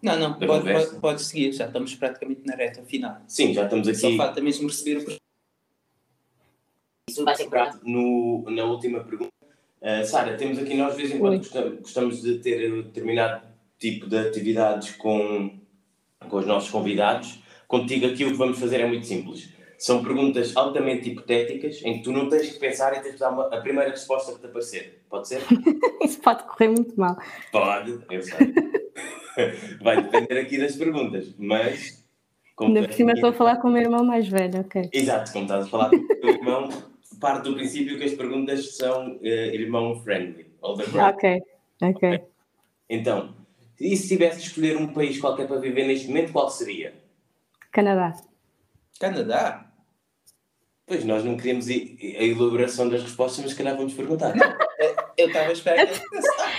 Não, 0.00 0.18
não, 0.18 0.38
da 0.38 0.46
pode, 0.46 0.72
pode, 0.72 1.00
pode, 1.00 1.22
seguir, 1.22 1.52
já 1.52 1.66
estamos 1.66 1.94
praticamente 1.94 2.42
na 2.46 2.54
reta 2.54 2.82
final. 2.82 3.20
Sim, 3.28 3.52
já 3.52 3.64
estamos 3.64 3.86
aqui. 3.86 3.98
Só 3.98 4.16
falta 4.16 4.40
mesmo 4.40 4.68
receber 4.68 5.20
Isso 7.08 7.24
vai 7.24 7.36
ser 7.36 7.48
no, 7.84 8.44
Na 8.50 8.64
última 8.64 9.04
pergunta. 9.04 9.32
Uh, 9.80 10.04
Sara, 10.04 10.36
temos 10.36 10.58
aqui, 10.58 10.74
nós 10.74 10.96
de 10.96 11.02
vez 11.02 11.14
em 11.14 11.18
quando 11.18 11.38
gostamos, 11.38 11.78
gostamos 11.80 12.22
de 12.22 12.38
ter 12.38 12.82
determinado 12.84 13.51
tipo 13.82 14.08
de 14.08 14.16
atividades 14.16 14.92
com, 14.92 15.58
com 16.28 16.36
os 16.36 16.46
nossos 16.46 16.70
convidados. 16.70 17.38
Contigo 17.68 18.06
aqui 18.06 18.24
o 18.24 18.30
que 18.30 18.36
vamos 18.36 18.58
fazer 18.58 18.80
é 18.80 18.86
muito 18.86 19.06
simples 19.06 19.52
são 19.82 20.00
perguntas 20.00 20.56
altamente 20.56 21.10
hipotéticas 21.10 21.82
em 21.84 21.94
que 21.94 22.04
tu 22.04 22.12
não 22.12 22.28
tens 22.28 22.52
que 22.52 22.60
pensar 22.60 22.96
e 22.96 23.00
tens 23.00 23.14
que 23.14 23.18
dar 23.18 23.30
uma, 23.30 23.48
a 23.48 23.60
primeira 23.60 23.90
resposta 23.90 24.32
que 24.32 24.38
te 24.38 24.46
aparecer. 24.46 25.02
Pode 25.10 25.26
ser? 25.26 25.42
Isso 26.00 26.20
pode 26.20 26.44
correr 26.44 26.68
muito 26.68 26.94
mal. 26.98 27.16
Pode, 27.50 27.98
eu 28.08 28.22
sei. 28.22 28.54
Vai 29.82 30.00
depender 30.00 30.38
aqui 30.38 30.56
das 30.56 30.76
perguntas, 30.76 31.34
mas. 31.36 32.00
Ainda 32.60 32.84
por 32.84 32.92
cima 32.92 33.12
estou 33.12 33.30
a 33.30 33.32
falar 33.32 33.56
com 33.56 33.66
o 33.66 33.72
meu 33.72 33.82
irmão 33.82 34.04
mais 34.04 34.28
velho, 34.28 34.60
ok. 34.60 34.88
Exato, 34.92 35.32
como 35.32 35.46
estás 35.46 35.66
a 35.66 35.68
falar 35.68 35.90
com 35.90 35.96
o 35.96 36.20
teu 36.20 36.30
irmão, 36.30 36.68
parte 37.18 37.48
do 37.48 37.54
princípio 37.54 37.98
que 37.98 38.04
as 38.04 38.12
perguntas 38.12 38.76
são 38.76 39.16
uh, 39.16 39.24
irmão-friendly. 39.26 40.52
Ok, 40.62 41.42
ok. 41.82 42.20
Então, 42.88 43.34
e 43.80 43.96
se 43.96 44.08
tivesse 44.08 44.40
de 44.40 44.46
escolher 44.48 44.76
um 44.76 44.92
país 44.92 45.20
qualquer 45.20 45.46
para 45.46 45.58
viver 45.58 45.86
neste 45.86 46.08
momento, 46.08 46.32
qual 46.32 46.50
seria? 46.50 46.94
Canadá. 47.70 48.14
Canadá? 49.00 49.66
Pois, 50.86 51.04
nós 51.04 51.24
não 51.24 51.36
queríamos 51.36 51.68
a 51.68 51.72
elaboração 51.72 52.88
das 52.88 53.02
respostas, 53.02 53.44
mas 53.44 53.52
se 53.52 53.58
calhar 53.58 53.76
vamos 53.76 53.94
perguntar. 53.94 54.34
É, 54.78 54.94
eu 55.16 55.28
estava 55.28 55.48
a 55.48 55.52
esperar 55.52 55.86
que 55.86 56.00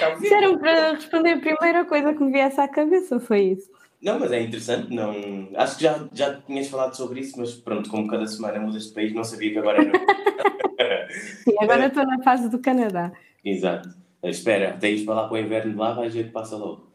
ah, 0.01 0.09
Disseram 0.19 0.57
para 0.57 0.93
responder 0.93 1.33
a 1.33 1.39
primeira 1.39 1.85
coisa 1.85 2.13
que 2.13 2.23
me 2.23 2.31
viesse 2.31 2.59
à 2.59 2.67
cabeça, 2.67 3.19
foi 3.19 3.41
isso. 3.51 3.69
Não, 4.01 4.19
mas 4.19 4.31
é 4.31 4.41
interessante, 4.41 4.93
não... 4.93 5.49
acho 5.55 5.77
que 5.77 5.83
já, 5.83 6.09
já 6.11 6.41
tinhas 6.41 6.67
falado 6.67 6.95
sobre 6.95 7.21
isso, 7.21 7.39
mas 7.39 7.53
pronto, 7.53 7.89
como 7.89 8.07
cada 8.07 8.27
semana 8.27 8.59
mudas 8.59 8.87
de 8.87 8.93
país, 8.93 9.13
não 9.13 9.23
sabia 9.23 9.51
que 9.51 9.59
agora 9.59 9.81
era... 9.81 9.91
Sim, 11.43 11.55
agora 11.61 11.87
estou 11.87 12.05
na 12.05 12.21
fase 12.21 12.49
do 12.49 12.59
Canadá. 12.59 13.13
Exato. 13.45 13.89
Espera, 14.23 14.77
ires 14.81 15.03
para 15.03 15.15
lá 15.15 15.27
para 15.27 15.35
o 15.35 15.37
inverno 15.37 15.71
de 15.71 15.77
lá, 15.77 15.93
vais 15.93 16.13
ver 16.13 16.25
que 16.25 16.31
passa 16.31 16.57
logo. 16.57 16.92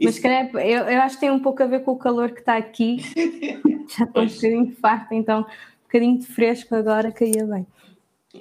Mas 0.00 0.14
isso... 0.14 0.22
creio, 0.22 0.58
eu, 0.58 0.84
eu 0.84 1.00
acho 1.02 1.16
que 1.16 1.20
tem 1.20 1.30
um 1.30 1.40
pouco 1.40 1.62
a 1.62 1.66
ver 1.66 1.84
com 1.84 1.92
o 1.92 1.98
calor 1.98 2.30
que 2.30 2.40
está 2.40 2.56
aqui. 2.56 2.98
Já 3.96 4.04
estou 4.04 4.22
um 4.22 4.26
bocadinho 4.26 4.66
de 4.66 4.74
farta, 4.76 5.14
então 5.14 5.46
bocadinho 5.88 6.18
de 6.18 6.26
fresco 6.26 6.74
agora 6.74 7.10
caía 7.10 7.44
bem. 7.46 7.66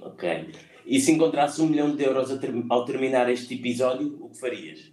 Ok. 0.02 0.52
E 0.86 1.00
se 1.00 1.12
encontrasse 1.12 1.62
um 1.62 1.68
milhão 1.68 1.96
de 1.96 2.04
euros 2.04 2.30
ter 2.40 2.54
ao 2.70 2.86
terminar 2.86 3.30
este 3.30 3.56
episódio, 3.56 4.18
o 4.22 4.30
que 4.30 4.40
farias? 4.40 4.92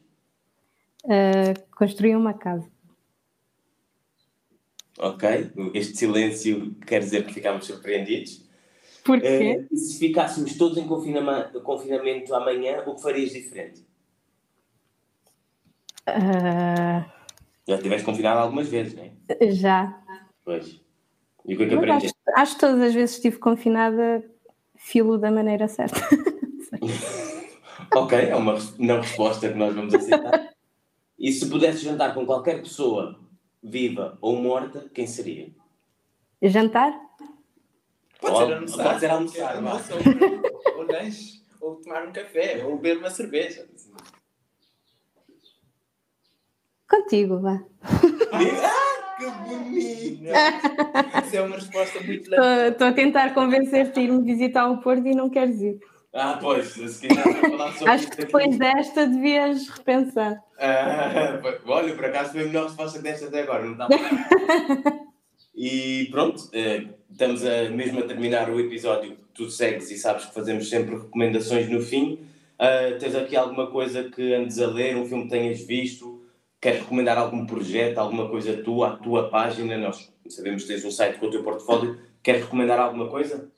Uh, 1.04 1.54
construir 1.76 2.16
uma 2.16 2.32
casa. 2.32 2.68
Ok. 4.98 5.50
Este 5.74 5.96
silêncio 5.96 6.74
quer 6.86 7.00
dizer 7.00 7.26
que 7.26 7.34
ficámos 7.34 7.66
surpreendidos. 7.66 8.48
Porquê? 9.04 9.66
Uh, 9.70 9.76
se 9.76 9.98
ficássemos 9.98 10.56
todos 10.56 10.78
em 10.78 10.86
confinamento 10.86 12.34
amanhã, 12.34 12.82
o 12.86 12.94
que 12.94 13.02
farias 13.02 13.32
diferente? 13.32 13.83
Uh... 16.08 17.04
Já 17.66 17.76
estiveste 17.76 18.04
confinado 18.04 18.40
algumas 18.40 18.68
vezes, 18.68 18.94
não 18.94 19.04
é? 19.04 19.50
Já. 19.52 19.98
Pois. 20.44 20.80
E 21.46 21.54
o 21.54 21.56
que 21.56 21.64
é 21.64 21.68
que 21.68 21.74
aprendeste? 21.74 22.18
Acho, 22.28 22.40
acho 22.40 22.54
que 22.54 22.60
todas 22.60 22.80
as 22.80 22.94
vezes 22.94 23.16
estive 23.16 23.38
confinada, 23.38 24.24
filo 24.76 25.18
da 25.18 25.30
maneira 25.30 25.68
certa. 25.68 26.00
ok, 27.94 28.18
é 28.18 28.36
uma 28.36 28.56
não 28.78 29.00
resposta 29.00 29.48
que 29.48 29.54
nós 29.54 29.74
vamos 29.74 29.94
aceitar. 29.94 30.50
e 31.18 31.32
se 31.32 31.48
pudesse 31.48 31.84
jantar 31.84 32.14
com 32.14 32.26
qualquer 32.26 32.60
pessoa, 32.60 33.18
viva 33.62 34.18
ou 34.20 34.36
morta, 34.36 34.90
quem 34.92 35.06
seria? 35.06 35.48
Jantar? 36.42 36.98
Pode 38.20 38.36
ser 38.36 38.54
almoçar. 38.54 38.84
Pode 38.84 39.00
ser 39.00 39.10
almoçar, 39.10 39.56
almoçar 39.56 39.96
ou, 39.96 40.80
ou 40.80 40.86
lanche, 40.86 41.42
ou 41.60 41.76
tomar 41.76 42.06
um 42.06 42.12
café, 42.12 42.62
ou 42.64 42.76
beber 42.76 42.98
uma 42.98 43.10
cerveja. 43.10 43.66
Contigo, 46.94 47.40
vá. 47.40 47.60
Que 49.18 49.26
bonito! 49.48 50.24
Isso 51.26 51.36
é 51.36 51.42
uma 51.42 51.56
resposta 51.56 52.00
muito 52.00 52.32
Estou 52.32 52.86
a 52.86 52.92
tentar 52.92 53.34
convencer-te 53.34 53.98
a 53.98 54.02
ir-me 54.02 54.22
visitar 54.22 54.70
o 54.70 54.78
Porto 54.78 55.04
e 55.04 55.14
não 55.14 55.28
queres 55.28 55.60
ir. 55.60 55.80
Ah, 56.12 56.38
pois, 56.40 56.68
se 56.68 57.08
quiser 57.08 57.50
falar 57.50 57.72
sobre 57.72 57.92
Acho 57.92 58.10
que 58.10 58.16
depois 58.18 58.56
desta 58.56 59.06
devias 59.08 59.68
repensar. 59.68 60.40
Ah, 60.56 61.40
olha, 61.66 61.94
por 61.96 62.04
acaso 62.04 62.30
foi 62.30 62.42
a 62.42 62.44
melhor 62.44 62.66
resposta 62.66 63.02
desta 63.02 63.26
até 63.26 63.42
agora, 63.42 63.64
não 63.64 63.72
está 63.72 63.88
E 65.56 66.08
pronto, 66.12 66.48
eh, 66.52 66.86
estamos 67.10 67.44
a, 67.44 67.70
mesmo 67.70 68.00
a 68.00 68.02
terminar 68.04 68.48
o 68.50 68.60
episódio. 68.60 69.16
Tu 69.34 69.50
segues 69.50 69.90
e 69.90 69.96
sabes 69.96 70.26
que 70.26 70.34
fazemos 70.34 70.68
sempre 70.68 70.94
recomendações 70.94 71.68
no 71.68 71.80
fim. 71.80 72.20
Uh, 72.54 72.96
tens 73.00 73.16
aqui 73.16 73.36
alguma 73.36 73.68
coisa 73.68 74.04
que 74.04 74.32
andes 74.32 74.60
a 74.60 74.66
ler, 74.68 74.96
um 74.96 75.06
filme 75.06 75.24
que 75.24 75.30
tenhas 75.30 75.60
visto? 75.60 76.23
Queres 76.64 76.80
recomendar 76.80 77.18
algum 77.18 77.44
projeto, 77.44 77.98
alguma 77.98 78.26
coisa 78.26 78.62
tua, 78.62 78.94
a 78.94 78.96
tua 78.96 79.28
página? 79.28 79.76
Nós 79.76 80.10
sabemos 80.30 80.62
que 80.62 80.68
tens 80.68 80.82
um 80.82 80.90
site 80.90 81.18
com 81.18 81.26
o 81.26 81.30
teu 81.30 81.42
portfólio. 81.42 81.98
Queres 82.22 82.44
recomendar 82.44 82.80
alguma 82.80 83.06
coisa? 83.06 83.52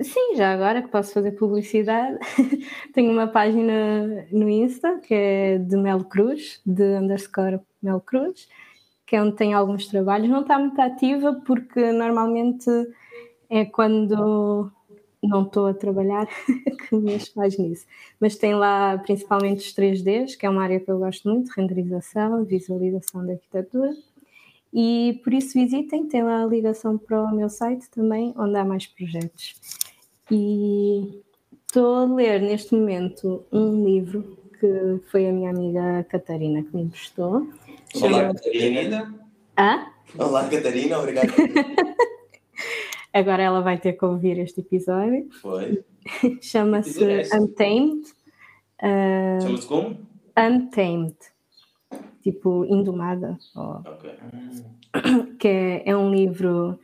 Sim, 0.00 0.34
já 0.34 0.52
agora 0.54 0.82
que 0.82 0.88
posso 0.88 1.14
fazer 1.14 1.30
publicidade, 1.36 2.18
tenho 2.92 3.12
uma 3.12 3.28
página 3.28 4.26
no 4.32 4.48
Insta 4.48 4.98
que 4.98 5.14
é 5.14 5.58
de 5.58 5.76
Mel 5.76 6.02
Cruz, 6.02 6.60
de 6.66 6.82
underscore 6.82 7.60
Mel 7.80 8.00
Cruz, 8.00 8.48
que 9.06 9.14
é 9.14 9.22
onde 9.22 9.36
tem 9.36 9.54
alguns 9.54 9.86
trabalhos. 9.86 10.28
Não 10.28 10.40
está 10.40 10.58
muito 10.58 10.80
ativa 10.80 11.40
porque 11.46 11.92
normalmente 11.92 12.68
é 13.48 13.64
quando 13.64 14.68
não 15.22 15.42
estou 15.42 15.66
a 15.66 15.74
trabalhar 15.74 16.26
que 16.88 16.94
o 16.94 17.00
mês 17.00 17.28
faz 17.28 17.58
nisso. 17.58 17.86
Mas 18.20 18.36
tem 18.36 18.54
lá 18.54 18.96
principalmente 18.98 19.66
os 19.66 19.74
3Ds, 19.74 20.36
que 20.36 20.46
é 20.46 20.50
uma 20.50 20.62
área 20.62 20.80
que 20.80 20.90
eu 20.90 20.98
gosto 20.98 21.28
muito, 21.28 21.50
renderização, 21.50 22.44
visualização 22.44 23.26
da 23.26 23.32
arquitetura. 23.32 23.94
E 24.72 25.20
por 25.24 25.32
isso 25.32 25.58
visitem, 25.58 26.06
tem 26.06 26.22
lá 26.22 26.42
a 26.42 26.46
ligação 26.46 26.98
para 26.98 27.22
o 27.22 27.34
meu 27.34 27.48
site 27.48 27.88
também, 27.90 28.34
onde 28.36 28.56
há 28.56 28.64
mais 28.64 28.86
projetos. 28.86 29.54
E 30.30 31.22
estou 31.66 31.94
a 31.94 32.04
ler 32.04 32.40
neste 32.40 32.74
momento 32.74 33.44
um 33.50 33.84
livro 33.84 34.36
que 34.60 35.00
foi 35.10 35.28
a 35.28 35.32
minha 35.32 35.50
amiga 35.50 36.04
Catarina 36.08 36.62
que 36.62 36.76
me 36.76 36.82
emprestou. 36.82 37.48
Olá, 37.94 38.34
Catarina. 38.34 39.14
Hã? 39.56 39.86
Olá, 40.18 40.48
Catarina, 40.48 40.98
obrigado. 40.98 41.32
Agora 43.18 43.42
ela 43.42 43.60
vai 43.60 43.78
ter 43.78 43.94
que 43.94 44.04
ouvir 44.04 44.38
este 44.38 44.60
episódio. 44.60 45.28
Foi. 45.40 45.84
Chama-se 46.40 47.04
Untamed. 47.34 48.02
Uh, 48.82 49.42
Chama-se 49.42 49.66
como? 49.66 49.96
Untamed. 50.38 51.16
Tipo, 52.22 52.64
Indomada. 52.64 53.38
Okay. 53.56 54.18
Que 55.38 55.48
é, 55.48 55.90
é 55.90 55.96
um 55.96 56.10
livro 56.10 56.78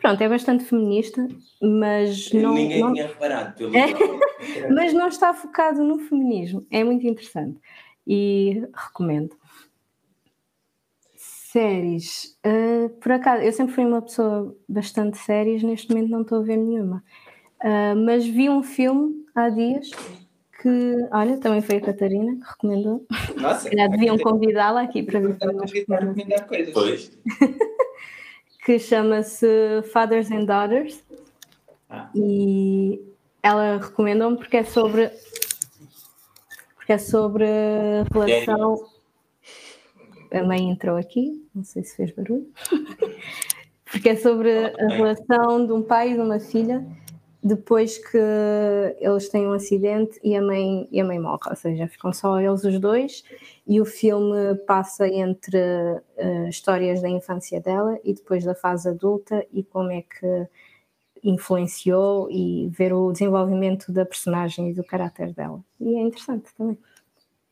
Pronto, 0.00 0.22
é 0.22 0.28
bastante 0.28 0.64
feminista, 0.64 1.28
mas 1.60 2.32
não. 2.32 2.54
Ninguém 2.54 2.80
não- 2.80 2.92
tinha 2.92 3.06
reparado 3.06 3.54
pelo 3.54 3.70
mas 4.74 4.94
não 4.94 5.08
está 5.08 5.34
focado 5.34 5.84
no 5.84 5.98
feminismo. 5.98 6.64
É 6.70 6.82
muito 6.82 7.06
interessante 7.06 7.60
e 8.06 8.66
recomendo. 8.74 9.36
Séries. 11.52 12.36
ah, 12.44 12.88
por 13.00 13.12
acaso, 13.12 13.42
eu 13.42 13.52
sempre 13.52 13.74
fui 13.74 13.84
uma 13.84 14.00
pessoa 14.02 14.56
bastante 14.68 15.18
séries, 15.18 15.62
neste 15.62 15.88
momento 15.90 16.10
não 16.10 16.22
estou 16.22 16.38
a 16.40 16.42
ver 16.44 16.56
nenhuma. 16.56 17.02
Ah, 17.62 17.94
mas 17.96 18.26
vi 18.26 18.48
um 18.48 18.62
filme 18.62 19.24
há 19.34 19.48
dias 19.48 19.90
que, 20.62 21.08
olha, 21.10 21.38
também 21.38 21.60
foi 21.62 21.76
a 21.76 21.80
Catarina 21.80 22.36
que 22.36 22.50
recomendou. 22.50 23.06
Nossa, 23.36 23.70
Já 23.74 23.86
deviam 23.88 24.18
convidá-la 24.18 24.82
aqui 24.82 25.02
para 25.02 25.20
vir 25.20 25.36
recomendar 25.40 26.46
coisas. 26.46 26.72
Pois. 26.74 27.18
que 28.64 28.78
chama-se 28.78 29.46
Fathers 29.92 30.30
and 30.30 30.44
Daughters 30.44 31.02
Ah. 31.88 32.08
e 32.14 33.00
ela 33.42 33.78
recomendou-me 33.78 34.36
porque 34.36 34.58
é 34.58 34.62
sobre 34.62 35.10
porque 36.76 36.92
é 36.92 36.98
sobre 36.98 37.46
relação 38.12 38.76
a 40.32 40.42
mãe 40.42 40.70
entrou 40.70 40.96
aqui, 40.96 41.44
não 41.54 41.64
sei 41.64 41.84
se 41.84 41.96
fez 41.96 42.12
barulho 42.12 42.46
porque 43.90 44.10
é 44.10 44.16
sobre 44.16 44.50
a 44.66 44.88
relação 44.88 45.66
de 45.66 45.72
um 45.72 45.82
pai 45.82 46.12
e 46.12 46.14
de 46.14 46.20
uma 46.20 46.38
filha 46.38 46.86
depois 47.42 47.96
que 47.96 48.18
eles 48.98 49.28
têm 49.30 49.46
um 49.46 49.52
acidente 49.52 50.20
e 50.22 50.36
a 50.36 50.42
mãe 50.42 50.86
e 50.92 51.00
a 51.00 51.04
mãe 51.04 51.18
morre, 51.18 51.48
ou 51.48 51.56
seja, 51.56 51.88
ficam 51.88 52.12
só 52.12 52.38
eles 52.38 52.64
os 52.64 52.78
dois 52.78 53.24
e 53.66 53.80
o 53.80 53.84
filme 53.84 54.54
passa 54.66 55.08
entre 55.08 55.58
eh, 56.16 56.48
histórias 56.48 57.00
da 57.00 57.08
infância 57.08 57.60
dela 57.60 57.98
e 58.04 58.12
depois 58.12 58.44
da 58.44 58.54
fase 58.54 58.88
adulta 58.90 59.44
e 59.52 59.62
como 59.62 59.90
é 59.90 60.02
que 60.02 60.46
influenciou 61.22 62.30
e 62.30 62.68
ver 62.68 62.92
o 62.92 63.10
desenvolvimento 63.12 63.90
da 63.92 64.04
personagem 64.04 64.70
e 64.70 64.74
do 64.74 64.84
caráter 64.84 65.32
dela. 65.32 65.62
E 65.80 65.96
é 65.96 66.00
interessante 66.00 66.50
também. 66.56 66.78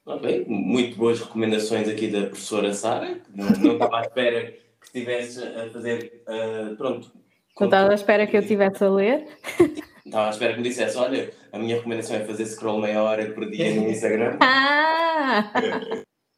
Ok, 0.09 0.47
muito 0.49 0.97
boas 0.97 1.21
recomendações 1.21 1.87
aqui 1.87 2.09
da 2.09 2.23
professora 2.23 2.73
Sara, 2.73 3.17
que 3.17 3.37
não, 3.37 3.47
não 3.51 3.73
estava 3.75 3.99
à 3.99 4.01
espera 4.01 4.41
que 4.81 4.87
estivesse 4.87 5.45
a 5.45 5.69
fazer. 5.71 6.23
ah, 6.27 6.75
pronto. 6.79 7.13
Não 7.61 7.67
estava 7.67 7.91
à 7.91 7.95
espera 7.95 8.27
que 8.27 8.35
eu 8.35 8.41
estivesse 8.41 8.83
a 8.83 8.89
ler. 8.89 9.27
Estava 10.07 10.29
à 10.29 10.31
espera 10.31 10.53
que 10.55 10.61
me 10.61 10.69
dissesse: 10.69 10.97
olha, 10.97 11.31
a 11.53 11.59
minha 11.59 11.77
recomendação 11.77 12.17
é 12.17 12.21
fazer 12.25 12.47
scroll 12.47 12.81
meia 12.81 13.03
hora 13.03 13.27
por 13.33 13.51
dia 13.51 13.75
no 13.75 13.87
Instagram, 13.91 14.39
Ah! 14.41 15.53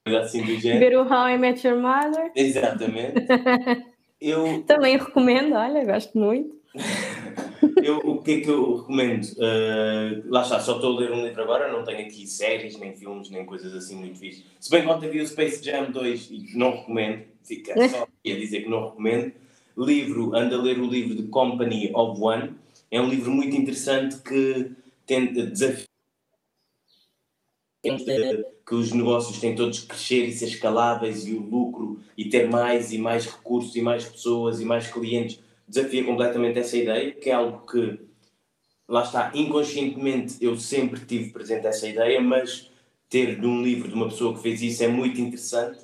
coisa 0.05 0.21
assim 0.21 0.43
do 0.45 0.57
género. 0.59 0.81
Ver 0.81 0.97
o 0.99 1.03
How 1.03 1.29
I 1.29 1.39
Met 1.39 1.64
Your 1.64 1.79
Mother. 1.79 2.33
Exatamente. 2.35 3.25
Eu, 4.21 4.62
Também 4.66 4.99
recomendo, 4.99 5.55
olha, 5.55 5.85
gosto 5.85 6.18
muito. 6.18 6.51
eu, 7.83 7.99
o 7.99 8.22
que 8.22 8.33
é 8.33 8.41
que 8.41 8.49
eu 8.49 8.76
recomendo? 8.76 9.26
Ah, 9.41 10.22
lá 10.26 10.43
está, 10.43 10.61
só 10.61 10.76
estou 10.76 10.97
a 10.97 11.01
ler 11.01 11.12
um 11.12 11.24
livro 11.24 11.43
agora, 11.43 11.72
não 11.72 11.85
tenho 11.85 12.07
aqui 12.07 12.26
séries, 12.26 12.78
nem 12.78 12.95
filmes, 12.95 13.31
nem 13.31 13.45
coisas 13.45 13.74
assim 13.74 13.97
muito 13.97 14.18
fixas. 14.18 14.45
Se 14.59 14.70
bem 14.70 14.83
que 14.83 14.89
ontem 14.89 15.11
vi 15.11 15.20
o 15.20 15.26
Space 15.26 15.64
Jam 15.64 15.91
2 15.91 16.28
e 16.31 16.57
não 16.57 16.76
recomendo, 16.76 17.24
fica 17.43 17.74
só 17.89 18.03
a 18.07 18.09
dizer 18.24 18.62
que 18.62 18.68
não 18.68 18.89
recomendo. 18.89 19.33
Livro, 19.76 20.35
ando 20.37 20.55
a 20.55 20.62
ler 20.62 20.78
o 20.78 20.87
livro 20.87 21.14
de 21.14 21.22
Company 21.24 21.91
of 21.95 22.20
One. 22.20 22.55
É 22.91 23.01
um 23.01 23.09
livro 23.09 23.31
muito 23.31 23.57
interessante 23.57 24.18
que 24.18 24.72
tenta 25.07 25.47
desafiar 25.47 25.87
que 27.83 28.74
os 28.74 28.93
negócios 28.93 29.41
têm 29.41 29.55
todos 29.55 29.81
que 29.81 29.87
crescer 29.87 30.26
e 30.26 30.33
ser 30.33 30.47
escaláveis 30.47 31.26
e 31.26 31.33
o 31.33 31.41
lucro 31.41 31.99
e 32.16 32.26
ter 32.26 32.49
mais 32.49 32.93
e 32.93 32.99
mais 32.99 33.26
recursos 33.26 33.74
e 33.74 33.81
mais 33.81 34.05
pessoas 34.05 34.61
e 34.61 34.64
mais 34.64 34.87
clientes 34.87 35.41
desafia 35.71 36.05
completamente 36.05 36.59
essa 36.59 36.77
ideia, 36.77 37.12
que 37.12 37.31
é 37.31 37.33
algo 37.33 37.64
que 37.64 38.01
lá 38.89 39.05
está, 39.05 39.31
inconscientemente 39.35 40.35
eu 40.41 40.57
sempre 40.57 41.01
tive 41.07 41.31
presente 41.31 41.66
essa 41.66 41.89
ideia, 41.89 42.21
mas 42.21 42.68
ter 43.09 43.41
de 43.41 43.47
um 43.47 43.62
livro 43.62 43.89
de 43.89 43.95
uma 43.95 44.09
pessoa 44.09 44.35
que 44.35 44.43
fez 44.43 44.61
isso 44.61 44.83
é 44.83 44.89
muito 44.89 45.21
interessante 45.21 45.79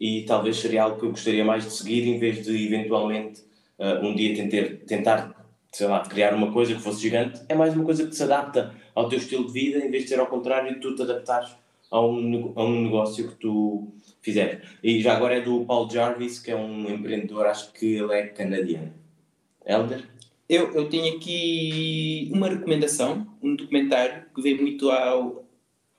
e 0.00 0.22
talvez 0.22 0.56
seria 0.56 0.82
algo 0.82 0.98
que 0.98 1.06
eu 1.06 1.10
gostaria 1.10 1.44
mais 1.44 1.64
de 1.64 1.70
seguir 1.70 2.06
em 2.06 2.18
vez 2.18 2.44
de 2.44 2.66
eventualmente 2.66 3.42
uh, 3.78 4.04
um 4.04 4.14
dia 4.14 4.34
tentar, 4.34 4.76
tentar, 4.86 5.46
sei 5.72 5.86
lá, 5.86 6.00
criar 6.00 6.34
uma 6.34 6.52
coisa 6.52 6.74
que 6.74 6.80
fosse 6.80 7.00
gigante. 7.00 7.40
É 7.48 7.54
mais 7.54 7.74
uma 7.74 7.84
coisa 7.84 8.06
que 8.06 8.14
se 8.14 8.22
adapta 8.22 8.74
ao 8.94 9.08
teu 9.08 9.18
estilo 9.18 9.46
de 9.46 9.52
vida 9.52 9.78
em 9.78 9.90
vez 9.90 10.04
de 10.04 10.10
ser 10.10 10.20
ao 10.20 10.26
contrário 10.26 10.74
de 10.74 10.80
tu 10.80 10.94
te 10.94 11.02
adaptares 11.02 11.50
a 11.90 12.00
um, 12.00 12.52
a 12.56 12.64
um 12.64 12.82
negócio 12.82 13.28
que 13.28 13.36
tu 13.36 13.88
fizeres. 14.20 14.60
E 14.82 15.00
já 15.00 15.16
agora 15.16 15.36
é 15.36 15.40
do 15.40 15.64
Paul 15.64 15.88
Jarvis, 15.88 16.38
que 16.38 16.50
é 16.50 16.56
um 16.56 16.88
empreendedor, 16.88 17.46
acho 17.46 17.72
que 17.72 17.94
ele 17.94 18.12
é 18.14 18.26
canadiano. 18.26 18.92
Elder? 19.68 20.02
Eu, 20.48 20.72
eu 20.72 20.88
tenho 20.88 21.16
aqui 21.16 22.30
uma 22.32 22.48
recomendação, 22.48 23.26
um 23.42 23.54
documentário 23.54 24.24
que 24.34 24.40
vem 24.40 24.56
muito 24.56 24.90
ao 24.90 25.46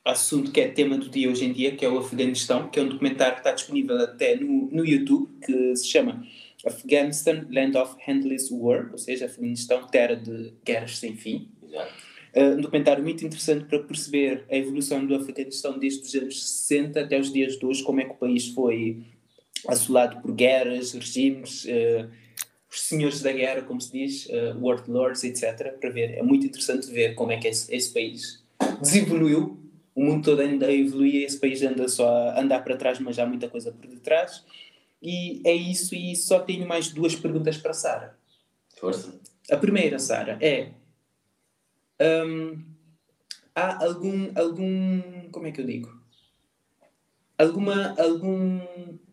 assunto 0.03 0.51
que 0.51 0.59
é 0.59 0.67
tema 0.67 0.97
do 0.97 1.07
dia 1.07 1.29
hoje 1.29 1.45
em 1.45 1.53
dia, 1.53 1.75
que 1.75 1.85
é 1.85 1.89
o 1.89 1.99
Afeganistão, 1.99 2.67
que 2.67 2.79
é 2.79 2.81
um 2.81 2.89
documentário 2.89 3.35
que 3.35 3.41
está 3.41 3.51
disponível 3.51 3.97
até 3.99 4.35
no, 4.35 4.69
no 4.71 4.83
YouTube, 4.83 5.29
que 5.45 5.75
se 5.75 5.87
chama 5.87 6.25
Afghanistan, 6.65 7.45
Land 7.51 7.77
of 7.77 7.95
Endless 8.07 8.51
War, 8.51 8.89
ou 8.91 8.97
seja, 8.97 9.27
Afeganistão, 9.27 9.85
terra 9.87 10.15
de 10.15 10.51
guerras 10.65 10.97
sem 10.97 11.15
fim. 11.15 11.49
Exato. 11.63 12.09
Uh, 12.35 12.57
um 12.57 12.61
documentário 12.61 13.03
muito 13.03 13.25
interessante 13.25 13.65
para 13.65 13.79
perceber 13.79 14.45
a 14.51 14.55
evolução 14.55 15.05
do 15.05 15.15
Afeganistão 15.15 15.77
desde 15.79 16.01
os 16.01 16.15
anos 16.15 16.47
60 16.47 17.01
até 17.01 17.19
os 17.19 17.31
dias 17.31 17.57
de 17.57 17.65
hoje, 17.65 17.83
como 17.83 18.01
é 18.01 18.05
que 18.05 18.11
o 18.11 18.17
país 18.17 18.47
foi 18.49 19.03
assolado 19.67 20.21
por 20.21 20.31
guerras, 20.33 20.93
regimes, 20.93 21.65
uh, 21.65 22.09
os 22.71 22.81
senhores 22.81 23.21
da 23.21 23.31
guerra, 23.31 23.63
como 23.63 23.81
se 23.81 23.91
diz, 23.91 24.25
uh, 24.27 24.57
warlords, 24.61 25.23
etc. 25.23 25.73
Para 25.79 25.89
ver, 25.89 26.17
é 26.17 26.21
muito 26.21 26.45
interessante 26.45 26.89
ver 26.91 27.15
como 27.15 27.31
é 27.31 27.37
que 27.37 27.47
esse, 27.47 27.73
esse 27.73 27.91
país 27.91 28.43
desevoluiu. 28.79 29.57
O 29.95 30.03
mundo 30.03 30.23
todo 30.23 30.39
ainda 30.41 30.67
a 30.67 30.71
evoluir, 30.71 31.23
esse 31.25 31.37
país 31.39 31.61
anda 31.63 31.87
só 31.89 32.07
a 32.07 32.39
andar 32.39 32.63
para 32.63 32.77
trás, 32.77 32.99
mas 32.99 33.17
há 33.17 33.25
muita 33.25 33.49
coisa 33.49 33.71
por 33.71 33.87
detrás. 33.87 34.45
E 35.01 35.41
é 35.43 35.53
isso, 35.53 35.95
e 35.95 36.15
só 36.15 36.39
tenho 36.39 36.67
mais 36.67 36.89
duas 36.89 37.15
perguntas 37.15 37.57
para 37.57 37.71
a 37.71 37.73
Sara. 37.73 38.17
Força. 38.77 39.19
A 39.49 39.57
primeira, 39.57 39.97
Sara, 39.97 40.37
é. 40.39 40.69
hum, 42.25 42.63
há 43.55 43.83
algum. 43.83 44.31
algum. 44.35 45.29
como 45.31 45.47
é 45.47 45.51
que 45.51 45.61
eu 45.61 45.65
digo? 45.65 45.91
Alguma. 47.37 47.95
algum. 47.99 48.61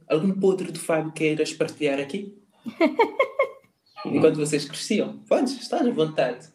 algum 0.06 0.38
podre 0.38 0.70
do 0.70 0.78
Fábio 0.78 1.12
queiras 1.12 1.52
partilhar 1.52 1.98
aqui? 1.98 2.36
Enquanto 4.04 4.36
vocês 4.36 4.64
cresciam? 4.64 5.18
Podes, 5.28 5.52
estás 5.60 5.86
à 5.86 5.90
vontade. 5.90 6.48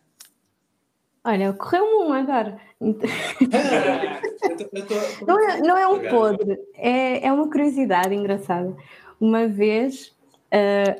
Olha, 1.23 1.51
ocorreu-me 1.51 2.05
um 2.09 2.13
agora. 2.13 2.59
Ah, 2.81 4.21
eu 4.49 4.57
tô- 4.57 4.69
eu 4.71 4.87
tô- 4.87 5.25
Não 5.25 5.49
é, 5.49 5.61
não 5.61 5.77
é 5.77 5.87
um 5.87 6.09
podre, 6.09 6.57
é, 6.75 7.27
é 7.27 7.31
uma 7.31 7.47
curiosidade 7.49 8.13
engraçada. 8.15 8.75
Uma 9.19 9.47
vez 9.47 10.15
ah, 10.51 10.95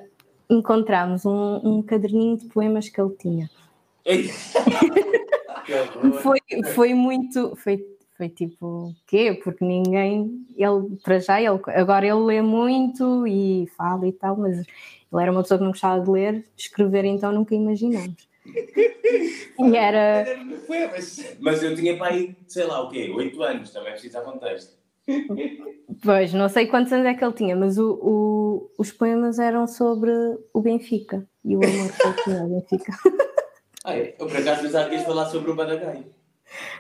encontramos 0.50 1.26
um, 1.26 1.60
um 1.64 1.82
caderninho 1.82 2.38
de 2.38 2.46
poemas 2.48 2.88
que 2.90 3.02
ele 3.02 3.16
tinha. 3.18 3.50
Foi, 6.22 6.40
foi 6.74 6.94
muito. 6.94 7.56
Foi, 7.56 7.86
foi 8.18 8.28
tipo, 8.30 8.94
quê? 9.08 9.40
Porque 9.44 9.64
ninguém. 9.64 10.46
Ele, 10.58 10.98
para 11.04 11.20
já, 11.20 11.40
ele, 11.42 11.60
agora 11.68 12.06
ele 12.06 12.20
lê 12.20 12.42
muito 12.42 13.26
e 13.28 13.68
fala 13.78 14.08
e 14.08 14.12
tal, 14.12 14.36
mas 14.36 14.66
ele 15.12 15.22
era 15.22 15.32
uma 15.32 15.42
pessoa 15.42 15.58
que 15.58 15.64
não 15.64 15.72
gostava 15.72 16.04
de 16.04 16.10
ler, 16.10 16.46
escrever 16.58 17.06
então 17.06 17.32
nunca 17.32 17.54
imaginamos. 17.56 18.16
E 19.60 19.76
era. 19.78 20.26
Mas 21.40 21.62
eu 21.62 21.76
tinha 21.76 21.96
para 21.96 22.08
aí, 22.14 22.36
sei 22.48 22.64
lá 22.66 22.82
o 22.82 22.90
quê, 22.90 23.12
8 23.16 23.44
anos, 23.44 23.70
também 23.72 23.92
preciso 23.92 24.14
dar 24.14 24.22
contexto. 24.22 24.76
Pois, 26.04 26.34
não 26.34 26.50
sei 26.50 26.66
quantos 26.66 26.92
anos 26.94 27.06
é 27.06 27.14
que 27.14 27.24
ele 27.24 27.34
tinha, 27.34 27.56
mas 27.56 27.78
o, 27.78 27.92
o- 28.02 28.72
os 28.80 28.92
poemas 28.92 29.38
eram 29.38 29.68
sobre 29.68 30.12
o 30.54 30.62
Benfica 30.62 31.28
e 31.46 31.56
o 31.56 31.60
amor 31.64 31.92
que 31.92 32.08
ele 32.08 32.24
tinha 32.24 32.42
ao 32.42 32.48
Benfica. 32.50 32.92
Ah, 33.84 33.96
é? 33.96 34.16
eu 34.20 34.28
por 34.28 34.38
acaso 34.38 34.62
pensava 34.62 34.90
que 34.90 34.96
ias 34.96 35.04
falar 35.04 35.26
sobre 35.26 35.50
o 35.50 35.56
Badagai. 35.56 36.06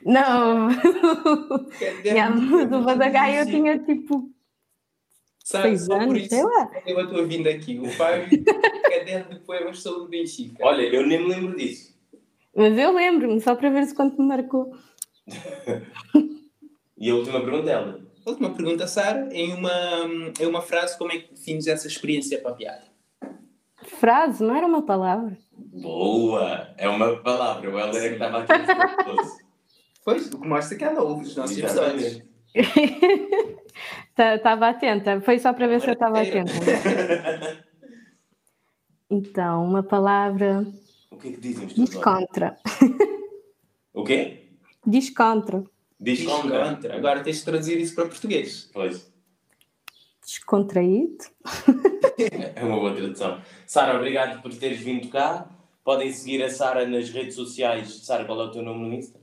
Não, 0.05 0.69
É, 0.69 2.29
mas 2.29 2.71
o 2.71 2.83
Badagai 2.83 3.41
eu 3.41 3.45
tinha 3.47 3.79
tipo 3.79 4.29
Sabe, 5.51 5.69
seis 5.69 5.85
só 5.85 5.95
por 5.95 6.03
anos, 6.03 6.17
isso 6.17 6.29
sei 6.29 6.43
lá. 6.43 6.71
eu 6.85 6.99
a 6.99 7.07
tua 7.07 7.25
vinda 7.25 7.49
aqui. 7.49 7.79
O 7.79 7.89
Fábio, 7.89 8.29
caderno 8.89 9.33
de 9.33 9.39
poemas 9.41 9.79
sobre 9.79 10.01
o 10.01 10.07
Benfica. 10.07 10.65
Olha, 10.65 10.83
eu 10.83 11.05
nem 11.05 11.19
me 11.19 11.27
lembro 11.27 11.57
disso. 11.57 11.91
Mas 12.55 12.77
eu 12.77 12.93
lembro-me, 12.93 13.39
só 13.41 13.55
para 13.55 13.69
ver 13.69 13.85
se 13.85 13.95
quanto 13.95 14.19
me 14.21 14.27
marcou. 14.27 14.71
E 17.01 17.09
a 17.09 17.15
última 17.15 17.41
pergunta 17.41 17.67
é 17.67 17.73
ela. 17.73 17.99
Última 18.23 18.51
pergunta, 18.51 18.85
Sara. 18.85 19.27
Em 19.31 19.55
uma, 19.55 19.71
em 20.39 20.45
uma 20.45 20.61
frase, 20.61 20.95
como 20.99 21.11
é 21.11 21.17
que 21.17 21.33
defines 21.33 21.65
essa 21.65 21.87
experiência 21.87 22.39
para 22.39 22.51
a 22.51 22.53
piada? 22.53 22.83
Frase, 23.83 24.43
não 24.43 24.55
era 24.55 24.67
uma 24.67 24.83
palavra. 24.83 25.35
Boa! 25.51 26.71
É 26.77 26.87
uma 26.87 27.17
palavra, 27.17 27.71
o 27.71 27.79
Helder 27.79 28.03
é 28.03 28.07
que 28.09 28.13
estava 28.13 28.43
aqui. 28.43 28.51
a 28.51 29.25
Pois, 30.05 30.31
o 30.31 30.39
que 30.39 30.47
mostra 30.47 30.77
que 30.77 30.83
ela 30.83 31.01
ouve 31.01 31.23
os 31.25 31.35
nossos 31.35 31.57
episódios. 31.57 32.21
Estava 34.17 34.69
atenta, 34.69 35.19
foi 35.21 35.39
só 35.39 35.53
para 35.53 35.67
ver 35.67 35.81
se 35.81 35.87
eu 35.87 35.93
estava 35.93 36.21
atenta. 36.21 36.51
Então, 39.13 39.65
uma 39.65 39.83
palavra 39.83 40.65
O 41.11 41.17
que 41.17 41.27
é 41.27 41.31
que 41.33 41.41
dizem 41.41 41.67
os 41.67 41.73
teus 41.73 41.89
diz 41.89 41.95
olhos? 41.97 42.03
contra. 42.05 42.57
O 43.93 44.05
quê? 44.05 44.47
Diz 44.87 45.09
contra. 45.09 45.65
Diz 45.99 46.25
contra. 46.25 46.63
Contra. 46.69 46.95
Agora 46.95 47.21
tens 47.21 47.39
de 47.39 47.43
traduzir 47.43 47.77
isso 47.77 47.93
para 47.93 48.07
português. 48.07 48.69
Pois. 48.73 49.11
Descontraído. 50.25 51.25
É 52.55 52.63
uma 52.63 52.77
boa 52.77 52.95
tradução. 52.95 53.41
Sara, 53.67 53.97
obrigado 53.97 54.41
por 54.41 54.53
teres 54.53 54.79
vindo 54.79 55.09
cá. 55.09 55.49
Podem 55.83 56.09
seguir 56.13 56.41
a 56.41 56.49
Sara 56.49 56.87
nas 56.87 57.09
redes 57.09 57.35
sociais. 57.35 58.05
Sara, 58.05 58.23
qual 58.23 58.39
é 58.39 58.45
o 58.45 58.51
teu 58.51 58.61
nome 58.61 58.87
no 58.87 58.93
Insta? 58.93 59.19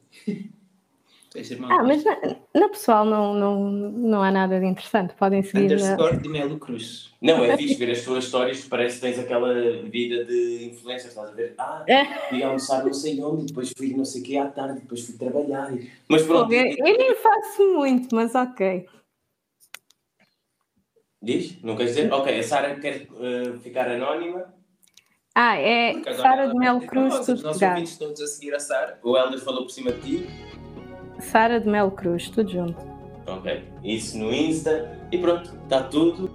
Ah, 1.71 1.83
mas 1.83 2.03
na, 2.05 2.17
na 2.55 2.69
pessoal 2.69 3.05
não, 3.05 3.35
não, 3.35 3.71
não 3.71 4.23
há 4.23 4.31
nada 4.31 4.59
de 4.59 4.67
interessante. 4.67 5.15
Podem 5.15 5.43
seguir. 5.43 5.69
na- 5.69 5.75
Underscore 5.75 6.17
de 6.23 6.29
Melo 6.29 6.59
Cruz. 6.59 7.13
Não, 7.21 7.45
é 7.45 7.57
fixe 7.57 7.75
ver 7.75 7.91
as 7.91 8.03
tuas 8.03 8.25
histórias, 8.25 8.65
parece 8.65 8.97
que 8.97 9.01
tens 9.03 9.19
aquela 9.19 9.53
vida 9.83 10.25
de 10.25 10.71
influencer, 10.73 11.09
estás 11.09 11.29
a 11.31 11.33
ver? 11.33 11.55
Ah, 11.59 11.85
fui 12.29 12.43
almoçar 12.43 12.85
não 12.85 12.93
sei 12.93 13.21
onde, 13.23 13.47
depois 13.47 13.73
fui 13.77 13.95
não 13.95 14.05
sei 14.05 14.23
o 14.23 14.25
quê 14.25 14.37
à 14.37 14.47
tarde, 14.47 14.81
depois 14.81 15.05
fui 15.05 15.17
trabalhar. 15.17 15.71
Mas 16.09 16.23
pronto, 16.23 16.53
Eu, 16.53 16.65
eu 16.65 16.97
nem 16.99 17.15
faço 17.17 17.63
muito, 17.75 18.15
mas 18.15 18.35
ok. 18.35 18.89
diz? 21.21 21.61
Não 21.63 21.77
queres 21.77 21.95
dizer? 21.97 22.13
Ok, 22.13 22.39
a 22.39 22.43
Sara 22.43 22.79
quer 22.81 23.03
eh, 23.03 23.59
ficar 23.63 23.89
anónima. 23.91 24.55
Ah, 25.35 25.57
é 25.57 26.03
Sara 26.15 26.49
de 26.49 26.55
Melo 26.59 26.83
é 26.83 26.87
Cruz, 26.87 27.15
Os 27.21 27.27
tudo 27.27 27.43
nossos 27.43 27.63
ouvintes 27.63 27.99
todos 27.99 28.21
a 28.21 28.27
seguir 28.27 28.55
a 28.55 28.61
Sara. 28.61 28.99
O 29.03 29.17
Helder 29.17 29.39
falou 29.41 29.63
por 29.63 29.71
cima 29.71 29.93
de 29.93 30.01
ti. 30.01 30.58
Sara 31.21 31.61
de 31.61 31.69
Melo 31.69 31.91
Cruz, 31.91 32.29
tudo 32.31 32.51
junto. 32.51 32.77
Ok, 33.27 33.65
isso 33.85 34.19
no 34.19 34.33
Insta. 34.33 34.99
E 35.13 35.19
pronto, 35.19 35.51
está 35.65 35.83
tudo. 35.83 36.31